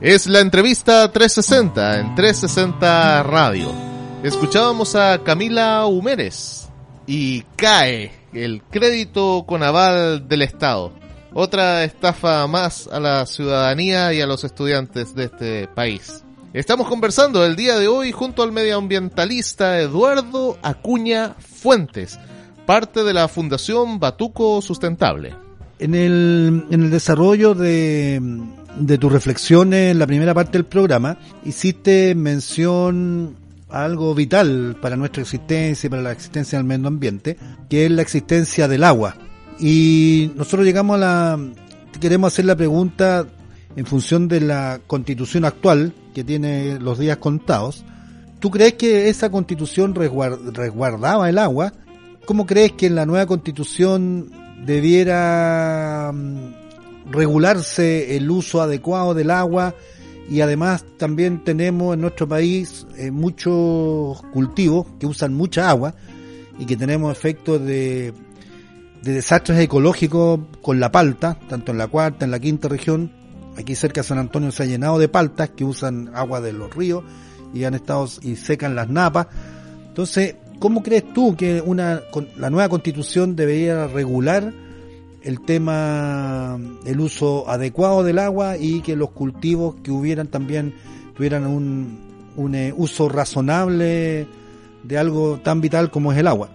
Es 0.00 0.26
la 0.26 0.40
entrevista 0.40 1.12
360 1.12 2.00
en 2.00 2.14
360 2.14 3.22
Radio. 3.22 3.70
Escuchábamos 4.22 4.94
a 4.94 5.22
Camila 5.22 5.84
Humérez 5.84 6.70
y 7.06 7.42
cae 7.54 8.10
el 8.32 8.62
crédito 8.62 9.44
con 9.46 9.62
aval 9.62 10.26
del 10.26 10.40
Estado. 10.40 10.94
Otra 11.34 11.84
estafa 11.84 12.46
más 12.46 12.88
a 12.90 12.98
la 12.98 13.26
ciudadanía 13.26 14.14
y 14.14 14.22
a 14.22 14.26
los 14.26 14.42
estudiantes 14.42 15.14
de 15.14 15.24
este 15.24 15.68
país. 15.68 16.24
Estamos 16.54 16.88
conversando 16.88 17.44
el 17.44 17.54
día 17.54 17.78
de 17.78 17.88
hoy 17.88 18.10
junto 18.10 18.42
al 18.42 18.52
medioambientalista 18.52 19.80
Eduardo 19.80 20.56
Acuña 20.62 21.34
Fuentes, 21.38 22.18
parte 22.64 23.04
de 23.04 23.12
la 23.12 23.28
Fundación 23.28 24.00
Batuco 24.00 24.62
Sustentable. 24.62 25.36
En 25.78 25.94
el, 25.94 26.64
en 26.70 26.84
el 26.84 26.90
desarrollo 26.90 27.54
de, 27.54 28.20
de 28.78 28.98
tus 28.98 29.12
reflexiones 29.12 29.92
en 29.92 29.98
la 29.98 30.06
primera 30.06 30.34
parte 30.34 30.52
del 30.52 30.64
programa, 30.64 31.18
hiciste 31.44 32.14
mención 32.14 33.36
a 33.68 33.84
algo 33.84 34.14
vital 34.14 34.76
para 34.80 34.96
nuestra 34.96 35.22
existencia 35.22 35.86
y 35.86 35.90
para 35.90 36.02
la 36.02 36.12
existencia 36.12 36.58
del 36.58 36.66
medio 36.66 36.88
ambiente, 36.88 37.36
que 37.68 37.86
es 37.86 37.90
la 37.90 38.02
existencia 38.02 38.68
del 38.68 38.84
agua. 38.84 39.16
Y 39.58 40.32
nosotros 40.36 40.64
llegamos 40.64 40.96
a 40.96 40.98
la, 40.98 41.38
queremos 42.00 42.32
hacer 42.32 42.46
la 42.46 42.56
pregunta 42.56 43.26
en 43.76 43.86
función 43.86 44.28
de 44.28 44.40
la 44.40 44.80
constitución 44.86 45.44
actual, 45.44 45.92
que 46.14 46.24
tiene 46.24 46.78
los 46.80 46.98
días 46.98 47.18
contados. 47.18 47.84
¿Tú 48.40 48.50
crees 48.50 48.74
que 48.74 49.08
esa 49.08 49.30
constitución 49.30 49.94
resguardaba 49.94 51.28
el 51.28 51.38
agua? 51.38 51.72
¿Cómo 52.26 52.46
crees 52.46 52.72
que 52.72 52.86
en 52.86 52.94
la 52.94 53.06
nueva 53.06 53.26
constitución 53.26 54.30
debiera 54.64 56.10
mm, 56.12 56.69
regularse 57.10 58.16
el 58.16 58.30
uso 58.30 58.62
adecuado 58.62 59.14
del 59.14 59.30
agua? 59.30 59.74
Y 60.28 60.40
además 60.42 60.84
también 60.96 61.42
tenemos 61.44 61.94
en 61.94 62.02
nuestro 62.02 62.28
país 62.28 62.86
eh, 62.96 63.10
muchos 63.10 64.22
cultivos 64.32 64.86
que 64.98 65.06
usan 65.06 65.34
mucha 65.34 65.68
agua 65.68 65.94
y 66.58 66.66
que 66.66 66.76
tenemos 66.76 67.10
efectos 67.10 67.64
de 67.64 68.14
de 69.02 69.12
desastres 69.12 69.58
ecológicos 69.58 70.40
con 70.60 70.78
la 70.78 70.92
palta, 70.92 71.38
tanto 71.48 71.72
en 71.72 71.78
la 71.78 71.88
cuarta, 71.88 72.24
en 72.24 72.30
la 72.30 72.38
quinta 72.38 72.68
región. 72.68 73.12
Aquí 73.56 73.74
cerca 73.74 74.02
de 74.02 74.06
San 74.06 74.18
Antonio 74.18 74.52
se 74.52 74.62
ha 74.62 74.66
llenado 74.66 74.98
de 74.98 75.08
paltas 75.08 75.50
que 75.50 75.64
usan 75.64 76.10
agua 76.14 76.40
de 76.40 76.52
los 76.52 76.74
ríos 76.74 77.04
y 77.52 77.64
han 77.64 77.74
estado 77.74 78.06
y 78.22 78.36
secan 78.36 78.74
las 78.74 78.88
napas. 78.88 79.28
Entonces, 79.88 80.36
¿cómo 80.58 80.82
crees 80.82 81.12
tú 81.12 81.36
que 81.36 81.60
una 81.60 82.02
la 82.36 82.50
nueva 82.50 82.68
constitución 82.68 83.36
debería 83.36 83.86
regular 83.86 84.52
el 85.22 85.44
tema, 85.44 86.58
el 86.86 87.00
uso 87.00 87.48
adecuado 87.48 88.02
del 88.02 88.18
agua 88.18 88.56
y 88.58 88.80
que 88.80 88.96
los 88.96 89.10
cultivos 89.10 89.76
que 89.84 89.90
hubieran 89.90 90.28
también 90.28 90.74
tuvieran 91.14 91.46
un, 91.46 92.32
un 92.36 92.54
eh, 92.54 92.72
uso 92.76 93.08
razonable 93.08 94.26
de 94.82 94.98
algo 94.98 95.38
tan 95.38 95.60
vital 95.60 95.90
como 95.90 96.12
es 96.12 96.18
el 96.18 96.26
agua? 96.26 96.48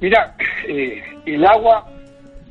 Mira, 0.00 0.36
eh, 0.68 1.02
el 1.26 1.44
agua 1.46 1.86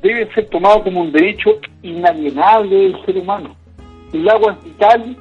debe 0.01 0.31
ser 0.33 0.49
tomado 0.49 0.83
como 0.83 1.01
un 1.01 1.11
derecho 1.11 1.51
inalienable 1.81 2.75
del 2.75 3.05
ser 3.05 3.17
humano. 3.17 3.55
El 4.13 4.27
agua 4.29 4.57
es 4.57 4.63
vital 4.63 5.17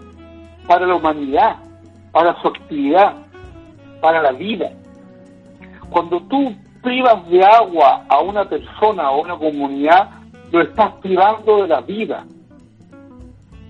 para 0.67 0.87
la 0.87 0.95
humanidad, 0.95 1.57
para 2.13 2.41
su 2.41 2.49
actividad, 2.49 3.15
para 4.01 4.23
la 4.23 4.33
vida. 4.33 4.73
Cuando 5.91 6.21
tú 6.23 6.55
privas 6.83 7.29
de 7.29 7.45
agua 7.45 8.05
a 8.09 8.21
una 8.21 8.49
persona 8.49 9.11
o 9.11 9.17
a 9.17 9.21
una 9.21 9.37
comunidad, 9.37 10.20
lo 10.51 10.63
estás 10.63 10.93
privando 10.97 11.63
de 11.63 11.69
la 11.69 11.81
vida. 11.81 12.25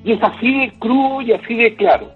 Y 0.05 0.13
es 0.13 0.23
así 0.23 0.59
de 0.59 0.73
crudo 0.79 1.21
y 1.21 1.33
así 1.33 1.55
de 1.55 1.77
claro. 1.77 2.09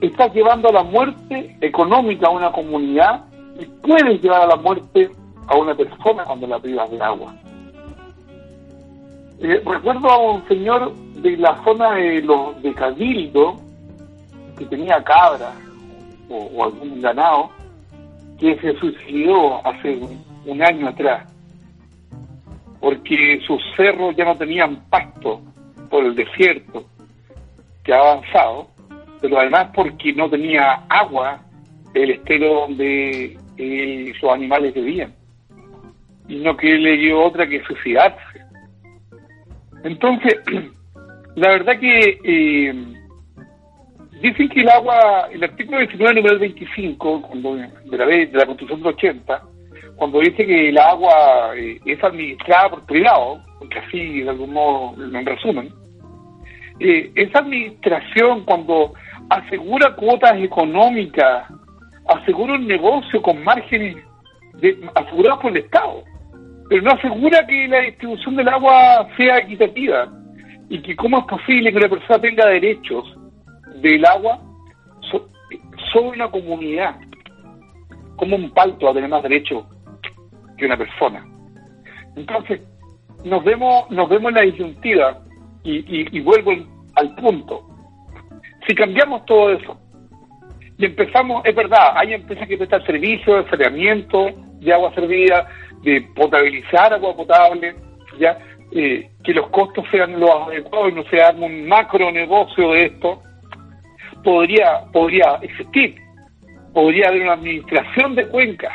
Estás 0.00 0.34
llevando 0.34 0.68
a 0.68 0.72
la 0.72 0.82
muerte 0.82 1.56
económica 1.60 2.26
a 2.26 2.30
una 2.30 2.52
comunidad 2.52 3.24
y 3.58 3.64
puedes 3.86 4.22
llevar 4.22 4.42
a 4.42 4.46
la 4.46 4.56
muerte 4.56 5.10
a 5.46 5.56
una 5.56 5.74
persona 5.74 6.24
cuando 6.24 6.46
la 6.46 6.58
privas 6.58 6.90
de 6.90 7.02
agua. 7.02 7.34
Eh, 9.40 9.62
recuerdo 9.64 10.08
a 10.08 10.18
un 10.32 10.48
señor 10.48 10.94
de 10.94 11.36
la 11.36 11.62
zona 11.64 11.92
de, 11.92 12.22
los 12.22 12.60
de 12.62 12.72
Cabildo 12.74 13.56
que 14.58 14.64
tenía 14.66 15.02
cabras 15.04 15.54
o, 16.28 16.64
algún 16.64 17.00
ganado 17.00 17.50
que 18.38 18.58
se 18.58 18.74
suicidó 18.78 19.66
hace 19.66 19.98
un, 20.46 20.62
año 20.62 20.88
atrás 20.88 21.30
porque 22.80 23.40
sus 23.46 23.62
cerros 23.76 24.14
ya 24.16 24.24
no 24.24 24.36
tenían 24.36 24.88
pasto 24.88 25.42
por 25.90 26.04
el 26.04 26.14
desierto 26.14 26.84
que 27.84 27.92
ha 27.92 27.98
avanzado, 27.98 28.68
pero 29.20 29.38
además 29.38 29.68
porque 29.74 30.12
no 30.12 30.28
tenía 30.28 30.84
agua 30.88 31.40
el 31.94 32.10
estero 32.10 32.60
donde 32.60 33.38
eh, 33.56 34.12
sus 34.20 34.30
animales 34.30 34.74
vivían 34.74 35.14
y 36.28 36.36
no 36.36 36.56
que 36.56 36.74
le 36.76 36.96
dio 36.96 37.22
otra 37.22 37.46
que 37.46 37.62
suicidarse. 37.64 38.40
Entonces, 39.84 40.36
la 41.36 41.48
verdad 41.48 41.78
que 41.78 42.18
eh, 42.24 42.74
dicen 44.20 44.48
que 44.48 44.60
el 44.60 44.68
agua, 44.68 45.28
el 45.30 45.44
artículo 45.44 45.78
19, 45.78 46.14
número 46.14 46.38
25, 46.38 47.22
cuando, 47.22 47.54
de, 47.54 47.96
la, 47.96 48.06
de 48.06 48.30
la 48.32 48.46
Constitución 48.46 48.82
del 48.82 48.94
80, 48.94 49.42
cuando 49.96 50.20
dice 50.20 50.46
que 50.46 50.68
el 50.68 50.78
agua 50.78 51.56
eh, 51.56 51.80
es 51.84 52.02
administrada 52.02 52.70
por 52.70 52.86
privado, 52.86 53.40
porque 53.58 53.78
así 53.78 54.20
de 54.20 54.30
algún 54.30 54.52
modo 54.52 54.94
en 55.02 55.26
resumen, 55.26 55.72
eh, 56.80 57.10
esa 57.14 57.38
administración 57.38 58.44
cuando 58.44 58.92
asegura 59.30 59.94
cuotas 59.96 60.34
económicas, 60.36 61.44
asegura 62.08 62.54
un 62.54 62.66
negocio 62.66 63.22
con 63.22 63.42
márgenes 63.42 63.96
de, 64.60 64.78
asegurados 64.94 65.40
por 65.40 65.50
el 65.50 65.64
Estado 65.64 66.04
pero 66.68 66.82
no 66.82 66.90
asegura 66.92 67.46
que 67.46 67.68
la 67.68 67.80
distribución 67.80 68.36
del 68.36 68.48
agua 68.48 69.08
sea 69.16 69.38
equitativa 69.38 70.08
y 70.68 70.82
que 70.82 70.96
cómo 70.96 71.18
es 71.18 71.24
posible 71.26 71.70
que 71.70 71.78
una 71.78 71.88
persona 71.88 72.18
tenga 72.20 72.46
derechos 72.46 73.04
del 73.76 74.04
agua 74.04 74.40
sobre 75.92 76.08
una 76.08 76.28
comunidad. 76.30 76.96
Como 78.16 78.36
un 78.36 78.50
palto 78.50 78.88
a 78.88 78.94
tener 78.94 79.08
más 79.08 79.22
derechos 79.22 79.64
que 80.56 80.66
una 80.66 80.76
persona. 80.76 81.24
Entonces, 82.16 82.60
nos 83.24 83.44
vemos, 83.44 83.90
nos 83.90 84.08
vemos 84.08 84.30
en 84.30 84.34
la 84.34 84.42
disyuntiva 84.42 85.22
y, 85.62 86.16
y 86.16 86.20
vuelvo 86.20 86.52
al 86.94 87.14
punto. 87.16 87.66
Si 88.66 88.74
cambiamos 88.74 89.24
todo 89.26 89.52
eso 89.52 89.78
y 90.78 90.84
empezamos, 90.84 91.44
es 91.44 91.54
verdad, 91.54 91.92
hay 91.96 92.14
empresas 92.14 92.46
que 92.46 92.56
prestan 92.56 92.84
servicios 92.84 93.44
de 93.44 93.50
saneamiento, 93.50 94.30
de 94.60 94.72
agua 94.72 94.92
servida, 94.94 95.46
de 95.82 96.02
potabilizar 96.14 96.92
agua 96.92 97.16
potable, 97.16 97.74
ya 98.18 98.38
eh, 98.72 99.10
que 99.24 99.32
los 99.32 99.48
costos 99.48 99.84
sean 99.90 100.18
los 100.18 100.30
adecuados 100.48 100.92
y 100.92 100.94
no 100.96 101.04
se 101.04 101.22
haga 101.22 101.38
un 101.38 101.66
macro 101.66 102.10
negocio 102.10 102.72
de 102.72 102.86
esto, 102.86 103.22
podría, 104.22 104.82
podría 104.92 105.38
existir. 105.40 105.96
Podría 106.74 107.08
haber 107.08 107.22
una 107.22 107.32
administración 107.34 108.14
de 108.14 108.28
cuencas. 108.28 108.72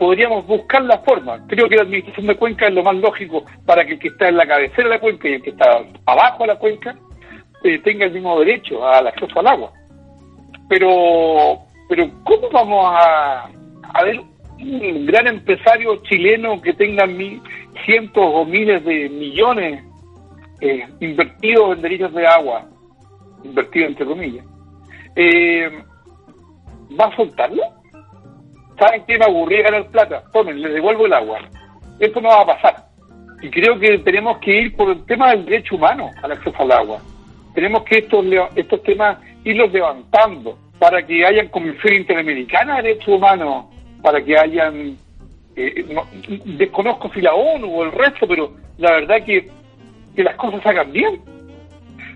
Podríamos 0.00 0.46
buscar 0.46 0.82
la 0.82 0.98
forma. 1.00 1.46
Creo 1.46 1.68
que 1.68 1.76
la 1.76 1.82
administración 1.82 2.26
de 2.26 2.36
cuencas 2.36 2.70
es 2.70 2.74
lo 2.74 2.82
más 2.82 2.96
lógico 2.96 3.44
para 3.66 3.84
que 3.84 3.92
el 3.92 3.98
que 3.98 4.08
está 4.08 4.30
en 4.30 4.38
la 4.38 4.46
cabecera 4.46 4.84
de 4.84 4.94
la 4.94 4.98
cuenca 4.98 5.28
y 5.28 5.34
el 5.34 5.42
que 5.42 5.50
está 5.50 5.66
abajo 6.06 6.42
de 6.42 6.46
la 6.46 6.58
cuenca 6.58 6.96
eh, 7.62 7.78
tenga 7.80 8.06
el 8.06 8.12
mismo 8.12 8.38
derecho 8.40 8.82
al 8.88 9.06
acceso 9.08 9.38
al 9.38 9.46
agua. 9.46 9.72
Pero, 10.70 11.58
pero 11.86 12.10
¿cómo 12.24 12.48
vamos 12.50 12.86
a, 12.88 13.50
a 13.92 14.04
ver 14.04 14.22
un 14.58 15.04
gran 15.04 15.26
empresario 15.26 15.96
chileno 16.04 16.62
que 16.62 16.72
tenga 16.72 17.06
cientos 17.84 18.24
o 18.24 18.46
miles 18.46 18.82
de 18.82 19.10
millones 19.10 19.84
eh, 20.62 20.88
invertidos 21.00 21.76
en 21.76 21.82
derechos 21.82 22.14
de 22.14 22.26
agua, 22.26 22.64
invertidos 23.44 23.90
entre 23.90 24.06
comillas, 24.06 24.46
eh, 25.14 25.70
¿va 26.98 27.04
a 27.04 27.16
soltarlo? 27.16 27.79
¿Saben 28.80 29.04
qué 29.06 29.18
me 29.18 29.26
aburría 29.26 29.64
ganar 29.64 29.90
plata? 29.90 30.22
Tomen, 30.32 30.62
les 30.62 30.72
devuelvo 30.72 31.04
el 31.04 31.12
agua. 31.12 31.38
Esto 31.98 32.18
no 32.22 32.30
va 32.30 32.40
a 32.40 32.46
pasar. 32.46 32.76
Y 33.42 33.50
creo 33.50 33.78
que 33.78 33.98
tenemos 33.98 34.38
que 34.38 34.62
ir 34.62 34.74
por 34.74 34.90
el 34.90 35.04
tema 35.04 35.32
del 35.32 35.44
derecho 35.44 35.76
humano 35.76 36.10
al 36.22 36.32
acceso 36.32 36.56
al 36.60 36.72
agua. 36.72 36.98
Tenemos 37.54 37.82
que 37.82 37.98
estos, 37.98 38.24
estos 38.56 38.82
temas 38.82 39.18
irlos 39.44 39.70
levantando 39.70 40.58
para 40.78 41.06
que 41.06 41.26
haya 41.26 41.50
Comisión 41.50 41.94
Interamericana 41.94 42.76
de 42.76 42.82
Derechos 42.84 43.08
Humanos 43.08 43.66
para 44.02 44.24
que 44.24 44.38
hayan, 44.38 44.96
eh, 45.56 45.84
desconozco 46.46 47.10
si 47.12 47.20
la 47.20 47.34
ONU 47.34 47.68
o 47.68 47.84
el 47.84 47.92
resto, 47.92 48.26
pero 48.26 48.54
la 48.78 48.92
verdad 48.92 49.22
que, 49.26 49.50
que 50.16 50.24
las 50.24 50.36
cosas 50.36 50.64
hagan 50.64 50.90
bien. 50.90 51.20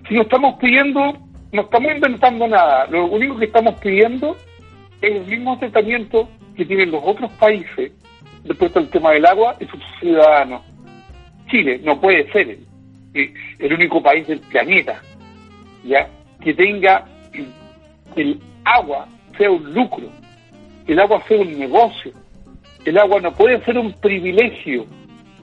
Si 0.07 0.15
no 0.15 0.23
estamos 0.23 0.55
pidiendo, 0.55 1.13
no 1.51 1.61
estamos 1.61 1.91
inventando 1.91 2.47
nada, 2.47 2.87
lo 2.87 3.05
único 3.05 3.37
que 3.37 3.45
estamos 3.45 3.75
pidiendo 3.75 4.35
es 4.99 5.11
el 5.11 5.27
mismo 5.27 5.59
tratamiento 5.59 6.27
que 6.55 6.65
tienen 6.65 6.91
los 6.91 7.01
otros 7.03 7.31
países 7.33 7.91
respecto 8.45 8.79
al 8.79 8.89
tema 8.89 9.11
del 9.11 9.25
agua 9.25 9.55
y 9.59 9.65
sus 9.65 9.79
ciudadanos. 9.99 10.61
Chile 11.49 11.79
no 11.83 11.99
puede 11.99 12.31
ser 12.31 12.57
el, 13.13 13.33
el 13.59 13.73
único 13.73 14.01
país 14.01 14.27
del 14.27 14.39
planeta 14.39 15.01
ya 15.85 16.09
que 16.41 16.53
tenga 16.53 17.05
el 18.15 18.39
agua 18.63 19.07
sea 19.37 19.51
un 19.51 19.73
lucro, 19.73 20.09
el 20.87 20.99
agua 20.99 21.21
sea 21.27 21.39
un 21.39 21.57
negocio. 21.57 22.11
El 22.85 22.97
agua 22.99 23.19
no 23.19 23.33
puede 23.33 23.63
ser 23.65 23.77
un 23.79 23.93
privilegio, 23.93 24.85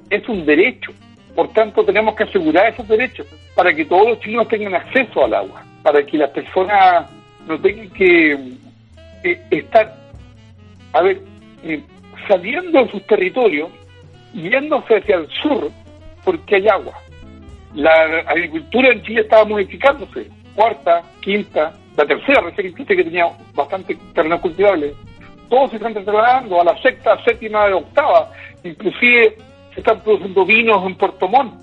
es 0.08 0.28
un 0.28 0.46
derecho. 0.46 0.92
Por 1.34 1.52
tanto, 1.52 1.84
tenemos 1.84 2.14
que 2.14 2.22
asegurar 2.22 2.72
esos 2.72 2.86
derechos 2.86 3.26
para 3.56 3.74
que 3.74 3.84
todos 3.84 4.10
los 4.10 4.20
chilenos 4.20 4.46
tengan 4.48 4.74
acceso 4.74 5.24
al 5.24 5.34
agua, 5.34 5.64
para 5.82 6.04
que 6.06 6.18
las 6.18 6.30
personas 6.30 7.10
no 7.48 7.60
tengan 7.60 7.90
que 7.90 8.32
eh, 9.24 9.42
estar, 9.50 9.92
a 10.92 11.02
ver, 11.02 11.20
eh, 11.62 11.82
saliendo 12.28 12.84
de 12.84 12.90
sus 12.90 13.06
territorios, 13.06 13.70
yéndose 14.34 14.96
hacia 14.96 15.16
el 15.16 15.28
sur, 15.42 15.70
porque 16.24 16.56
hay 16.56 16.68
agua. 16.68 16.94
La 17.74 17.92
agricultura 18.26 18.90
en 18.90 19.02
Chile 19.02 19.22
estaba 19.22 19.44
modificándose, 19.44 20.28
cuarta, 20.54 21.02
quinta, 21.20 21.72
la 21.96 22.06
tercera 22.06 22.42
recién 22.42 22.74
que 22.74 22.84
tenía 22.84 23.26
bastante 23.54 23.96
terreno 24.14 24.40
cultivable. 24.40 24.94
Todos 25.48 25.70
se 25.70 25.76
están 25.76 25.92
trasladando 25.92 26.60
a 26.60 26.64
la 26.64 26.80
sexta, 26.80 27.22
séptima, 27.24 27.66
octava. 27.74 28.30
Inclusive 28.64 29.36
se 29.74 29.80
están 29.80 30.00
produciendo 30.00 30.44
vinos 30.46 30.86
en 30.86 30.94
Puerto 30.96 31.28
Montt 31.28 31.54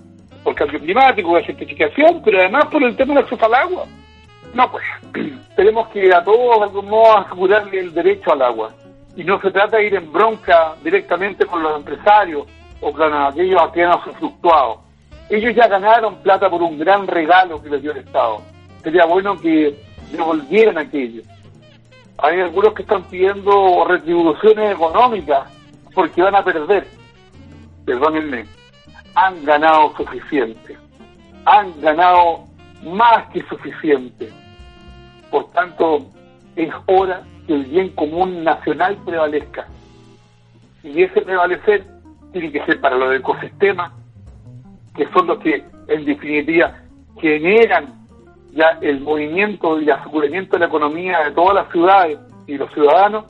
por 0.44 0.56
cambio 0.56 0.80
climático, 0.80 1.38
la 1.38 1.46
certificación, 1.46 2.22
pero 2.24 2.40
además 2.40 2.66
por 2.66 2.84
el 2.84 2.96
tema 2.96 3.16
del 3.16 3.24
acceso 3.24 3.46
al 3.46 3.54
agua. 3.56 3.86
No, 4.54 4.72
pues, 4.72 4.84
tenemos 5.56 5.88
que 5.90 6.14
a 6.14 6.24
todos 6.24 6.60
de 6.60 6.64
algún 6.64 6.90
modo 6.90 7.18
asegurarle 7.18 7.80
el 7.80 7.94
derecho 7.94 8.34
al 8.34 8.42
agua. 8.42 8.74
Y 9.16 9.24
no 9.24 9.40
se 9.42 9.52
trata 9.52 9.78
de 9.78 9.88
ir 9.88 9.96
en 9.96 10.12
bronca 10.12 10.76
directamente 10.84 11.46
con 11.46 11.64
los 11.64 11.76
empresarios 11.78 12.48
o 12.82 12.92
con 12.94 13.14
aquellos 13.14 13.70
que 13.72 13.84
han 13.84 14.02
fluctuado. 14.02 14.82
Ellos 15.30 15.54
ya 15.56 15.68
ganaron 15.68 16.16
plata 16.24 16.50
por 16.50 16.62
un 16.62 16.80
gran 16.80 17.06
regalo 17.08 17.62
que 17.62 17.70
les 17.70 17.82
dio 17.82 17.92
el 17.92 18.00
Estado. 18.00 18.42
Sería 18.84 19.06
bueno 19.06 19.38
que 19.40 19.80
devolvieran 20.12 20.78
aquello. 20.78 21.22
Hay 22.18 22.40
algunos 22.42 22.74
que 22.74 22.82
están 22.82 23.04
pidiendo 23.04 23.86
retribuciones 23.88 24.72
económicas 24.72 25.48
porque 25.94 26.22
van 26.22 26.36
a 26.36 26.44
perder. 26.44 26.88
Perdónenme, 27.86 28.46
han 29.16 29.44
ganado 29.46 29.96
suficiente. 29.96 30.78
Han 31.46 31.80
ganado 31.82 32.46
más 32.84 33.28
que 33.32 33.42
suficiente. 33.44 34.32
Por 35.30 35.52
tanto, 35.52 36.06
es 36.56 36.70
hora 36.88 37.22
que 37.50 37.56
el 37.56 37.66
bien 37.66 37.90
común 37.96 38.44
nacional 38.44 38.96
prevalezca. 39.04 39.66
Y 40.84 41.02
ese 41.02 41.22
prevalecer 41.22 41.84
tiene 42.32 42.52
que 42.52 42.64
ser 42.64 42.80
para 42.80 42.96
los 42.96 43.16
ecosistemas, 43.16 43.92
que 44.96 45.08
son 45.08 45.26
los 45.26 45.40
que 45.40 45.64
en 45.88 46.06
definitiva 46.06 46.76
generan 47.20 47.88
ya 48.52 48.78
el 48.82 49.02
movimiento 49.02 49.82
y 49.82 49.86
el 49.86 49.94
aseguramiento 49.94 50.54
de 50.54 50.60
la 50.60 50.66
economía 50.68 51.24
de 51.24 51.32
todas 51.32 51.56
las 51.56 51.72
ciudades 51.72 52.20
y 52.46 52.56
los 52.56 52.72
ciudadanos, 52.72 53.26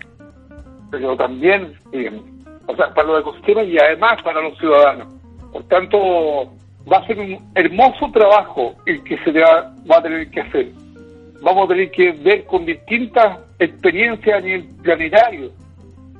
pero 0.91 1.15
también 1.15 1.74
eh, 1.93 2.11
o 2.67 2.76
sea, 2.76 2.93
para 2.93 3.07
los 3.07 3.22
ecosistemas 3.22 3.67
y 3.67 3.78
además 3.80 4.22
para 4.22 4.41
los 4.41 4.57
ciudadanos. 4.57 5.07
Por 5.53 5.63
tanto, 5.70 5.97
va 6.91 6.97
a 6.97 7.07
ser 7.07 7.20
un 7.20 7.38
hermoso 7.55 8.11
trabajo 8.11 8.76
el 8.86 9.01
que 9.03 9.17
se 9.20 9.32
va, 9.32 9.74
va 9.89 9.97
a 9.97 10.03
tener 10.03 10.30
que 10.30 10.41
hacer. 10.41 10.67
Vamos 11.42 11.66
a 11.66 11.68
tener 11.70 11.92
que 11.92 12.12
ver 12.12 12.46
con 12.46 12.66
distintas 12.66 13.40
experiencias 13.60 14.38
a 14.38 14.42
nivel 14.42 14.66
planetario 14.82 15.52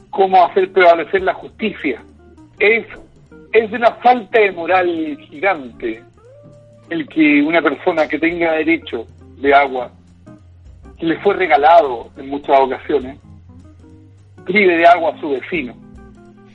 cómo 0.10 0.44
hacer 0.46 0.72
prevalecer 0.72 1.22
la 1.22 1.34
justicia. 1.34 2.02
Es, 2.60 2.86
es 3.54 3.72
una 3.72 3.92
falta 3.96 4.40
de 4.40 4.52
moral 4.52 5.18
gigante 5.30 6.04
el 6.90 7.08
que 7.08 7.42
una 7.42 7.62
persona 7.62 8.08
que 8.08 8.18
tenga 8.18 8.54
derecho 8.54 9.06
de 9.38 9.54
agua, 9.54 9.92
que 10.98 11.06
le 11.06 11.20
fue 11.20 11.36
regalado 11.36 12.10
en 12.18 12.30
muchas 12.30 12.60
ocasiones, 12.60 13.18
prive 14.46 14.78
de 14.78 14.88
agua 14.88 15.14
a 15.14 15.20
su 15.20 15.30
vecino. 15.30 15.76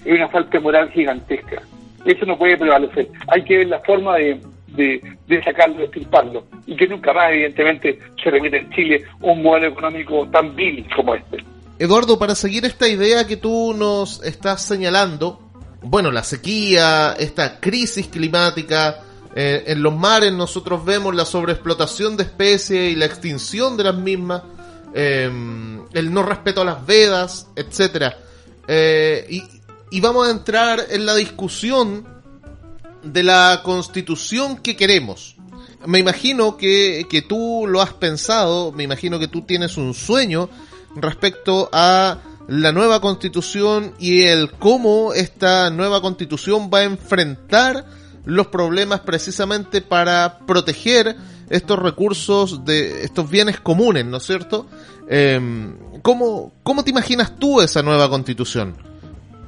Es 0.04 0.14
una 0.14 0.28
falta 0.28 0.58
de 0.58 0.60
moral 0.60 0.90
gigantesca. 0.90 1.62
Eso 2.04 2.26
no 2.26 2.36
puede 2.36 2.58
prevalecer. 2.58 3.08
Hay 3.28 3.42
que 3.44 3.58
ver 3.58 3.68
la 3.68 3.78
forma 3.80 4.16
de, 4.16 4.40
de, 4.76 5.42
sacarlo, 5.44 5.76
de 5.76 5.84
estirparlo. 5.84 6.44
Y 6.66 6.76
que 6.76 6.86
nunca 6.86 7.12
más, 7.12 7.30
evidentemente, 7.30 7.98
se 8.22 8.30
repite 8.30 8.58
en 8.58 8.70
Chile 8.70 9.04
un 9.20 9.42
modelo 9.42 9.68
económico 9.68 10.28
tan 10.28 10.54
vil 10.54 10.86
como 10.94 11.14
este. 11.14 11.38
Eduardo, 11.78 12.18
para 12.18 12.34
seguir 12.34 12.64
esta 12.64 12.88
idea 12.88 13.26
que 13.26 13.36
tú 13.36 13.74
nos 13.76 14.22
estás 14.22 14.64
señalando, 14.64 15.40
bueno, 15.82 16.10
la 16.10 16.22
sequía, 16.22 17.14
esta 17.18 17.60
crisis 17.60 18.06
climática, 18.08 19.02
eh, 19.34 19.64
en 19.66 19.82
los 19.82 19.94
mares 19.94 20.32
nosotros 20.32 20.84
vemos 20.84 21.14
la 21.14 21.24
sobreexplotación 21.24 22.16
de 22.16 22.22
especies 22.22 22.92
y 22.92 22.96
la 22.96 23.06
extinción 23.06 23.76
de 23.76 23.84
las 23.84 23.96
mismas, 23.96 24.42
eh, 24.94 25.28
el 25.92 26.12
no 26.12 26.22
respeto 26.22 26.60
a 26.60 26.64
las 26.64 26.86
vedas, 26.86 27.48
etcétera. 27.56 28.16
Eh, 28.68 29.26
y, 29.28 29.42
y 29.90 30.00
vamos 30.00 30.28
a 30.28 30.30
entrar 30.30 30.80
en 30.90 31.04
la 31.04 31.16
discusión 31.16 32.13
de 33.04 33.22
la 33.22 33.60
constitución 33.62 34.56
que 34.56 34.76
queremos. 34.76 35.36
Me 35.86 35.98
imagino 35.98 36.56
que, 36.56 37.06
que 37.10 37.22
tú 37.22 37.66
lo 37.68 37.82
has 37.82 37.92
pensado, 37.92 38.72
me 38.72 38.84
imagino 38.84 39.18
que 39.18 39.28
tú 39.28 39.42
tienes 39.42 39.76
un 39.76 39.94
sueño 39.94 40.48
respecto 40.96 41.68
a 41.72 42.18
la 42.48 42.72
nueva 42.72 43.00
constitución 43.00 43.94
y 43.98 44.22
el 44.22 44.50
cómo 44.52 45.12
esta 45.14 45.70
nueva 45.70 46.00
constitución 46.00 46.70
va 46.72 46.80
a 46.80 46.84
enfrentar 46.84 47.84
los 48.24 48.46
problemas 48.48 49.00
precisamente 49.00 49.80
para 49.82 50.38
proteger 50.46 51.16
estos 51.50 51.78
recursos 51.78 52.64
de 52.64 53.04
estos 53.04 53.28
bienes 53.28 53.60
comunes, 53.60 54.04
¿no 54.06 54.16
es 54.16 54.22
cierto? 54.24 54.66
Eh, 55.08 55.40
¿cómo, 56.02 56.52
¿Cómo 56.62 56.84
te 56.84 56.90
imaginas 56.90 57.36
tú 57.38 57.60
esa 57.60 57.82
nueva 57.82 58.08
constitución? 58.08 58.76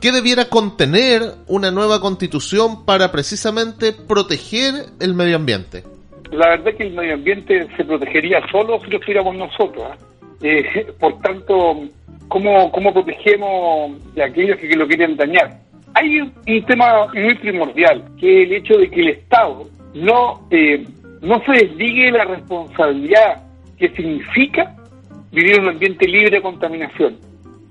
¿Qué 0.01 0.12
debiera 0.12 0.44
contener 0.51 1.22
una 1.47 1.70
nueva 1.70 2.01
constitución 2.01 2.84
para 2.84 3.11
precisamente 3.11 3.92
proteger 3.92 4.74
el 5.01 5.14
medio 5.14 5.36
ambiente? 5.36 5.84
La 6.30 6.51
verdad 6.51 6.68
es 6.68 6.76
que 6.76 6.82
el 6.84 6.94
medio 6.94 7.14
ambiente 7.14 7.66
se 7.76 7.84
protegería 7.84 8.40
solo 8.53 8.78
si 8.84 8.90
lo 8.90 8.99
hiciéramos 8.99 9.36
nosotros. 9.36 9.84
¿eh? 10.42 10.64
Eh, 10.74 10.92
por 11.01 11.18
tanto, 11.22 11.88
¿cómo, 12.28 12.70
¿cómo 12.72 12.92
protegemos 12.92 14.14
de 14.14 14.22
aquellos 14.22 14.59
que 14.59 14.76
lo 14.76 14.86
quieren 14.86 15.16
dañar? 15.16 15.61
Hay 15.94 16.20
un, 16.20 16.32
tema 16.66 17.07
muy 17.14 17.34
primordial, 17.36 18.05
que 18.20 18.42
es 18.42 18.49
el 18.49 18.53
hecho 18.57 18.76
de 18.76 18.90
que 18.90 19.01
el 19.01 19.09
Estado 19.09 19.66
no, 19.94 20.47
eh, 20.51 20.86
no 21.22 21.42
se 21.47 21.53
desligue 21.53 22.11
la 22.11 22.24
responsabilidad 22.26 23.42
que 23.78 23.88
significa 23.90 24.76
vivir 25.32 25.55
en 25.55 25.62
un 25.62 25.68
ambiente 25.70 26.07
libre 26.07 26.36
de 26.36 26.42
contaminación, 26.42 27.16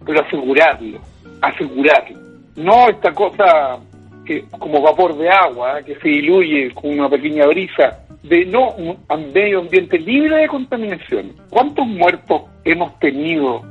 pero 0.03 0.21
asegurarlo, 0.21 0.99
asegurarlo. 1.41 2.19
No 2.55 2.89
esta 2.89 3.13
cosa 3.13 3.79
que 4.25 4.43
como 4.57 4.81
vapor 4.81 5.17
de 5.17 5.29
agua, 5.29 5.79
¿eh? 5.79 5.83
que 5.83 5.95
se 5.95 6.07
diluye 6.07 6.71
con 6.73 6.97
una 6.97 7.09
pequeña 7.09 7.45
brisa, 7.47 7.99
de 8.23 8.45
no 8.45 8.71
un 8.71 8.97
medio 9.33 9.59
ambiente 9.59 9.99
libre 9.99 10.37
de 10.37 10.47
contaminación. 10.47 11.33
¿Cuántos 11.49 11.85
muertos 11.85 12.41
hemos 12.63 12.97
tenido 12.99 13.61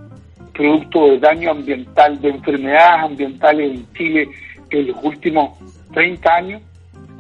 producto 0.55 1.11
de 1.11 1.19
daño 1.19 1.51
ambiental, 1.51 2.21
de 2.21 2.31
enfermedades 2.31 3.05
ambientales 3.05 3.73
en 3.73 3.93
Chile 3.93 4.29
en 4.71 4.87
los 4.89 4.97
últimos 5.03 5.59
30 5.93 6.35
años. 6.35 6.63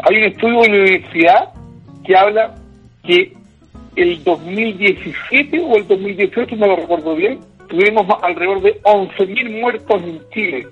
Hay 0.02 0.16
un 0.16 0.24
estudio 0.24 0.60
de 0.62 0.68
la 0.68 0.74
universidad 0.74 1.48
que 2.04 2.16
habla 2.16 2.54
que 3.02 3.32
el 3.96 4.24
2017 4.24 5.60
o 5.60 5.76
el 5.76 5.86
2018, 5.86 6.56
no 6.56 6.66
lo 6.66 6.76
recuerdo 6.76 7.14
bien, 7.14 7.40
tuvimos 7.74 8.06
alrededor 8.22 8.62
de 8.62 8.80
11.000 8.82 9.60
muertos 9.60 10.02
en 10.02 10.20
Chile 10.30 10.66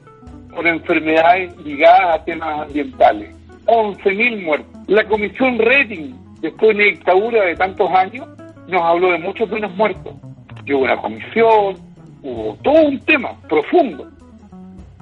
por 0.54 0.66
enfermedades 0.66 1.56
ligadas 1.58 2.20
a 2.20 2.24
temas 2.24 2.60
ambientales. 2.68 3.34
11.000 3.66 4.44
muertos. 4.44 4.88
La 4.88 5.04
comisión 5.04 5.58
Reding, 5.58 6.14
después 6.40 6.68
de 6.68 6.74
una 6.74 6.84
dictadura 6.84 7.44
de 7.44 7.56
tantos 7.56 7.90
años, 7.90 8.26
nos 8.68 8.82
habló 8.82 9.12
de 9.12 9.18
muchos 9.18 9.48
menos 9.50 9.74
muertos. 9.74 10.14
Y 10.64 10.74
hubo 10.74 10.84
una 10.84 10.96
comisión, 10.96 11.76
hubo 12.22 12.56
todo 12.62 12.82
un 12.82 13.00
tema 13.00 13.30
profundo 13.48 14.08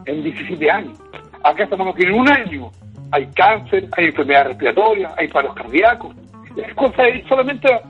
en 0.06 0.22
17 0.22 0.70
años. 0.70 0.98
Acá 1.42 1.64
estamos 1.64 1.94
en 1.98 2.14
un 2.14 2.28
año. 2.30 2.70
Hay 3.12 3.26
cáncer, 3.34 3.88
hay 3.96 4.06
enfermedades 4.06 4.48
respiratorias, 4.48 5.12
hay 5.18 5.28
paros 5.28 5.54
cardíacos. 5.54 6.14
Es 6.56 6.74
cosa 6.74 7.02
de 7.02 7.16
ir 7.16 7.28
solamente 7.28 7.72
a 7.72 7.82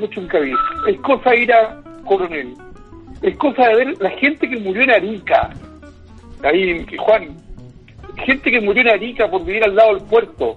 mucho 0.00 0.20
en 0.20 0.26
cabeza. 0.28 0.58
Es 0.86 0.98
cosa 1.00 1.30
de 1.30 1.40
ir 1.40 1.52
a 1.52 1.80
Coronel. 2.04 2.54
Es 3.22 3.36
cosa 3.36 3.68
de 3.68 3.76
ver 3.76 4.00
la 4.00 4.10
gente 4.10 4.48
que 4.48 4.56
murió 4.58 4.82
en 4.82 4.90
Arica. 4.90 5.50
Ahí, 6.42 6.86
Juan. 6.98 7.36
Gente 8.24 8.50
que 8.50 8.60
murió 8.60 8.82
en 8.82 8.88
Arica 8.88 9.30
por 9.30 9.44
vivir 9.44 9.64
al 9.64 9.74
lado 9.74 9.94
del 9.94 10.04
puerto, 10.04 10.54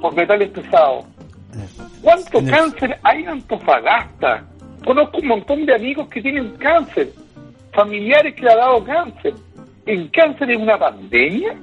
por 0.00 0.14
metales 0.14 0.50
pesados. 0.50 1.04
¿Cuánto 2.00 2.44
cáncer 2.44 2.98
hay 3.02 3.22
en 3.22 3.28
Antofagasta? 3.28 4.44
Conozco 4.84 5.18
un 5.18 5.28
montón 5.28 5.66
de 5.66 5.74
amigos 5.74 6.08
que 6.08 6.22
tienen 6.22 6.50
cáncer 6.56 7.10
familiares 7.72 8.34
que 8.34 8.42
le 8.42 8.52
ha 8.52 8.56
dado 8.56 8.84
cáncer. 8.84 9.34
¿El 9.86 10.10
cáncer 10.10 10.50
es 10.50 10.58
una 10.58 10.78
pandemia? 10.78 11.56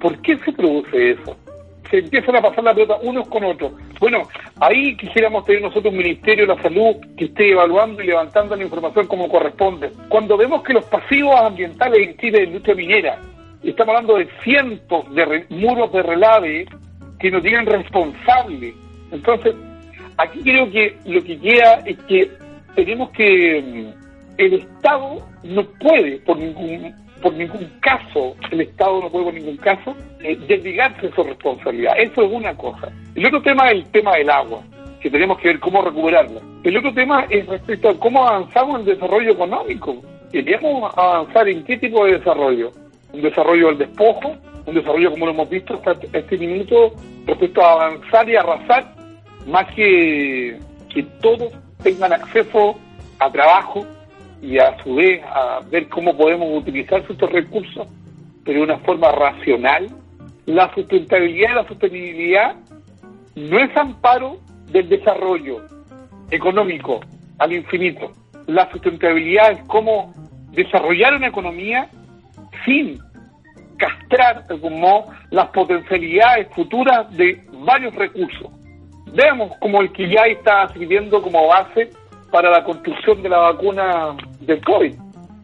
¿Por 0.00 0.20
qué 0.22 0.38
se 0.38 0.52
produce 0.52 1.10
eso? 1.12 1.36
Se 1.90 1.98
empiezan 1.98 2.36
a 2.36 2.42
pasar 2.42 2.64
la 2.64 2.74
pelota 2.74 2.98
unos 3.02 3.26
con 3.28 3.44
otros. 3.44 3.72
Bueno, 4.00 4.28
ahí 4.60 4.96
quisiéramos 4.96 5.44
tener 5.44 5.60
nosotros 5.60 5.92
un 5.92 5.98
Ministerio 5.98 6.46
de 6.46 6.54
la 6.54 6.62
Salud 6.62 6.96
que 7.16 7.24
esté 7.26 7.50
evaluando 7.50 8.02
y 8.02 8.06
levantando 8.06 8.54
la 8.54 8.62
información 8.62 9.08
como 9.08 9.28
corresponde. 9.28 9.90
Cuando 10.08 10.36
vemos 10.36 10.62
que 10.62 10.72
los 10.72 10.84
pasivos 10.84 11.34
ambientales 11.34 12.08
en 12.08 12.16
Chile 12.16 12.44
industria 12.44 12.76
minera, 12.76 13.18
estamos 13.62 13.94
hablando 13.94 14.16
de 14.18 14.28
cientos 14.44 15.12
de 15.14 15.46
muros 15.50 15.92
de 15.92 16.02
relave 16.02 16.66
que 17.18 17.30
nos 17.30 17.42
tienen 17.42 17.66
responsables. 17.66 18.74
Entonces, 19.10 19.54
aquí 20.16 20.40
creo 20.42 20.70
que 20.70 20.96
lo 21.04 21.22
que 21.24 21.38
queda 21.40 21.82
es 21.84 21.98
que 22.06 22.30
tenemos 22.76 23.10
que 23.10 23.60
mm, 23.60 24.38
el 24.38 24.54
Estado 24.54 25.26
no 25.42 25.64
puede 25.80 26.18
por 26.18 26.38
ningún 26.38 26.94
por 27.22 27.34
ningún 27.34 27.70
caso, 27.80 28.36
el 28.50 28.60
Estado 28.60 29.00
no 29.00 29.10
puede 29.10 29.24
por 29.26 29.34
ningún 29.34 29.56
caso 29.56 29.94
eh, 30.20 30.36
desligarse 30.46 31.08
de 31.08 31.14
su 31.14 31.22
responsabilidad. 31.22 31.94
Eso 31.98 32.22
es 32.22 32.32
una 32.32 32.56
cosa. 32.56 32.92
El 33.14 33.26
otro 33.26 33.42
tema 33.42 33.70
es 33.70 33.76
el 33.76 33.84
tema 33.90 34.16
del 34.16 34.30
agua, 34.30 34.62
que 35.00 35.10
tenemos 35.10 35.38
que 35.38 35.48
ver 35.48 35.60
cómo 35.60 35.82
recuperarla. 35.82 36.40
El 36.64 36.76
otro 36.76 36.92
tema 36.92 37.26
es 37.28 37.46
respecto 37.46 37.88
a 37.88 37.98
cómo 37.98 38.26
avanzamos 38.26 38.76
en 38.76 38.80
el 38.80 38.94
desarrollo 38.94 39.32
económico. 39.32 39.96
Queríamos 40.32 40.92
avanzar 40.96 41.48
en 41.48 41.64
qué 41.64 41.76
tipo 41.78 42.04
de 42.04 42.18
desarrollo. 42.18 42.72
Un 43.12 43.22
desarrollo 43.22 43.68
del 43.68 43.78
despojo, 43.78 44.36
un 44.66 44.74
desarrollo 44.74 45.10
como 45.10 45.26
lo 45.26 45.32
hemos 45.32 45.48
visto 45.48 45.74
hasta 45.74 45.96
este 46.12 46.36
minuto, 46.36 46.92
respecto 47.26 47.62
a 47.62 47.72
avanzar 47.72 48.28
y 48.28 48.36
arrasar, 48.36 48.94
más 49.46 49.66
que 49.74 50.58
que 50.92 51.02
todos 51.20 51.52
tengan 51.82 52.12
acceso 52.12 52.78
a 53.18 53.30
trabajo, 53.30 53.86
y 54.40 54.58
a 54.58 54.76
su 54.82 54.94
vez 54.94 55.22
a 55.24 55.60
ver 55.70 55.88
cómo 55.88 56.16
podemos 56.16 56.48
utilizar 56.56 57.04
estos 57.08 57.30
recursos, 57.30 57.86
pero 58.44 58.58
de 58.58 58.64
una 58.64 58.78
forma 58.78 59.10
racional. 59.12 59.88
La 60.46 60.72
sustentabilidad 60.74 61.50
y 61.50 61.54
la 61.54 61.68
sostenibilidad 61.68 62.56
no 63.34 63.58
es 63.58 63.76
amparo 63.76 64.38
del 64.70 64.88
desarrollo 64.88 65.66
económico 66.30 67.00
al 67.38 67.52
infinito. 67.52 68.12
La 68.46 68.70
sustentabilidad 68.70 69.52
es 69.52 69.62
cómo 69.66 70.12
desarrollar 70.52 71.14
una 71.14 71.28
economía 71.28 71.88
sin 72.64 72.98
castrar 73.76 74.46
como 74.60 75.12
las 75.30 75.48
potencialidades 75.48 76.48
futuras 76.54 77.14
de 77.16 77.44
varios 77.64 77.94
recursos. 77.94 78.50
Veamos 79.14 79.56
como 79.58 79.80
el 79.80 79.92
que 79.92 80.08
ya 80.08 80.22
está 80.22 80.68
sirviendo 80.72 81.22
como 81.22 81.46
base 81.46 81.90
para 82.30 82.50
la 82.50 82.64
construcción 82.64 83.22
de 83.22 83.28
la 83.28 83.38
vacuna 83.38 84.16
del 84.40 84.62
COVID. 84.62 84.94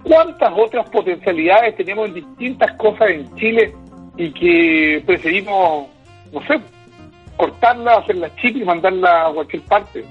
¿Cuántas 0.03 0.53
otras 0.57 0.89
potencialidades 0.91 1.77
tenemos 1.77 2.09
en 2.09 2.15
distintas 2.15 2.73
cosas 2.73 3.11
en 3.11 3.35
Chile 3.37 3.75
y 4.17 4.31
que 4.33 5.03
preferimos, 5.07 5.89
no 6.33 6.43
sé, 6.47 6.61
cortarla, 7.37 7.97
hacerla 7.97 8.35
chip 8.37 8.57
y 8.57 8.65
mandarla 8.65 9.29
a 9.29 9.33
cualquier 9.33 9.63
parte? 9.63 10.05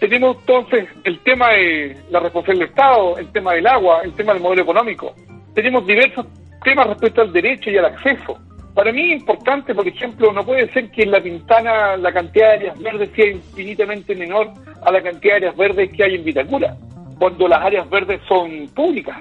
Tenemos 0.00 0.36
entonces 0.40 0.88
el 1.04 1.18
tema 1.20 1.50
de 1.50 1.96
la 2.10 2.20
responsabilidad 2.20 2.66
del 2.66 2.70
Estado, 2.70 3.18
el 3.18 3.32
tema 3.32 3.52
del 3.54 3.66
agua, 3.66 4.00
el 4.02 4.12
tema 4.14 4.34
del 4.34 4.42
modelo 4.42 4.62
económico. 4.62 5.14
Tenemos 5.54 5.86
diversos 5.86 6.26
temas 6.62 6.88
respecto 6.88 7.22
al 7.22 7.32
derecho 7.32 7.70
y 7.70 7.78
al 7.78 7.86
acceso. 7.86 8.38
Para 8.74 8.90
mí 8.90 9.12
es 9.12 9.20
importante, 9.20 9.74
por 9.74 9.86
ejemplo, 9.86 10.32
no 10.32 10.44
puede 10.44 10.70
ser 10.72 10.90
que 10.90 11.02
en 11.02 11.10
la 11.10 11.20
Pintana 11.20 11.96
la 11.96 12.12
cantidad 12.12 12.48
de 12.48 12.54
áreas 12.54 12.78
verdes 12.80 13.10
sea 13.14 13.30
infinitamente 13.30 14.14
menor 14.14 14.50
a 14.84 14.92
la 14.92 15.02
cantidad 15.02 15.34
de 15.34 15.36
áreas 15.36 15.56
verdes 15.56 15.92
que 15.92 16.04
hay 16.04 16.14
en 16.16 16.24
Vitacura, 16.24 16.76
cuando 17.18 17.48
las 17.48 17.60
áreas 17.60 17.88
verdes 17.88 18.20
son 18.28 18.68
públicas. 18.74 19.18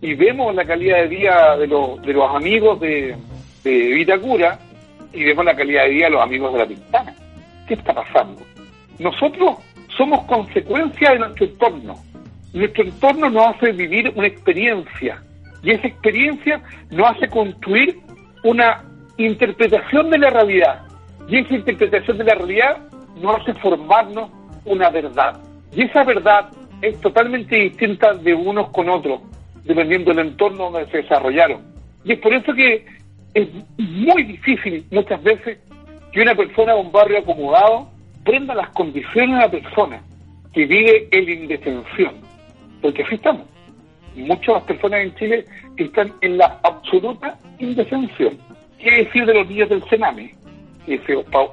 Y 0.00 0.14
vemos 0.14 0.54
la 0.54 0.64
calidad 0.64 1.02
de 1.02 1.06
vida 1.08 1.56
de, 1.56 1.66
los, 1.66 2.02
de 2.02 2.12
los 2.12 2.34
amigos 2.34 2.80
de, 2.80 3.16
de 3.62 3.70
Vitacura 3.70 4.58
y 5.12 5.24
vemos 5.24 5.44
la 5.44 5.54
calidad 5.54 5.84
de 5.84 5.90
vida 5.90 6.04
de 6.06 6.10
los 6.10 6.22
amigos 6.22 6.52
de 6.52 6.58
la 6.58 6.66
Pintana. 6.66 7.14
¿Qué 7.68 7.74
está 7.74 7.94
pasando? 7.94 8.42
Nosotros 8.98 9.56
somos 9.96 10.24
consecuencia 10.24 11.12
de 11.12 11.18
nuestro 11.20 11.46
entorno. 11.46 11.94
Nuestro 12.52 12.84
entorno 12.84 13.30
nos 13.30 13.46
hace 13.54 13.72
vivir 13.72 14.12
una 14.14 14.26
experiencia 14.26 15.22
y 15.62 15.70
esa 15.70 15.86
experiencia 15.86 16.60
nos 16.90 17.10
hace 17.10 17.28
construir 17.28 17.98
una 18.42 18.84
interpretación 19.16 20.10
de 20.10 20.18
la 20.18 20.30
realidad. 20.30 20.82
Y 21.28 21.38
esa 21.38 21.54
interpretación 21.54 22.18
de 22.18 22.24
la 22.24 22.34
realidad 22.34 22.78
nos 23.20 23.40
hace 23.40 23.54
formarnos 23.54 24.30
una 24.64 24.90
verdad. 24.90 25.40
Y 25.72 25.82
esa 25.82 26.04
verdad 26.04 26.50
es 26.80 27.00
totalmente 27.00 27.56
distinta 27.56 28.12
de 28.14 28.34
unos 28.34 28.70
con 28.70 28.88
otros, 28.88 29.20
dependiendo 29.64 30.12
del 30.12 30.26
entorno 30.26 30.70
donde 30.70 30.90
se 30.90 30.98
desarrollaron. 30.98 31.62
Y 32.04 32.12
es 32.12 32.18
por 32.18 32.34
eso 32.34 32.52
que 32.52 32.84
es 33.34 33.48
muy 33.78 34.24
difícil 34.24 34.84
muchas 34.90 35.22
veces 35.22 35.58
que 36.12 36.20
una 36.20 36.34
persona 36.34 36.74
de 36.74 36.80
un 36.80 36.92
barrio 36.92 37.18
acomodado 37.18 37.88
prenda 38.24 38.54
las 38.54 38.68
condiciones 38.70 39.30
de 39.30 39.34
una 39.34 39.50
persona 39.50 40.02
que 40.52 40.66
vive 40.66 41.08
en 41.10 41.24
la 41.24 41.30
indefensión. 41.30 42.14
Porque 42.80 43.02
así 43.02 43.14
estamos. 43.14 43.46
Muchas 44.14 44.62
personas 44.64 45.00
en 45.00 45.14
Chile 45.14 45.44
están 45.76 46.12
en 46.20 46.36
la 46.36 46.60
absoluta 46.62 47.38
indefensión. 47.58 48.36
¿Qué 48.78 49.04
decir 49.04 49.24
de 49.24 49.34
los 49.34 49.48
niños 49.48 49.68
del 49.70 49.82
Que 50.86 50.94
es 50.94 51.00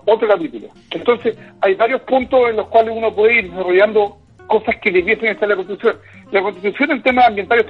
otro 0.05 0.27
capítulo. 0.27 0.67
Entonces, 0.91 1.37
hay 1.61 1.75
varios 1.75 2.01
puntos 2.01 2.49
en 2.49 2.55
los 2.55 2.67
cuales 2.67 2.93
uno 2.95 3.13
puede 3.13 3.39
ir 3.39 3.51
desarrollando 3.51 4.17
cosas 4.47 4.75
que 4.81 4.91
debiesen 4.91 5.27
estar 5.27 5.43
en 5.43 5.49
la 5.49 5.55
Constitución. 5.55 5.97
La 6.31 6.41
Constitución 6.41 6.91
en 6.91 7.03
temas 7.03 7.27
ambientales 7.27 7.65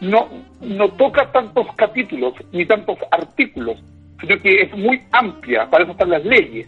no, 0.00 0.28
no 0.60 0.88
toca 0.90 1.30
tantos 1.30 1.66
capítulos 1.76 2.34
ni 2.52 2.66
tantos 2.66 2.98
artículos, 3.10 3.78
sino 4.20 4.36
que 4.38 4.62
es 4.62 4.76
muy 4.76 5.00
amplia, 5.12 5.68
para 5.70 5.84
eso 5.84 5.92
están 5.92 6.10
las 6.10 6.24
leyes. 6.24 6.66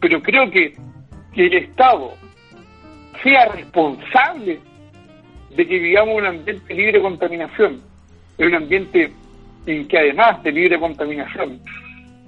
Pero 0.00 0.22
creo 0.22 0.50
que, 0.50 0.74
que 1.34 1.46
el 1.46 1.54
Estado 1.54 2.12
sea 3.22 3.46
responsable 3.46 4.60
de 5.56 5.66
que 5.66 5.78
vivamos 5.78 6.16
un 6.16 6.26
ambiente 6.26 6.74
libre 6.74 6.92
de 6.92 7.02
contaminación, 7.02 7.82
en 8.38 8.46
un 8.46 8.54
ambiente 8.54 9.12
en 9.66 9.88
que 9.88 9.98
además 9.98 10.42
de 10.42 10.52
libre 10.52 10.78
contaminación 10.78 11.60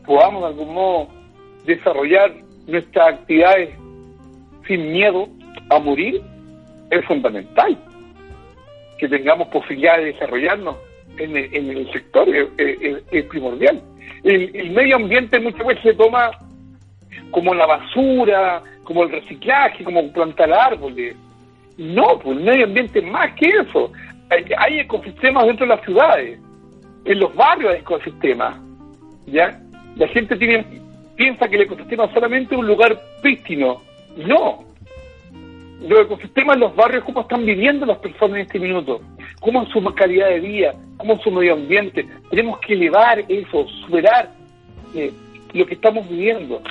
podamos 0.04 0.42
de 0.42 0.48
algún 0.48 0.74
modo 0.74 1.19
desarrollar 1.64 2.34
nuestras 2.66 3.14
actividades 3.14 3.70
sin 4.66 4.92
miedo 4.92 5.28
a 5.70 5.78
morir, 5.78 6.20
es 6.90 7.04
fundamental. 7.06 7.76
Que 8.98 9.08
tengamos 9.08 9.48
posibilidad 9.48 9.96
de 9.98 10.12
desarrollarnos 10.12 10.76
en 11.18 11.36
el, 11.36 11.90
sector 11.92 12.28
es, 12.28 13.24
primordial. 13.26 13.82
El, 14.22 14.54
el, 14.54 14.70
medio 14.70 14.96
ambiente 14.96 15.40
muchas 15.40 15.66
veces 15.66 15.82
se 15.82 15.94
toma 15.94 16.30
como 17.30 17.54
la 17.54 17.66
basura, 17.66 18.62
como 18.84 19.04
el 19.04 19.10
reciclaje, 19.10 19.84
como 19.84 20.12
plantar 20.12 20.52
árboles. 20.52 21.16
No, 21.76 22.18
pues 22.18 22.36
el 22.36 22.44
medio 22.44 22.64
ambiente 22.66 23.00
más 23.02 23.32
que 23.34 23.48
eso. 23.48 23.92
Hay, 24.58 24.80
ecosistemas 24.80 25.46
dentro 25.46 25.66
de 25.66 25.74
las 25.74 25.84
ciudades. 25.84 26.38
En 27.04 27.18
los 27.18 27.34
barrios 27.34 27.72
hay 27.72 27.80
ecosistemas. 27.80 28.60
¿Ya? 29.26 29.60
La 29.96 30.08
gente 30.08 30.36
tiene, 30.36 30.64
piensa 31.20 31.48
que 31.48 31.56
el 31.56 31.62
ecosistema 31.62 32.06
es 32.06 32.14
solamente 32.14 32.56
un 32.56 32.66
lugar 32.66 32.98
prístino. 33.20 33.82
No. 34.16 34.64
Los 35.86 36.00
ecosistemas 36.00 36.56
los 36.56 36.74
barrios, 36.74 37.04
cómo 37.04 37.20
están 37.20 37.44
viviendo 37.44 37.84
las 37.84 37.98
personas 37.98 38.36
en 38.36 38.42
este 38.46 38.58
minuto, 38.58 39.02
cómo 39.38 39.62
es 39.62 39.68
su 39.68 39.84
calidad 39.94 40.28
de 40.28 40.40
vida, 40.40 40.74
cómo 40.96 41.12
es 41.14 41.20
su 41.20 41.30
medio 41.30 41.52
ambiente. 41.52 42.08
Tenemos 42.30 42.58
que 42.60 42.72
elevar 42.72 43.22
eso, 43.28 43.66
superar 43.86 44.30
eh, 44.94 45.12
lo 45.52 45.66
que 45.66 45.74
estamos 45.74 46.08
viviendo. 46.08 46.62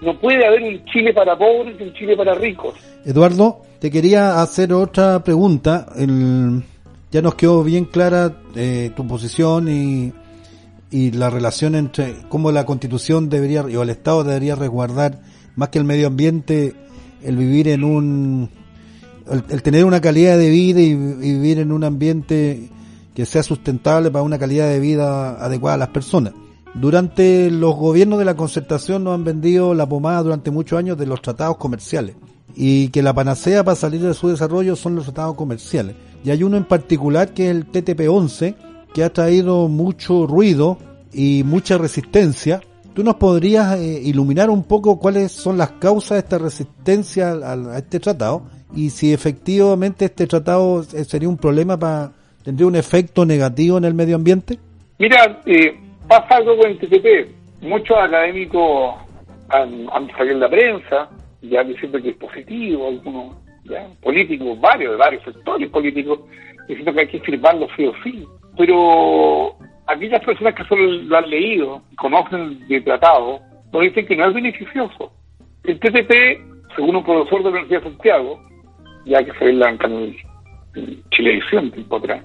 No 0.00 0.18
puede 0.18 0.46
haber 0.46 0.62
un 0.62 0.82
Chile 0.86 1.12
para 1.12 1.36
pobres 1.36 1.76
y 1.78 1.82
un 1.82 1.92
Chile 1.92 2.16
para 2.16 2.34
ricos. 2.34 2.76
Eduardo, 3.04 3.60
te 3.80 3.90
quería 3.90 4.40
hacer 4.40 4.72
otra 4.72 5.22
pregunta. 5.22 5.86
Ya 7.10 7.20
nos 7.20 7.34
quedó 7.34 7.62
bien 7.62 7.84
clara 7.84 8.32
eh, 8.56 8.92
tu 8.96 9.06
posición 9.06 9.68
y, 9.68 10.10
y 10.90 11.12
la 11.12 11.30
relación 11.30 11.74
entre 11.74 12.16
cómo 12.28 12.50
la 12.50 12.66
constitución 12.66 13.28
debería, 13.28 13.62
o 13.62 13.82
el 13.82 13.90
Estado 13.90 14.24
debería 14.24 14.56
resguardar, 14.56 15.20
más 15.56 15.68
que 15.68 15.78
el 15.78 15.84
medio 15.84 16.08
ambiente, 16.08 16.74
el 17.22 17.36
vivir 17.36 17.68
en 17.68 17.84
un, 17.84 18.50
el, 19.30 19.62
tener 19.62 19.84
una 19.84 20.00
calidad 20.00 20.36
de 20.36 20.50
vida 20.50 20.80
y, 20.80 20.94
vivir 20.94 21.58
en 21.58 21.72
un 21.72 21.84
ambiente 21.84 22.70
que 23.14 23.26
sea 23.26 23.42
sustentable 23.42 24.10
para 24.10 24.22
una 24.22 24.38
calidad 24.38 24.68
de 24.68 24.80
vida 24.80 25.44
adecuada 25.44 25.74
a 25.74 25.78
las 25.78 25.88
personas. 25.88 26.32
Durante 26.74 27.50
los 27.50 27.74
gobiernos 27.76 28.18
de 28.18 28.24
la 28.24 28.36
concertación 28.36 29.04
nos 29.04 29.14
han 29.14 29.24
vendido 29.24 29.74
la 29.74 29.88
pomada 29.88 30.22
durante 30.22 30.50
muchos 30.50 30.78
años 30.78 30.96
de 30.96 31.06
los 31.06 31.20
tratados 31.20 31.56
comerciales 31.56 32.14
y 32.54 32.88
que 32.88 33.02
la 33.02 33.12
panacea 33.12 33.64
para 33.64 33.74
salir 33.74 34.00
de 34.00 34.14
su 34.14 34.28
desarrollo 34.28 34.76
son 34.76 34.94
los 34.94 35.04
tratados 35.04 35.34
comerciales. 35.34 35.96
Y 36.24 36.30
hay 36.30 36.42
uno 36.42 36.56
en 36.56 36.64
particular 36.64 37.32
que 37.34 37.50
es 37.50 37.56
el 37.56 37.70
TTP-11 37.70 38.54
que 38.94 39.04
ha 39.04 39.12
traído 39.12 39.68
mucho 39.68 40.26
ruido 40.26 40.78
y 41.12 41.42
mucha 41.44 41.78
resistencia. 41.78 42.60
¿Tú 42.94 43.04
nos 43.04 43.16
podrías 43.16 43.78
eh, 43.78 44.00
iluminar 44.04 44.50
un 44.50 44.64
poco 44.64 44.98
cuáles 44.98 45.32
son 45.32 45.56
las 45.56 45.72
causas 45.72 46.16
de 46.16 46.18
esta 46.18 46.38
resistencia 46.38 47.32
a, 47.32 47.78
este 47.78 48.00
tratado 48.00 48.42
y 48.74 48.90
si 48.90 49.12
efectivamente 49.12 50.06
este 50.06 50.26
tratado 50.26 50.82
eh, 50.82 51.04
sería 51.04 51.28
un 51.28 51.36
problema 51.36 51.78
para 51.78 52.12
tendría 52.44 52.66
un 52.66 52.76
efecto 52.76 53.24
negativo 53.24 53.78
en 53.78 53.84
el 53.84 53.94
medio 53.94 54.16
ambiente? 54.16 54.58
Mira, 54.98 55.40
eh, 55.46 55.74
pasa 56.08 56.36
algo 56.36 56.56
con 56.56 56.70
el 56.70 56.78
TTP. 56.78 57.62
Muchos 57.62 57.96
académicos 57.96 58.94
han, 59.48 59.86
salido 60.16 60.34
en 60.34 60.40
la 60.40 60.48
prensa 60.48 61.10
ya 61.42 61.64
diciendo 61.64 62.00
que 62.02 62.10
es 62.10 62.16
positivo, 62.16 62.88
algunos 62.88 63.36
políticos, 64.02 64.60
varios, 64.60 64.92
de 64.92 64.96
varios 64.96 65.24
sectores 65.24 65.70
políticos, 65.70 66.20
diciendo 66.68 66.92
que 66.92 67.00
hay 67.00 67.08
que 67.08 67.20
firmarlo 67.20 67.66
sí 67.76 67.86
o 67.86 67.92
sí. 68.02 68.26
Pero 68.60 69.56
aquellas 69.86 70.22
personas 70.22 70.54
que 70.54 70.64
solo 70.64 70.84
lo 70.86 71.16
han 71.16 71.30
leído, 71.30 71.80
conocen 71.96 72.62
el 72.68 72.84
tratado, 72.84 73.40
nos 73.72 73.82
dicen 73.82 74.06
que 74.06 74.14
no 74.16 74.28
es 74.28 74.34
beneficioso. 74.34 75.12
El 75.64 75.80
TTP, 75.80 76.74
según 76.76 76.96
un 76.96 77.02
profesor 77.02 77.38
de 77.38 77.44
la 77.44 77.50
Universidad 77.50 77.80
de 77.80 77.88
Santiago, 77.88 78.38
ya 79.06 79.24
que 79.24 79.32
fue 79.32 79.48
en 79.48 79.60
la 79.60 79.70
en 79.70 81.02
Chilevisión 81.10 81.70
tiempo 81.70 81.96
atrás, 81.96 82.22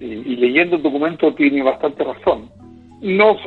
y, 0.00 0.36
leyendo 0.36 0.76
el 0.76 0.82
documento 0.82 1.32
tiene 1.32 1.62
bastante 1.62 2.04
razón, 2.04 2.50
nos 3.00 3.38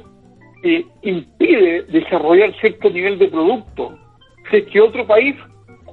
eh, 0.63 0.83
impide 1.03 1.83
desarrollar 1.83 2.51
cierto 2.59 2.89
nivel 2.89 3.19
de 3.19 3.27
producto 3.27 3.95
si 4.49 4.63
que 4.63 4.81
otro 4.81 5.05
país 5.05 5.35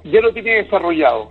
ya 0.05 0.21
lo 0.21 0.33
tiene 0.33 0.63
desarrollado. 0.63 1.29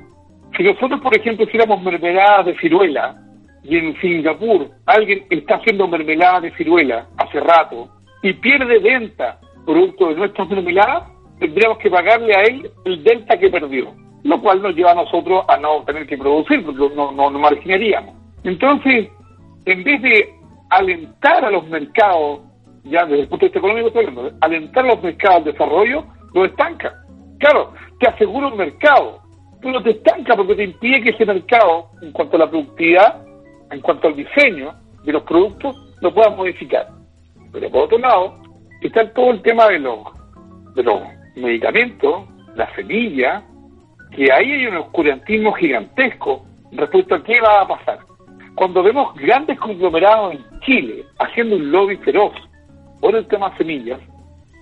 Si 0.57 0.63
nosotros, 0.63 1.01
por 1.01 1.19
ejemplo, 1.19 1.47
hiciéramos 1.47 1.83
mermeladas 1.83 2.47
de 2.47 2.57
ciruela 2.59 3.21
y 3.63 3.77
en 3.77 4.01
Singapur 4.01 4.71
alguien 4.87 5.27
está 5.31 5.57
haciendo 5.57 5.87
mermelada 5.87 6.41
de 6.41 6.53
ciruela 6.53 7.09
hace 7.17 7.41
rato 7.41 7.89
y 8.23 8.33
pierde 8.35 8.79
venta 8.79 9.39
producto 9.65 10.09
de 10.09 10.15
nuestras 10.17 10.49
mermeladas, 10.49 11.11
tendríamos 11.39 11.79
que 11.79 11.91
pagarle 11.91 12.35
a 12.35 12.43
él 12.43 12.71
el 12.85 13.05
delta 13.05 13.39
que 13.39 13.51
perdió, 13.51 13.95
lo 14.25 14.41
cual 14.41 14.63
nos 14.63 14.75
lleva 14.75 14.93
a 14.93 14.97
nosotros 14.97 15.45
a 15.49 15.57
no 15.59 15.83
tener 15.85 16.07
que 16.07 16.19
producir, 16.19 16.65
porque 16.65 16.95
no, 16.95 17.13
no, 17.13 17.31
no 17.31 17.39
marginaríamos. 17.39 18.15
Entonces, 18.45 19.09
en 19.67 19.85
vez 19.85 20.03
de 20.03 20.35
alentar 20.71 21.45
a 21.45 21.51
los 21.51 21.67
mercados, 21.69 22.41
ya 22.85 23.05
desde 23.05 23.23
el 23.23 23.29
punto 23.29 23.45
de 23.45 23.49
vista 23.49 23.59
económico 23.59 23.89
estoy 23.89 24.07
hablando, 24.07 24.37
alentar 24.41 24.85
a 24.85 24.89
los 24.89 25.03
mercados 25.03 25.37
al 25.39 25.45
desarrollo, 25.45 26.05
lo 26.35 26.45
estanca. 26.45 26.95
Claro, 27.39 27.73
te 27.99 28.09
asegura 28.09 28.49
un 28.49 28.57
mercado, 28.57 29.21
pero 29.61 29.83
te 29.83 29.91
estanca 29.91 30.37
porque 30.37 30.55
te 30.55 30.65
impide 30.65 31.03
que 31.03 31.11
ese 31.11 31.27
mercado, 31.27 31.91
en 32.03 32.13
cuanto 32.13 32.37
a 32.37 32.41
la 32.41 32.51
productividad, 32.51 33.30
en 33.71 33.81
cuanto 33.81 34.09
al 34.09 34.17
diseño 34.17 34.75
de 35.05 35.13
los 35.13 35.23
productos, 35.23 35.77
lo 36.01 36.13
puedas 36.13 36.37
modificar. 36.37 36.89
Pero 37.53 37.71
por 37.71 37.85
otro 37.85 37.99
lado, 37.99 38.39
está 38.81 39.13
todo 39.13 39.31
el 39.31 39.43
tema 39.43 39.69
de 39.69 39.79
los, 39.79 39.99
de 40.75 40.83
los 40.83 41.01
medicamentos, 41.37 42.29
la 42.55 42.73
semilla, 42.75 43.43
que 44.13 44.33
ahí 44.33 44.53
hay 44.53 44.67
un 44.67 44.77
oscurantismo 44.77 45.53
gigantesco 45.53 46.45
respecto 46.73 47.15
a 47.15 47.23
qué 47.23 47.41
va 47.41 47.63
a 47.63 47.69
pasar. 47.69 47.99
Cuando 48.55 48.83
vemos 48.83 49.15
grandes 49.15 49.59
conglomerados 49.59 50.35
en 50.35 50.61
Chile 50.61 51.05
haciendo 51.19 51.57
un 51.57 51.71
lobby 51.71 51.97
feroz 51.99 52.33
por 53.01 53.15
el 53.15 53.27
tema 53.29 53.57
semillas, 53.57 54.01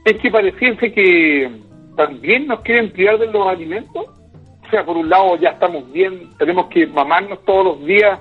es 0.04 0.16
que 0.18 0.30
pareciese 0.30 0.92
que 0.92 1.50
también 1.96 2.46
nos 2.46 2.60
quieren 2.60 2.92
privar 2.92 3.18
de 3.18 3.26
los 3.26 3.46
alimentos. 3.46 4.06
O 4.06 4.70
sea, 4.70 4.84
por 4.84 4.96
un 4.96 5.08
lado 5.08 5.36
ya 5.36 5.50
estamos 5.50 5.90
bien, 5.92 6.30
tenemos 6.38 6.66
que 6.66 6.86
mamarnos 6.86 7.44
todos 7.44 7.64
los 7.64 7.84
días 7.84 8.20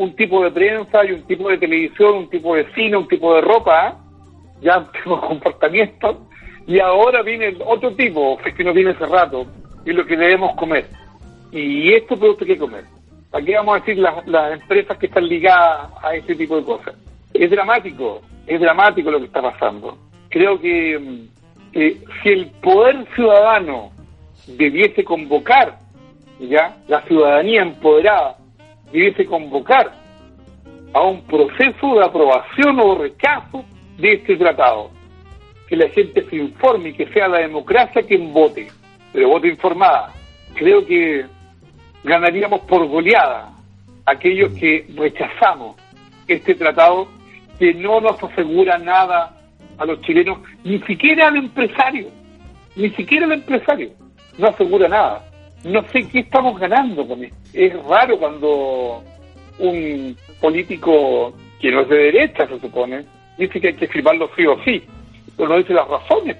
un 0.00 0.16
tipo 0.16 0.42
de 0.42 0.50
prensa 0.50 1.04
y 1.04 1.12
un 1.12 1.22
tipo 1.24 1.50
de 1.50 1.58
televisión, 1.58 2.16
un 2.16 2.30
tipo 2.30 2.56
de 2.56 2.64
cine, 2.72 2.96
un 2.96 3.06
tipo 3.06 3.34
de 3.34 3.42
ropa, 3.42 3.88
¿eh? 3.88 3.92
ya 4.62 4.90
tenemos 4.92 5.26
comportamiento, 5.26 6.26
y 6.66 6.80
ahora 6.80 7.22
viene 7.22 7.54
otro 7.66 7.94
tipo, 7.94 8.38
que 8.38 8.64
nos 8.64 8.74
viene 8.74 8.92
hace 8.92 9.04
rato, 9.04 9.46
es 9.84 9.94
lo 9.94 10.06
que 10.06 10.16
debemos 10.16 10.56
comer. 10.56 10.86
Y 11.52 11.92
esto 11.92 12.16
producto 12.16 12.46
que 12.46 12.56
comer. 12.56 12.84
Aquí 13.32 13.52
vamos 13.52 13.76
a 13.76 13.80
decir 13.80 13.98
las, 13.98 14.26
las 14.26 14.58
empresas 14.58 14.96
que 14.96 15.06
están 15.06 15.28
ligadas 15.28 15.90
a 16.02 16.14
ese 16.14 16.34
tipo 16.34 16.56
de 16.56 16.64
cosas. 16.64 16.94
Es 17.34 17.50
dramático, 17.50 18.22
es 18.46 18.58
dramático 18.58 19.10
lo 19.10 19.18
que 19.18 19.26
está 19.26 19.42
pasando. 19.42 19.98
Creo 20.30 20.58
que, 20.58 21.26
que 21.72 21.98
si 22.22 22.28
el 22.30 22.46
poder 22.62 23.06
ciudadano 23.14 23.90
debiese 24.46 25.04
convocar, 25.04 25.78
ya, 26.38 26.76
la 26.88 27.02
ciudadanía 27.02 27.62
empoderada 27.62 28.39
debiese 28.92 29.26
convocar 29.26 29.92
a 30.92 31.02
un 31.02 31.22
proceso 31.22 31.94
de 31.94 32.04
aprobación 32.04 32.78
o 32.80 32.96
rechazo 32.96 33.64
de 33.98 34.14
este 34.14 34.36
tratado. 34.36 34.90
Que 35.68 35.76
la 35.76 35.88
gente 35.90 36.24
se 36.28 36.36
informe 36.36 36.90
y 36.90 36.92
que 36.94 37.06
sea 37.12 37.28
la 37.28 37.38
democracia 37.38 38.02
quien 38.02 38.32
vote, 38.32 38.68
pero 39.12 39.28
vote 39.28 39.48
informada. 39.48 40.12
Creo 40.54 40.84
que 40.84 41.24
ganaríamos 42.02 42.60
por 42.62 42.86
goleada 42.88 43.52
aquellos 44.06 44.52
que 44.54 44.86
rechazamos 44.96 45.76
este 46.26 46.54
tratado 46.54 47.08
que 47.58 47.74
no 47.74 48.00
nos 48.00 48.22
asegura 48.22 48.78
nada 48.78 49.36
a 49.78 49.84
los 49.84 50.00
chilenos, 50.02 50.38
ni 50.64 50.78
siquiera 50.80 51.28
al 51.28 51.36
empresario, 51.36 52.08
ni 52.76 52.90
siquiera 52.90 53.26
al 53.26 53.32
empresario, 53.32 53.90
no 54.38 54.48
asegura 54.48 54.88
nada. 54.88 55.29
No 55.64 55.82
sé 55.92 56.08
qué 56.08 56.20
estamos 56.20 56.58
ganando 56.58 57.06
con 57.06 57.22
esto. 57.22 57.36
Es 57.52 57.72
raro 57.84 58.18
cuando 58.18 59.02
un 59.58 60.16
político 60.40 61.34
que 61.60 61.70
no 61.70 61.82
es 61.82 61.88
de 61.88 61.96
derecha, 61.96 62.48
se 62.48 62.58
supone, 62.60 63.04
dice 63.38 63.60
que 63.60 63.68
hay 63.68 63.74
que 63.74 63.88
firmarlo 63.88 64.30
sí 64.36 64.46
o 64.46 64.56
sí, 64.64 64.82
pero 65.36 65.50
no 65.50 65.58
dice 65.58 65.74
las 65.74 65.86
razones. 65.86 66.36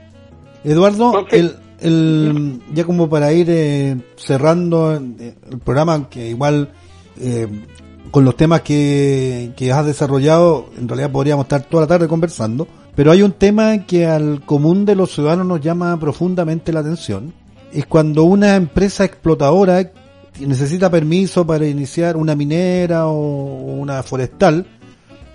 Eduardo, 0.64 1.26
el, 1.30 1.52
el, 1.80 2.60
ya 2.72 2.84
como 2.84 3.08
para 3.08 3.32
ir 3.32 3.48
eh, 3.50 3.96
cerrando 4.16 4.94
eh, 4.94 5.34
el 5.50 5.58
programa, 5.58 6.08
que 6.08 6.28
igual 6.28 6.70
eh, 7.20 7.46
con 8.10 8.24
los 8.24 8.36
temas 8.36 8.62
que, 8.62 9.50
que 9.56 9.72
has 9.72 9.86
desarrollado, 9.86 10.70
en 10.78 10.88
realidad 10.88 11.12
podríamos 11.12 11.44
estar 11.44 11.62
toda 11.62 11.82
la 11.82 11.88
tarde 11.88 12.08
conversando, 12.08 12.66
pero 12.94 13.12
hay 13.12 13.22
un 13.22 13.32
tema 13.32 13.86
que 13.86 14.06
al 14.06 14.44
común 14.44 14.84
de 14.84 14.96
los 14.96 15.12
ciudadanos 15.12 15.46
nos 15.46 15.60
llama 15.60 15.98
profundamente 15.98 16.72
la 16.72 16.80
atención, 16.80 17.32
es 17.72 17.86
cuando 17.86 18.24
una 18.24 18.56
empresa 18.56 19.04
explotadora 19.04 19.90
necesita 20.38 20.90
permiso 20.90 21.46
para 21.46 21.66
iniciar 21.66 22.16
una 22.16 22.34
minera 22.34 23.06
o 23.06 23.12
una 23.12 24.02
forestal, 24.02 24.66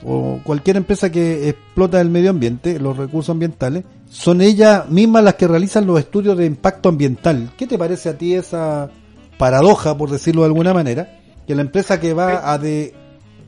o 0.03 0.39
cualquier 0.43 0.77
empresa 0.77 1.11
que 1.11 1.49
explota 1.49 1.99
el 1.99 2.09
medio 2.09 2.29
ambiente, 2.29 2.79
los 2.79 2.95
recursos 2.95 3.31
ambientales, 3.31 3.83
son 4.07 4.41
ellas 4.41 4.87
mismas 4.89 5.23
las 5.23 5.33
que 5.35 5.47
realizan 5.47 5.87
los 5.87 5.99
estudios 5.99 6.37
de 6.37 6.45
impacto 6.45 6.89
ambiental. 6.89 7.49
¿Qué 7.57 7.65
te 7.65 7.77
parece 7.77 8.09
a 8.09 8.17
ti 8.17 8.35
esa 8.35 8.89
paradoja, 9.37 9.97
por 9.97 10.09
decirlo 10.09 10.41
de 10.41 10.47
alguna 10.47 10.73
manera, 10.73 11.19
que 11.47 11.55
la 11.55 11.61
empresa 11.61 11.99
que 11.99 12.13
va 12.13 12.51
a, 12.51 12.57
de, 12.57 12.93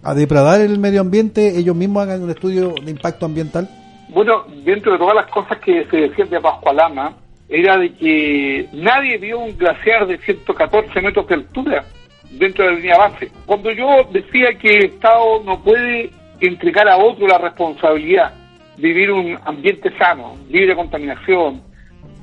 a 0.03 0.13
depredar 0.13 0.61
el 0.61 0.79
medio 0.79 1.01
ambiente, 1.01 1.57
ellos 1.57 1.75
mismos 1.75 2.03
hagan 2.03 2.23
un 2.23 2.31
estudio 2.31 2.73
de 2.83 2.91
impacto 2.91 3.25
ambiental? 3.25 3.69
Bueno, 4.09 4.45
dentro 4.65 4.93
de 4.93 4.97
todas 4.97 5.15
las 5.15 5.29
cosas 5.31 5.59
que 5.59 5.85
se 5.89 5.97
decían 5.97 6.29
de 6.29 6.39
Pascualama, 6.39 7.15
era 7.49 7.77
de 7.77 7.93
que 7.93 8.67
nadie 8.73 9.17
vio 9.17 9.39
un 9.39 9.57
glaciar 9.57 10.05
de 10.07 10.17
114 10.17 11.01
metros 11.01 11.27
de 11.27 11.35
altura 11.35 11.85
dentro 12.31 12.65
de 12.65 12.71
la 12.71 12.77
línea 12.77 12.97
base. 12.97 13.31
Cuando 13.45 13.71
yo 13.71 14.03
decía 14.11 14.53
que 14.59 14.77
el 14.77 14.85
Estado 14.85 15.43
no 15.43 15.63
puede 15.63 16.09
entregar 16.41 16.87
a 16.87 16.97
otro 16.97 17.27
la 17.27 17.37
responsabilidad 17.37 18.33
de 18.75 18.87
vivir 18.87 19.11
un 19.11 19.37
ambiente 19.45 19.91
sano, 19.97 20.35
libre 20.49 20.67
de 20.67 20.75
contaminación, 20.75 21.61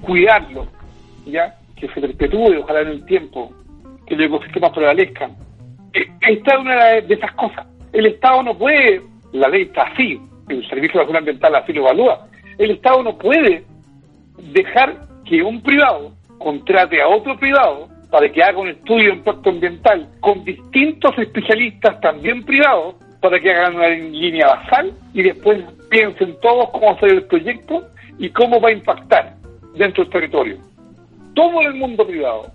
cuidarlo, 0.02 0.66
ya 1.26 1.56
que 1.76 1.88
se 1.88 2.00
perpetúe, 2.00 2.60
ojalá 2.62 2.82
en 2.82 2.88
el 2.88 3.06
tiempo, 3.06 3.52
que 4.06 4.14
los 4.14 4.26
ecosistemas 4.26 4.72
prevalezcan. 4.72 5.32
E, 5.92 6.06
esta 6.28 6.54
es 6.54 6.60
una 6.60 6.84
de 7.00 7.14
esas 7.14 7.32
cosas. 7.32 7.66
El 7.92 8.06
Estado 8.06 8.42
no 8.42 8.56
puede, 8.56 9.02
la 9.32 9.48
ley 9.48 9.62
está 9.62 9.82
así, 9.82 10.20
el 10.48 10.68
Servicio 10.68 10.98
de 10.98 11.00
Acción 11.00 11.16
Ambiental 11.16 11.54
así 11.56 11.72
lo 11.72 11.82
evalúa, 11.82 12.28
el 12.58 12.72
Estado 12.72 13.02
no 13.02 13.16
puede 13.16 13.64
dejar 14.52 15.13
que 15.24 15.42
un 15.42 15.62
privado 15.62 16.12
contrate 16.38 17.00
a 17.00 17.08
otro 17.08 17.36
privado 17.38 17.88
para 18.10 18.30
que 18.30 18.42
haga 18.42 18.58
un 18.58 18.68
estudio 18.68 19.10
de 19.10 19.16
impacto 19.16 19.50
ambiental 19.50 20.08
con 20.20 20.44
distintos 20.44 21.18
especialistas 21.18 22.00
también 22.00 22.44
privados 22.44 22.94
para 23.20 23.40
que 23.40 23.50
hagan 23.50 23.76
una 23.76 23.88
línea 23.88 24.46
basal 24.46 24.92
y 25.14 25.22
después 25.22 25.64
piensen 25.90 26.38
todos 26.40 26.70
cómo 26.70 26.92
hacer 26.92 27.10
el 27.10 27.24
proyecto 27.24 27.82
y 28.18 28.28
cómo 28.30 28.60
va 28.60 28.68
a 28.68 28.72
impactar 28.72 29.34
dentro 29.74 30.04
del 30.04 30.12
territorio. 30.12 30.58
Todo 31.34 31.60
el 31.62 31.74
mundo 31.74 32.06
privado. 32.06 32.52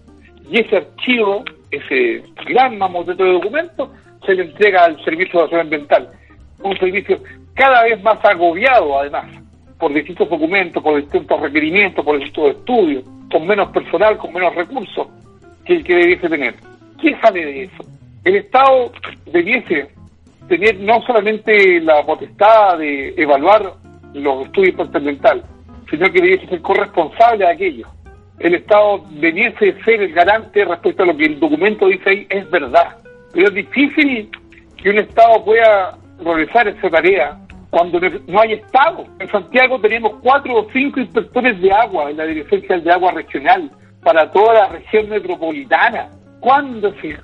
Y 0.50 0.62
ese 0.62 0.78
archivo, 0.78 1.44
ese 1.72 2.24
gran 2.46 2.78
mamotreto 2.78 3.24
de 3.24 3.34
documentos, 3.34 3.90
se 4.26 4.36
le 4.36 4.44
entrega 4.44 4.86
al 4.86 5.04
Servicio 5.04 5.40
de 5.40 5.44
Acción 5.44 5.62
Ambiental. 5.62 6.10
Un 6.62 6.78
servicio 6.78 7.20
cada 7.54 7.84
vez 7.84 8.02
más 8.02 8.24
agobiado, 8.24 9.00
además, 9.00 9.26
por 9.80 9.94
distintos 9.94 10.30
documentos, 10.30 10.84
por 10.84 11.02
distintos 11.02 11.40
requerimientos, 11.40 12.04
por 12.04 12.20
distintos 12.20 12.58
estudios, 12.58 13.04
con 13.32 13.48
menos 13.48 13.70
personal, 13.70 14.18
con 14.18 14.34
menos 14.34 14.54
recursos 14.54 15.08
que 15.66 15.74
el 15.76 15.84
que 15.84 15.96
debiese 15.96 16.28
tener. 16.28 16.56
¿Qué 17.02 17.16
sale 17.22 17.46
de 17.46 17.64
eso? 17.64 17.86
El 18.26 18.36
Estado 18.36 18.92
debiese 19.26 19.90
tener 20.50 20.80
no 20.80 21.02
solamente 21.04 21.80
la 21.80 22.06
potestad 22.06 22.78
de 22.78 23.14
evaluar 23.16 23.74
los 24.14 24.46
estudios 24.48 24.76
ambiental, 24.94 25.44
sino 25.90 26.12
que 26.12 26.22
debiese 26.22 26.48
ser 26.48 26.62
corresponsable 26.62 27.46
de 27.46 27.52
aquello. 27.52 27.88
El 28.40 28.56
Estado 28.56 29.06
debiese 29.12 29.82
ser 29.84 30.02
el 30.02 30.14
garante 30.14 30.66
respecto 30.66 31.04
a 31.04 31.06
lo 31.06 31.16
que 31.16 31.26
el 31.26 31.40
documento 31.40 31.88
dice 31.88 32.10
ahí 32.10 32.28
es 32.30 32.50
verdad. 32.50 32.98
Pero 33.34 33.48
es 33.48 33.54
difícil 33.54 34.30
que 34.76 34.90
un 34.90 34.98
Estado 34.98 35.44
pueda 35.46 35.98
realizar 36.24 36.68
esa 36.68 36.90
tarea 36.90 37.38
cuando 37.70 38.00
no 38.00 38.42
hay 38.42 38.54
Estado. 38.54 39.06
En 39.20 39.30
Santiago 39.30 39.80
tenemos 39.80 40.14
cuatro 40.22 40.56
o 40.56 40.68
cinco 40.72 41.00
inspectores 41.00 41.60
de 41.62 41.72
agua 41.72 42.10
en 42.10 42.18
la 42.18 42.26
Dirección 42.26 42.84
de 42.84 42.92
Agua 42.92 43.12
Regional, 43.12 43.72
para 44.04 44.32
toda 44.32 44.54
la 44.54 44.68
región 44.70 45.10
metropolitana. 45.10 46.10
¿Cuándo 46.40 46.88
ese, 46.88 47.18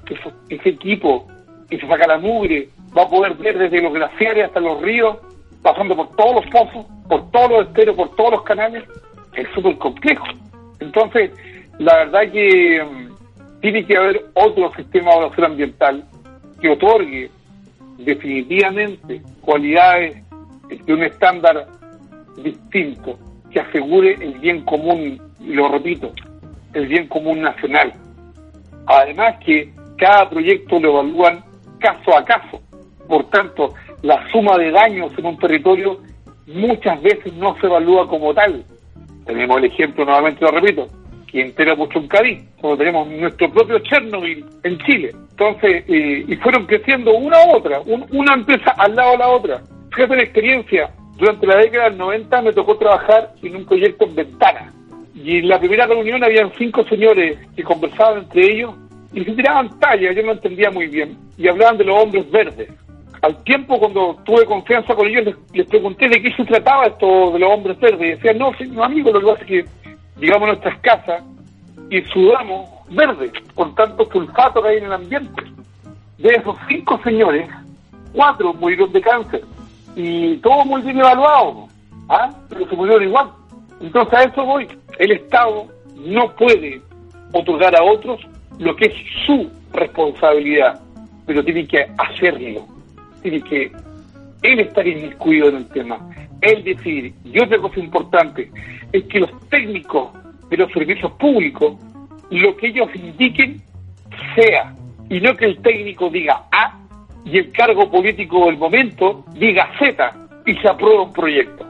ese 0.50 0.70
equipo 0.70 1.28
que 1.70 1.80
se 1.80 1.88
saca 1.88 2.08
la 2.08 2.18
va 2.18 3.04
a 3.04 3.10
poder 3.10 3.34
ver 3.36 3.58
desde 3.58 3.82
los 3.82 3.94
glaciares 3.94 4.46
hasta 4.46 4.60
los 4.60 4.82
ríos, 4.82 5.18
pasando 5.62 5.96
por 5.96 6.16
todos 6.16 6.36
los 6.36 6.46
pozos, 6.48 6.86
por 7.08 7.32
todos 7.32 7.52
los 7.52 7.68
esteros, 7.68 7.96
por 7.96 8.16
todos 8.16 8.32
los 8.32 8.44
canales? 8.44 8.84
Es 9.34 9.48
súper 9.54 9.78
complejo. 9.78 10.26
Entonces, 10.80 11.32
la 11.80 11.96
verdad 11.96 12.32
que 12.32 12.84
mm, 12.84 13.62
tiene 13.62 13.86
que 13.86 13.98
haber 13.98 14.26
otro 14.34 14.72
sistema 14.76 15.12
de 15.12 15.18
evaluación 15.18 15.46
ambiental 15.46 16.04
que 16.62 16.70
otorgue 16.70 17.32
definitivamente 17.98 19.22
cualidades 19.42 20.25
de 20.70 20.94
un 20.94 21.04
estándar 21.04 21.68
distinto, 22.38 23.18
que 23.52 23.60
asegure 23.60 24.14
el 24.14 24.40
bien 24.40 24.62
común, 24.66 25.22
y 25.40 25.54
lo 25.54 25.70
repito, 25.70 26.12
el 26.74 26.88
bien 26.88 27.08
común 27.08 27.42
nacional. 27.42 27.94
Además 28.88 29.36
que 29.44 29.72
cada 29.98 30.30
proyecto 30.30 30.80
lo 30.80 30.90
evalúan 30.90 31.44
caso 31.80 32.18
a 32.18 32.26
caso. 32.26 32.62
Por 33.08 33.30
tanto, 33.30 33.74
la 34.02 34.30
suma 34.32 34.58
de 34.58 34.72
daños 34.72 35.12
en 35.18 35.26
un 35.26 35.38
territorio 35.38 36.00
muchas 36.48 37.02
veces 37.02 37.34
no 37.34 37.56
se 37.60 37.68
evalúa 37.68 38.08
como 38.08 38.34
tal. 38.34 38.64
Tenemos 39.26 39.58
el 39.58 39.66
ejemplo, 39.66 40.06
nuevamente 40.06 40.42
lo 40.42 40.52
repito, 40.52 40.88
que 41.32 41.42
entera 41.42 41.76
Puchuncaví, 41.76 42.40
como 42.62 42.78
tenemos 42.78 43.08
nuestro 43.08 43.52
propio 43.52 43.80
Chernobyl 43.80 44.46
en 44.64 44.78
Chile. 44.80 45.12
Entonces, 45.32 45.84
eh, 45.88 46.26
y 46.28 46.36
fueron 46.38 46.66
creciendo 46.66 47.14
una 47.14 47.38
u 47.48 47.58
otra, 47.58 47.82
una 47.82 48.34
empresa 48.34 48.74
al 48.78 48.96
lado 48.96 49.12
de 49.12 49.18
la 49.18 49.28
otra. 49.30 49.62
Fíjate 49.96 50.18
la 50.18 50.24
experiencia, 50.24 50.92
durante 51.16 51.48
la 51.48 51.56
década 51.56 51.86
del 51.86 51.98
90 51.98 52.42
me 52.42 52.52
tocó 52.52 52.76
trabajar 52.78 53.32
en 53.42 53.56
un 53.56 53.66
proyecto 53.66 54.04
en 54.04 54.16
Ventana. 54.16 54.74
Y 55.16 55.38
en 55.38 55.48
la 55.48 55.58
primera 55.58 55.88
reunión 55.88 56.22
habían 56.22 56.52
cinco 56.58 56.84
señores 56.84 57.38
que 57.56 57.64
conversaban 57.64 58.24
entre 58.24 58.52
ellos 58.52 58.76
y 59.14 59.24
se 59.24 59.32
tiraban 59.32 59.80
tallas, 59.80 60.14
yo 60.14 60.24
no 60.24 60.34
entendía 60.34 60.70
muy 60.70 60.88
bien, 60.88 61.18
y 61.38 61.48
hablaban 61.48 61.78
de 61.78 61.86
los 61.86 61.98
hombres 61.98 62.30
verdes. 62.30 62.70
Al 63.22 63.42
tiempo, 63.46 63.80
cuando 63.80 64.18
tuve 64.26 64.46
confianza 64.46 64.94
con 64.94 65.08
ellos, 65.08 65.34
les, 65.54 65.66
pregunté 65.66 66.10
de 66.10 66.22
qué 66.22 66.34
se 66.34 66.44
trataba 66.44 66.88
esto 66.88 67.32
de 67.32 67.40
los 67.40 67.50
hombres 67.50 67.80
verdes. 67.80 68.02
Y 68.02 68.12
decían, 68.16 68.38
no, 68.38 68.52
no 68.72 68.84
amigo, 68.84 69.12
lo 69.12 69.22
que 69.22 69.26
pasa 69.26 69.42
es 69.44 69.48
que 69.48 69.66
llegamos 70.20 70.50
a 70.50 70.52
nuestras 70.52 70.80
casas 70.82 71.24
y 71.90 72.02
sudamos 72.02 72.70
verde, 72.90 73.32
con 73.54 73.74
tanto 73.74 74.06
sulfato 74.12 74.62
que 74.62 74.68
hay 74.68 74.78
en 74.80 74.86
el 74.86 74.94
ambiente. 74.94 75.42
De 76.18 76.36
esos 76.36 76.58
cinco 76.68 77.00
señores, 77.02 77.50
cuatro 78.12 78.54
murieron 78.54 78.92
de 78.92 79.00
cáncer 79.00 79.42
y 79.96 80.38
todo 80.38 80.66
muy 80.66 80.82
bien 80.82 81.00
evaluado, 81.00 81.68
¿ah? 82.10 82.30
pero 82.50 82.68
se 82.68 82.76
murieron 82.76 83.04
igual. 83.04 83.32
Entonces 83.80 84.14
a 84.14 84.24
eso 84.24 84.46
voy. 84.46 84.68
El 85.00 85.12
Estado 85.12 85.68
no 85.96 86.36
puede 86.36 86.82
otorgar 87.32 87.76
a 87.76 87.84
otros 87.84 88.20
lo 88.60 88.76
que 88.76 88.86
es 88.86 88.94
su 89.26 89.50
responsabilidad, 89.74 90.80
pero 91.26 91.44
tiene 91.44 91.68
que 91.68 91.86
hacerlo, 91.98 92.66
tiene 93.22 93.42
que 93.42 93.72
él 94.44 94.60
estar 94.60 94.86
inmiscuido 94.86 95.50
en 95.50 95.56
el 95.58 95.68
tema, 95.70 96.00
él 96.42 96.64
decidir. 96.64 97.14
Y 97.24 97.40
otra 97.42 97.58
cosa 97.60 97.80
importante 97.80 98.52
es 98.92 99.04
que 99.06 99.20
los 99.20 99.50
técnicos 99.50 100.12
de 100.50 100.58
los 100.58 100.72
servicios 100.72 101.12
públicos, 101.14 101.76
lo 102.30 102.56
que 102.56 102.68
ellos 102.68 102.90
indiquen 102.96 103.62
sea, 104.36 104.74
y 105.10 105.20
no 105.20 105.36
que 105.36 105.46
el 105.46 105.58
técnico 105.62 106.10
diga 106.10 106.46
A 106.52 106.85
y 107.26 107.40
el 107.40 107.52
cargo 107.52 107.90
político 107.90 108.46
del 108.46 108.58
momento 108.58 109.26
diga 109.34 109.68
Z 109.80 110.14
y 110.46 110.56
se 110.56 110.70
aprueba 110.70 111.04
un 111.04 111.14
proyecto. 111.14 111.66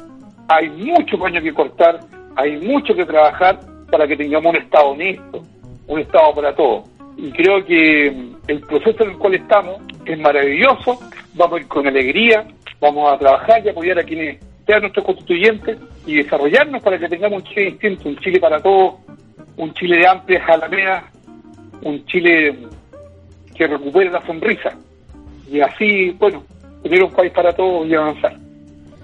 Hay 0.50 0.70
mucho 0.70 1.18
paño 1.18 1.42
que 1.42 1.54
cortar, 1.54 2.02
hay 2.36 2.58
mucho 2.58 2.94
que 2.94 3.06
trabajar 3.06 3.60
para 3.90 4.06
que 4.06 4.18
tengamos 4.18 4.54
un 4.54 4.62
Estado 4.62 4.88
honesto, 4.88 5.44
un 5.88 6.00
Estado 6.00 6.36
para 6.36 6.54
todos. 6.54 6.90
Y 7.18 7.32
creo 7.32 7.64
que 7.66 8.08
el 8.48 8.60
proceso 8.62 9.04
en 9.06 9.12
el 9.12 9.18
cual 9.18 9.36
estamos 9.36 9.82
es 10.06 10.20
maravilloso, 10.20 11.00
vamos 11.34 11.58
a 11.58 11.62
ir 11.62 11.68
con 11.68 11.88
alegría, 11.88 12.46
vamos 12.82 13.12
a 13.12 13.18
trabajar 13.18 13.66
y 13.66 13.70
apoyar 13.70 13.98
a 13.98 14.04
quienes 14.04 14.44
sean 14.68 14.82
nuestros 14.82 15.06
constituyentes 15.06 15.78
y 16.06 16.16
desarrollarnos 16.16 16.84
para 16.84 17.00
que 17.00 17.08
tengamos 17.08 17.42
un 17.42 17.48
Chile 17.48 17.66
distinto, 17.72 18.10
un 18.10 18.18
Chile 18.18 18.40
para 18.42 18.60
todos, 18.60 18.96
un 19.56 19.74
Chile 19.74 20.00
de 20.00 20.08
amplias 20.08 20.50
alamedas, 20.50 21.06
un 21.82 22.06
Chile 22.06 22.58
que 23.56 23.68
recupere 23.68 24.12
la 24.12 24.26
sonrisa 24.26 24.78
y 25.52 25.62
así, 25.62 26.12
bueno, 26.12 26.44
tener 26.84 27.04
un 27.04 27.12
país 27.12 27.32
para 27.32 27.54
todos 27.54 27.88
y 27.88 27.96
avanzar. 27.96 28.38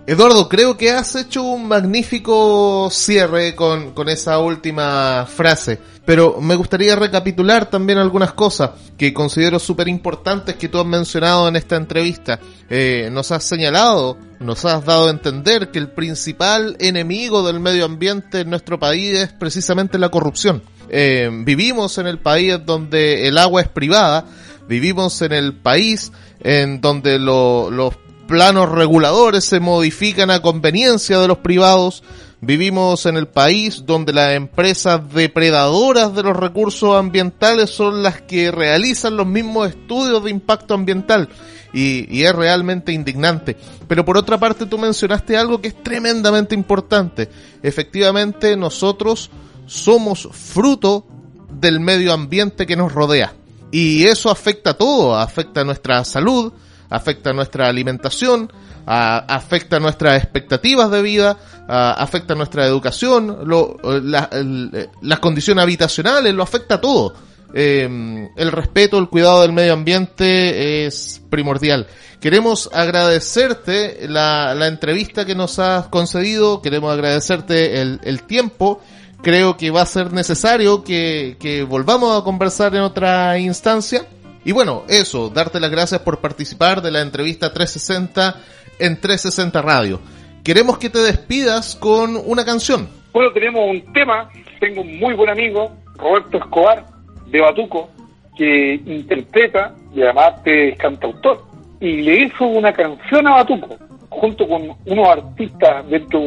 Eduardo, 0.08 0.50
creo 0.50 0.78
que 0.78 0.90
has 0.90 1.16
hecho 1.16 1.44
un 1.44 1.68
magnífico 1.68 2.90
cierre 2.92 3.56
con, 3.56 3.92
con 3.92 4.10
esa 4.10 4.40
última 4.40 5.28
frase, 5.28 5.80
pero 6.06 6.42
me 6.42 6.56
gustaría 6.56 6.96
recapitular 6.96 7.70
también 7.70 8.00
algunas 8.00 8.34
cosas 8.34 8.72
que 8.98 9.14
considero 9.14 9.60
súper 9.60 9.88
importantes 9.88 10.56
que 10.56 10.70
tú 10.70 10.80
has 10.80 10.88
mencionado 10.88 11.48
en 11.48 11.56
esta 11.56 11.76
entrevista. 11.76 12.40
Eh, 12.68 13.10
nos 13.12 13.32
has 13.32 13.44
señalado, 13.44 14.18
nos 14.40 14.66
has 14.66 14.84
dado 14.84 15.08
a 15.08 15.12
entender 15.12 15.70
que 15.70 15.78
el 15.78 15.90
principal 15.90 16.76
enemigo 16.80 17.46
del 17.46 17.60
medio 17.60 17.86
ambiente 17.86 18.40
en 18.40 18.50
nuestro 18.50 18.80
país 18.80 19.14
es 19.14 19.34
precisamente 19.34 20.00
la 20.00 20.10
corrupción. 20.10 20.64
Eh, 20.90 21.30
vivimos 21.46 22.00
en 22.00 22.08
el 22.08 22.18
país 22.18 22.58
donde 22.66 23.28
el 23.28 23.38
agua 23.38 23.62
es 23.62 23.70
privada, 23.70 24.26
vivimos 24.68 25.22
en 25.22 25.32
el 25.32 25.54
país 25.54 26.12
en 26.42 26.82
donde 26.82 27.20
los 27.20 27.96
planos 28.28 28.70
reguladores 28.70 29.46
se 29.46 29.60
modifican 29.60 30.32
a 30.32 30.42
conveniencia 30.42 31.20
de 31.20 31.28
los 31.28 31.40
privados. 31.40 32.04
Vivimos 32.40 33.06
en 33.06 33.18
el 33.18 33.28
país 33.28 33.84
donde 33.86 34.14
las 34.14 34.34
empresas 34.34 35.02
depredadoras 35.14 36.16
de 36.16 36.24
los 36.24 36.36
recursos 36.36 36.96
ambientales 36.96 37.70
son 37.70 38.02
las 38.02 38.22
que 38.22 38.50
realizan 38.50 39.18
los 39.18 39.28
mismos 39.28 39.70
estudios 39.70 40.24
de 40.24 40.32
impacto 40.32 40.74
ambiental. 40.74 41.30
Y, 41.74 42.06
y, 42.14 42.24
es 42.24 42.36
realmente 42.36 42.92
indignante. 42.92 43.56
Pero 43.88 44.04
por 44.04 44.18
otra 44.18 44.38
parte 44.38 44.66
tú 44.66 44.78
mencionaste 44.78 45.38
algo 45.38 45.62
que 45.62 45.70
es 45.70 45.84
tremendamente 45.84 46.54
importante. 46.54 47.30
Efectivamente 47.64 48.58
nosotros 48.58 49.30
somos 49.68 50.28
fruto 50.32 51.06
del 51.50 51.80
medio 51.80 52.12
ambiente 52.12 52.66
que 52.66 52.76
nos 52.76 52.92
rodea. 52.92 53.34
Y 53.72 54.06
eso 54.06 54.30
afecta 54.30 54.74
todo, 54.74 55.16
afecta 55.16 55.64
nuestra 55.64 56.04
salud, 56.04 56.52
afecta 56.90 57.32
nuestra 57.32 57.70
alimentación, 57.70 58.52
afecta 58.86 59.78
a 59.78 59.80
nuestras 59.80 60.22
expectativas 60.22 60.92
de 60.92 61.02
vida, 61.02 61.38
afecta 61.68 62.36
nuestra 62.36 62.66
educación, 62.66 63.40
lo, 63.46 63.78
las 63.82 65.20
condiciones 65.20 65.64
habitacionales, 65.64 66.34
lo 66.34 66.44
afecta 66.44 66.82
todo. 66.82 67.14
Em, 67.54 68.30
el 68.38 68.52
respeto, 68.52 68.98
el 68.98 69.10
cuidado 69.10 69.42
del 69.42 69.52
medio 69.52 69.74
ambiente 69.74 70.86
es 70.86 71.22
primordial. 71.30 71.86
Queremos 72.22 72.70
agradecerte 72.72 74.08
la, 74.08 74.54
la 74.56 74.68
entrevista 74.68 75.26
que 75.26 75.36
nos 75.36 75.60
has 75.60 75.88
concedido, 75.88 76.62
queremos 76.62 76.94
agradecerte 76.94 77.82
el, 77.82 78.00
el 78.04 78.24
tiempo 78.24 78.82
creo 79.22 79.56
que 79.58 79.72
va 79.72 79.82
a 79.82 79.86
ser 79.86 80.12
necesario 80.14 80.84
que, 80.84 81.66
volvamos 81.68 82.20
a 82.20 82.24
conversar 82.24 82.76
en 82.76 82.82
otra 82.82 83.38
instancia. 83.38 84.02
Y 84.44 84.52
bueno, 84.52 84.84
eso, 84.90 85.30
darte 85.30 85.60
las 85.60 85.70
gracias 85.70 86.02
por 86.02 86.20
participar 86.20 86.82
de 86.82 86.92
la 86.92 87.02
entrevista 87.02 87.54
360 87.54 88.36
en 88.80 89.00
360 89.00 89.62
Radio. 89.62 90.00
Queremos 90.44 90.80
que 90.80 90.90
te 90.90 91.00
despidas 91.00 91.76
con 91.76 92.16
una 92.26 92.44
canción. 92.44 92.90
Bueno, 93.14 93.32
tenemos 93.32 93.70
un 93.70 93.94
tema, 93.94 94.30
tengo 94.60 94.82
un 94.82 94.98
muy 94.98 95.14
buen 95.14 95.30
amigo, 95.30 95.72
Roberto 95.98 96.38
Escobar, 96.38 96.86
de 97.28 97.40
Batuco, 97.40 97.90
que 98.36 98.76
interpreta, 98.86 99.76
y 99.94 100.02
además 100.02 100.36
es 100.46 100.78
cantautor, 100.78 101.44
y 101.80 102.02
le 102.02 102.24
hizo 102.24 102.46
una 102.46 102.74
canción 102.74 103.28
a 103.28 103.32
Batuco, 103.32 103.78
junto 104.10 104.48
con 104.48 104.76
unos 104.86 105.08
artistas 105.08 105.88
dentro 105.88 106.22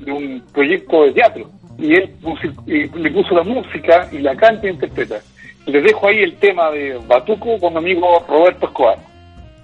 de 0.00 0.12
un 0.12 0.44
proyecto 0.52 1.04
de 1.04 1.12
teatro 1.12 1.48
y 1.78 1.94
él 1.94 2.14
le 2.66 3.10
puso 3.10 3.34
la 3.34 3.42
música 3.42 4.08
y 4.12 4.18
la 4.18 4.36
canta 4.36 4.66
y 4.66 4.70
interpreta. 4.70 5.16
Les 5.66 5.82
dejo 5.82 6.08
ahí 6.08 6.18
el 6.18 6.36
tema 6.36 6.70
de 6.70 7.00
Batuco 7.06 7.58
con 7.58 7.72
mi 7.72 7.78
amigo 7.78 8.24
Roberto 8.28 8.66
Escobar. 8.66 8.98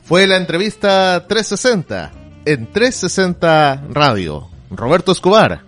Fue 0.03 0.27
la 0.27 0.37
entrevista 0.37 1.27
360 1.27 2.11
en 2.47 2.67
360 2.73 3.85
Radio. 3.91 4.49
Roberto 4.71 5.13
Escobar, 5.13 5.61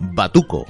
Batuco. 0.00 0.66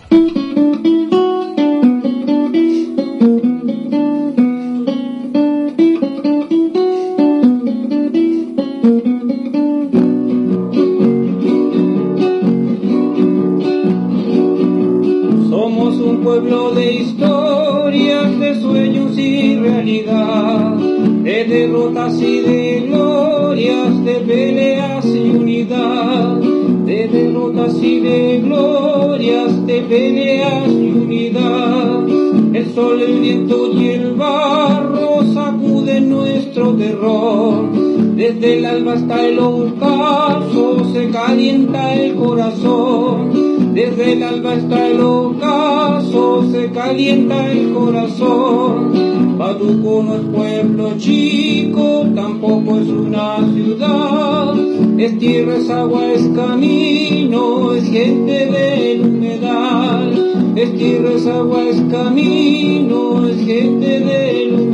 Pueblo 16.35 16.73
de 16.73 16.93
historias, 16.95 18.41
de 18.41 18.61
sueños 18.61 19.17
y 19.17 19.57
realidad, 19.57 20.75
de 21.23 21.45
derrotas 21.45 22.21
y 22.21 22.41
de 22.41 22.81
glorias, 22.89 24.05
de 24.05 24.15
peleas 24.15 25.07
y 25.07 25.31
unidad, 25.31 26.39
de 26.87 27.07
derrotas 27.07 27.81
y 27.81 28.01
de 28.01 28.41
glorias, 28.41 29.65
de 29.65 29.81
peleas 29.83 30.69
y 30.71 30.91
unidad. 30.91 32.09
El 32.53 32.67
sol, 32.75 33.01
el 33.01 33.21
viento 33.21 33.73
y 33.73 33.87
el 33.91 34.15
barro 34.15 35.23
sacuden 35.33 36.11
nuestro 36.11 36.75
terror. 36.75 37.71
Desde 38.17 38.59
el 38.59 38.65
alba 38.65 38.95
hasta 38.95 39.25
el 39.25 39.39
ocaso 39.39 40.85
se 40.93 41.11
calienta 41.11 41.95
el 41.95 42.17
corazón. 42.17 43.54
Desde 43.75 44.13
el 44.13 44.23
alba 44.23 44.53
hasta 44.53 44.87
el 44.87 45.01
ocaso 45.01 46.49
se 46.53 46.71
calienta 46.71 47.51
el 47.51 47.73
corazón. 47.73 49.37
Batuco 49.37 50.05
no 50.05 50.15
es 50.15 50.23
pueblo 50.33 50.93
chico, 50.97 52.07
tampoco 52.15 52.79
es 52.79 52.87
una 52.87 53.39
ciudad. 53.53 54.55
Es 54.97 55.19
tierra, 55.19 55.57
es 55.57 55.69
agua, 55.71 56.13
es 56.13 56.23
camino, 56.37 57.73
es 57.73 57.91
gente 57.91 58.47
del 58.47 59.01
humedal. 59.01 60.53
Es 60.55 60.73
tierra, 60.79 61.11
es 61.11 61.27
agua, 61.27 61.65
es 61.65 61.83
camino, 61.91 63.27
es 63.27 63.45
gente 63.45 64.01
del 64.01 64.55
humedal. 64.55 64.74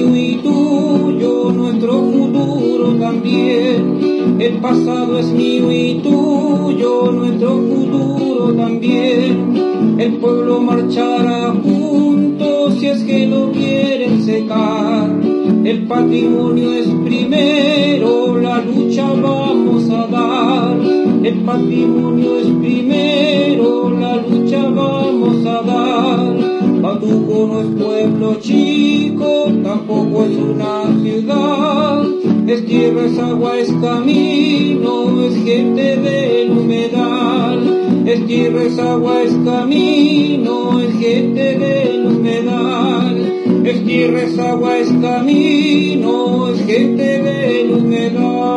Mío 0.00 0.16
y 0.16 0.36
tuyo, 0.36 1.52
nuestro 1.52 1.92
futuro 1.92 2.94
también. 2.98 4.38
El 4.40 4.58
pasado 4.58 5.18
es 5.18 5.26
mío 5.26 5.70
y 5.70 6.00
tuyo, 6.02 7.12
nuestro 7.12 7.58
futuro 7.58 8.52
también. 8.54 9.98
El 9.98 10.14
pueblo 10.14 10.60
marchará 10.60 11.52
juntos 11.62 12.74
si 12.78 12.86
es 12.86 13.02
que 13.04 13.26
lo 13.26 13.52
quieren 13.52 14.22
secar. 14.22 15.10
El 15.64 15.86
patrimonio 15.86 16.72
es 16.72 16.88
primero, 17.04 18.38
la 18.38 18.62
lucha 18.62 19.12
vamos 19.12 19.90
a 19.90 20.06
dar. 20.06 20.76
El 21.22 21.40
patrimonio 21.40 22.38
es 22.38 22.46
primero, 22.46 23.90
la 23.90 24.16
lucha 24.16 24.62
vamos 24.68 25.44
a 25.44 25.62
dar. 25.62 26.60
Batuco 26.80 27.46
no 27.46 27.60
es 27.60 27.66
pueblo 27.82 28.34
chico, 28.40 28.69
tampoco 29.90 30.24
es 30.24 30.36
una 30.36 31.02
ciudad. 31.02 32.04
Es 32.46 32.66
tierra, 32.66 33.06
es 33.06 33.18
agua, 33.18 33.58
es 33.58 33.72
camino, 33.80 35.26
es 35.26 35.44
gente 35.44 35.96
del 35.96 36.50
humedal. 36.52 38.06
Es 38.06 38.26
tierra, 38.26 38.62
es 38.62 38.78
agua, 38.78 39.22
es 39.22 39.34
camino, 39.44 40.80
es 40.80 40.98
gente 40.98 41.58
del 41.58 42.06
humedal. 42.06 43.64
Es 43.64 43.84
tierra, 43.84 44.22
es 44.22 44.38
agua, 44.38 44.78
es 44.78 44.88
camino, 44.88 46.48
es 46.48 46.66
gente 46.66 47.22
del 47.22 47.70
humedal. 47.72 48.50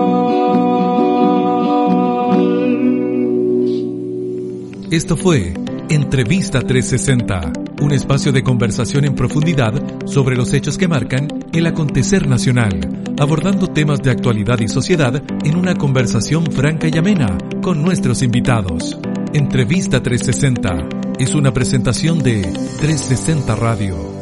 Esto 4.91 5.17
fue 5.17 5.53
Entrevista 5.89 6.61
360, 6.61 7.53
un 7.81 7.91
espacio 7.91 8.31
de 8.31 8.43
conversación 8.43 9.05
en 9.05 9.15
profundidad 9.15 9.73
sobre 10.13 10.35
los 10.35 10.53
hechos 10.53 10.77
que 10.77 10.87
marcan 10.87 11.27
el 11.53 11.65
acontecer 11.65 12.27
nacional, 12.27 12.79
abordando 13.17 13.67
temas 13.67 13.99
de 14.03 14.11
actualidad 14.11 14.59
y 14.59 14.67
sociedad 14.67 15.23
en 15.43 15.55
una 15.55 15.73
conversación 15.73 16.45
franca 16.51 16.87
y 16.87 16.95
amena 16.97 17.35
con 17.63 17.81
nuestros 17.81 18.21
invitados. 18.21 18.99
Entrevista 19.33 20.03
360 20.03 21.15
es 21.17 21.33
una 21.33 21.51
presentación 21.51 22.19
de 22.19 22.43
360 22.43 23.55
Radio. 23.55 24.12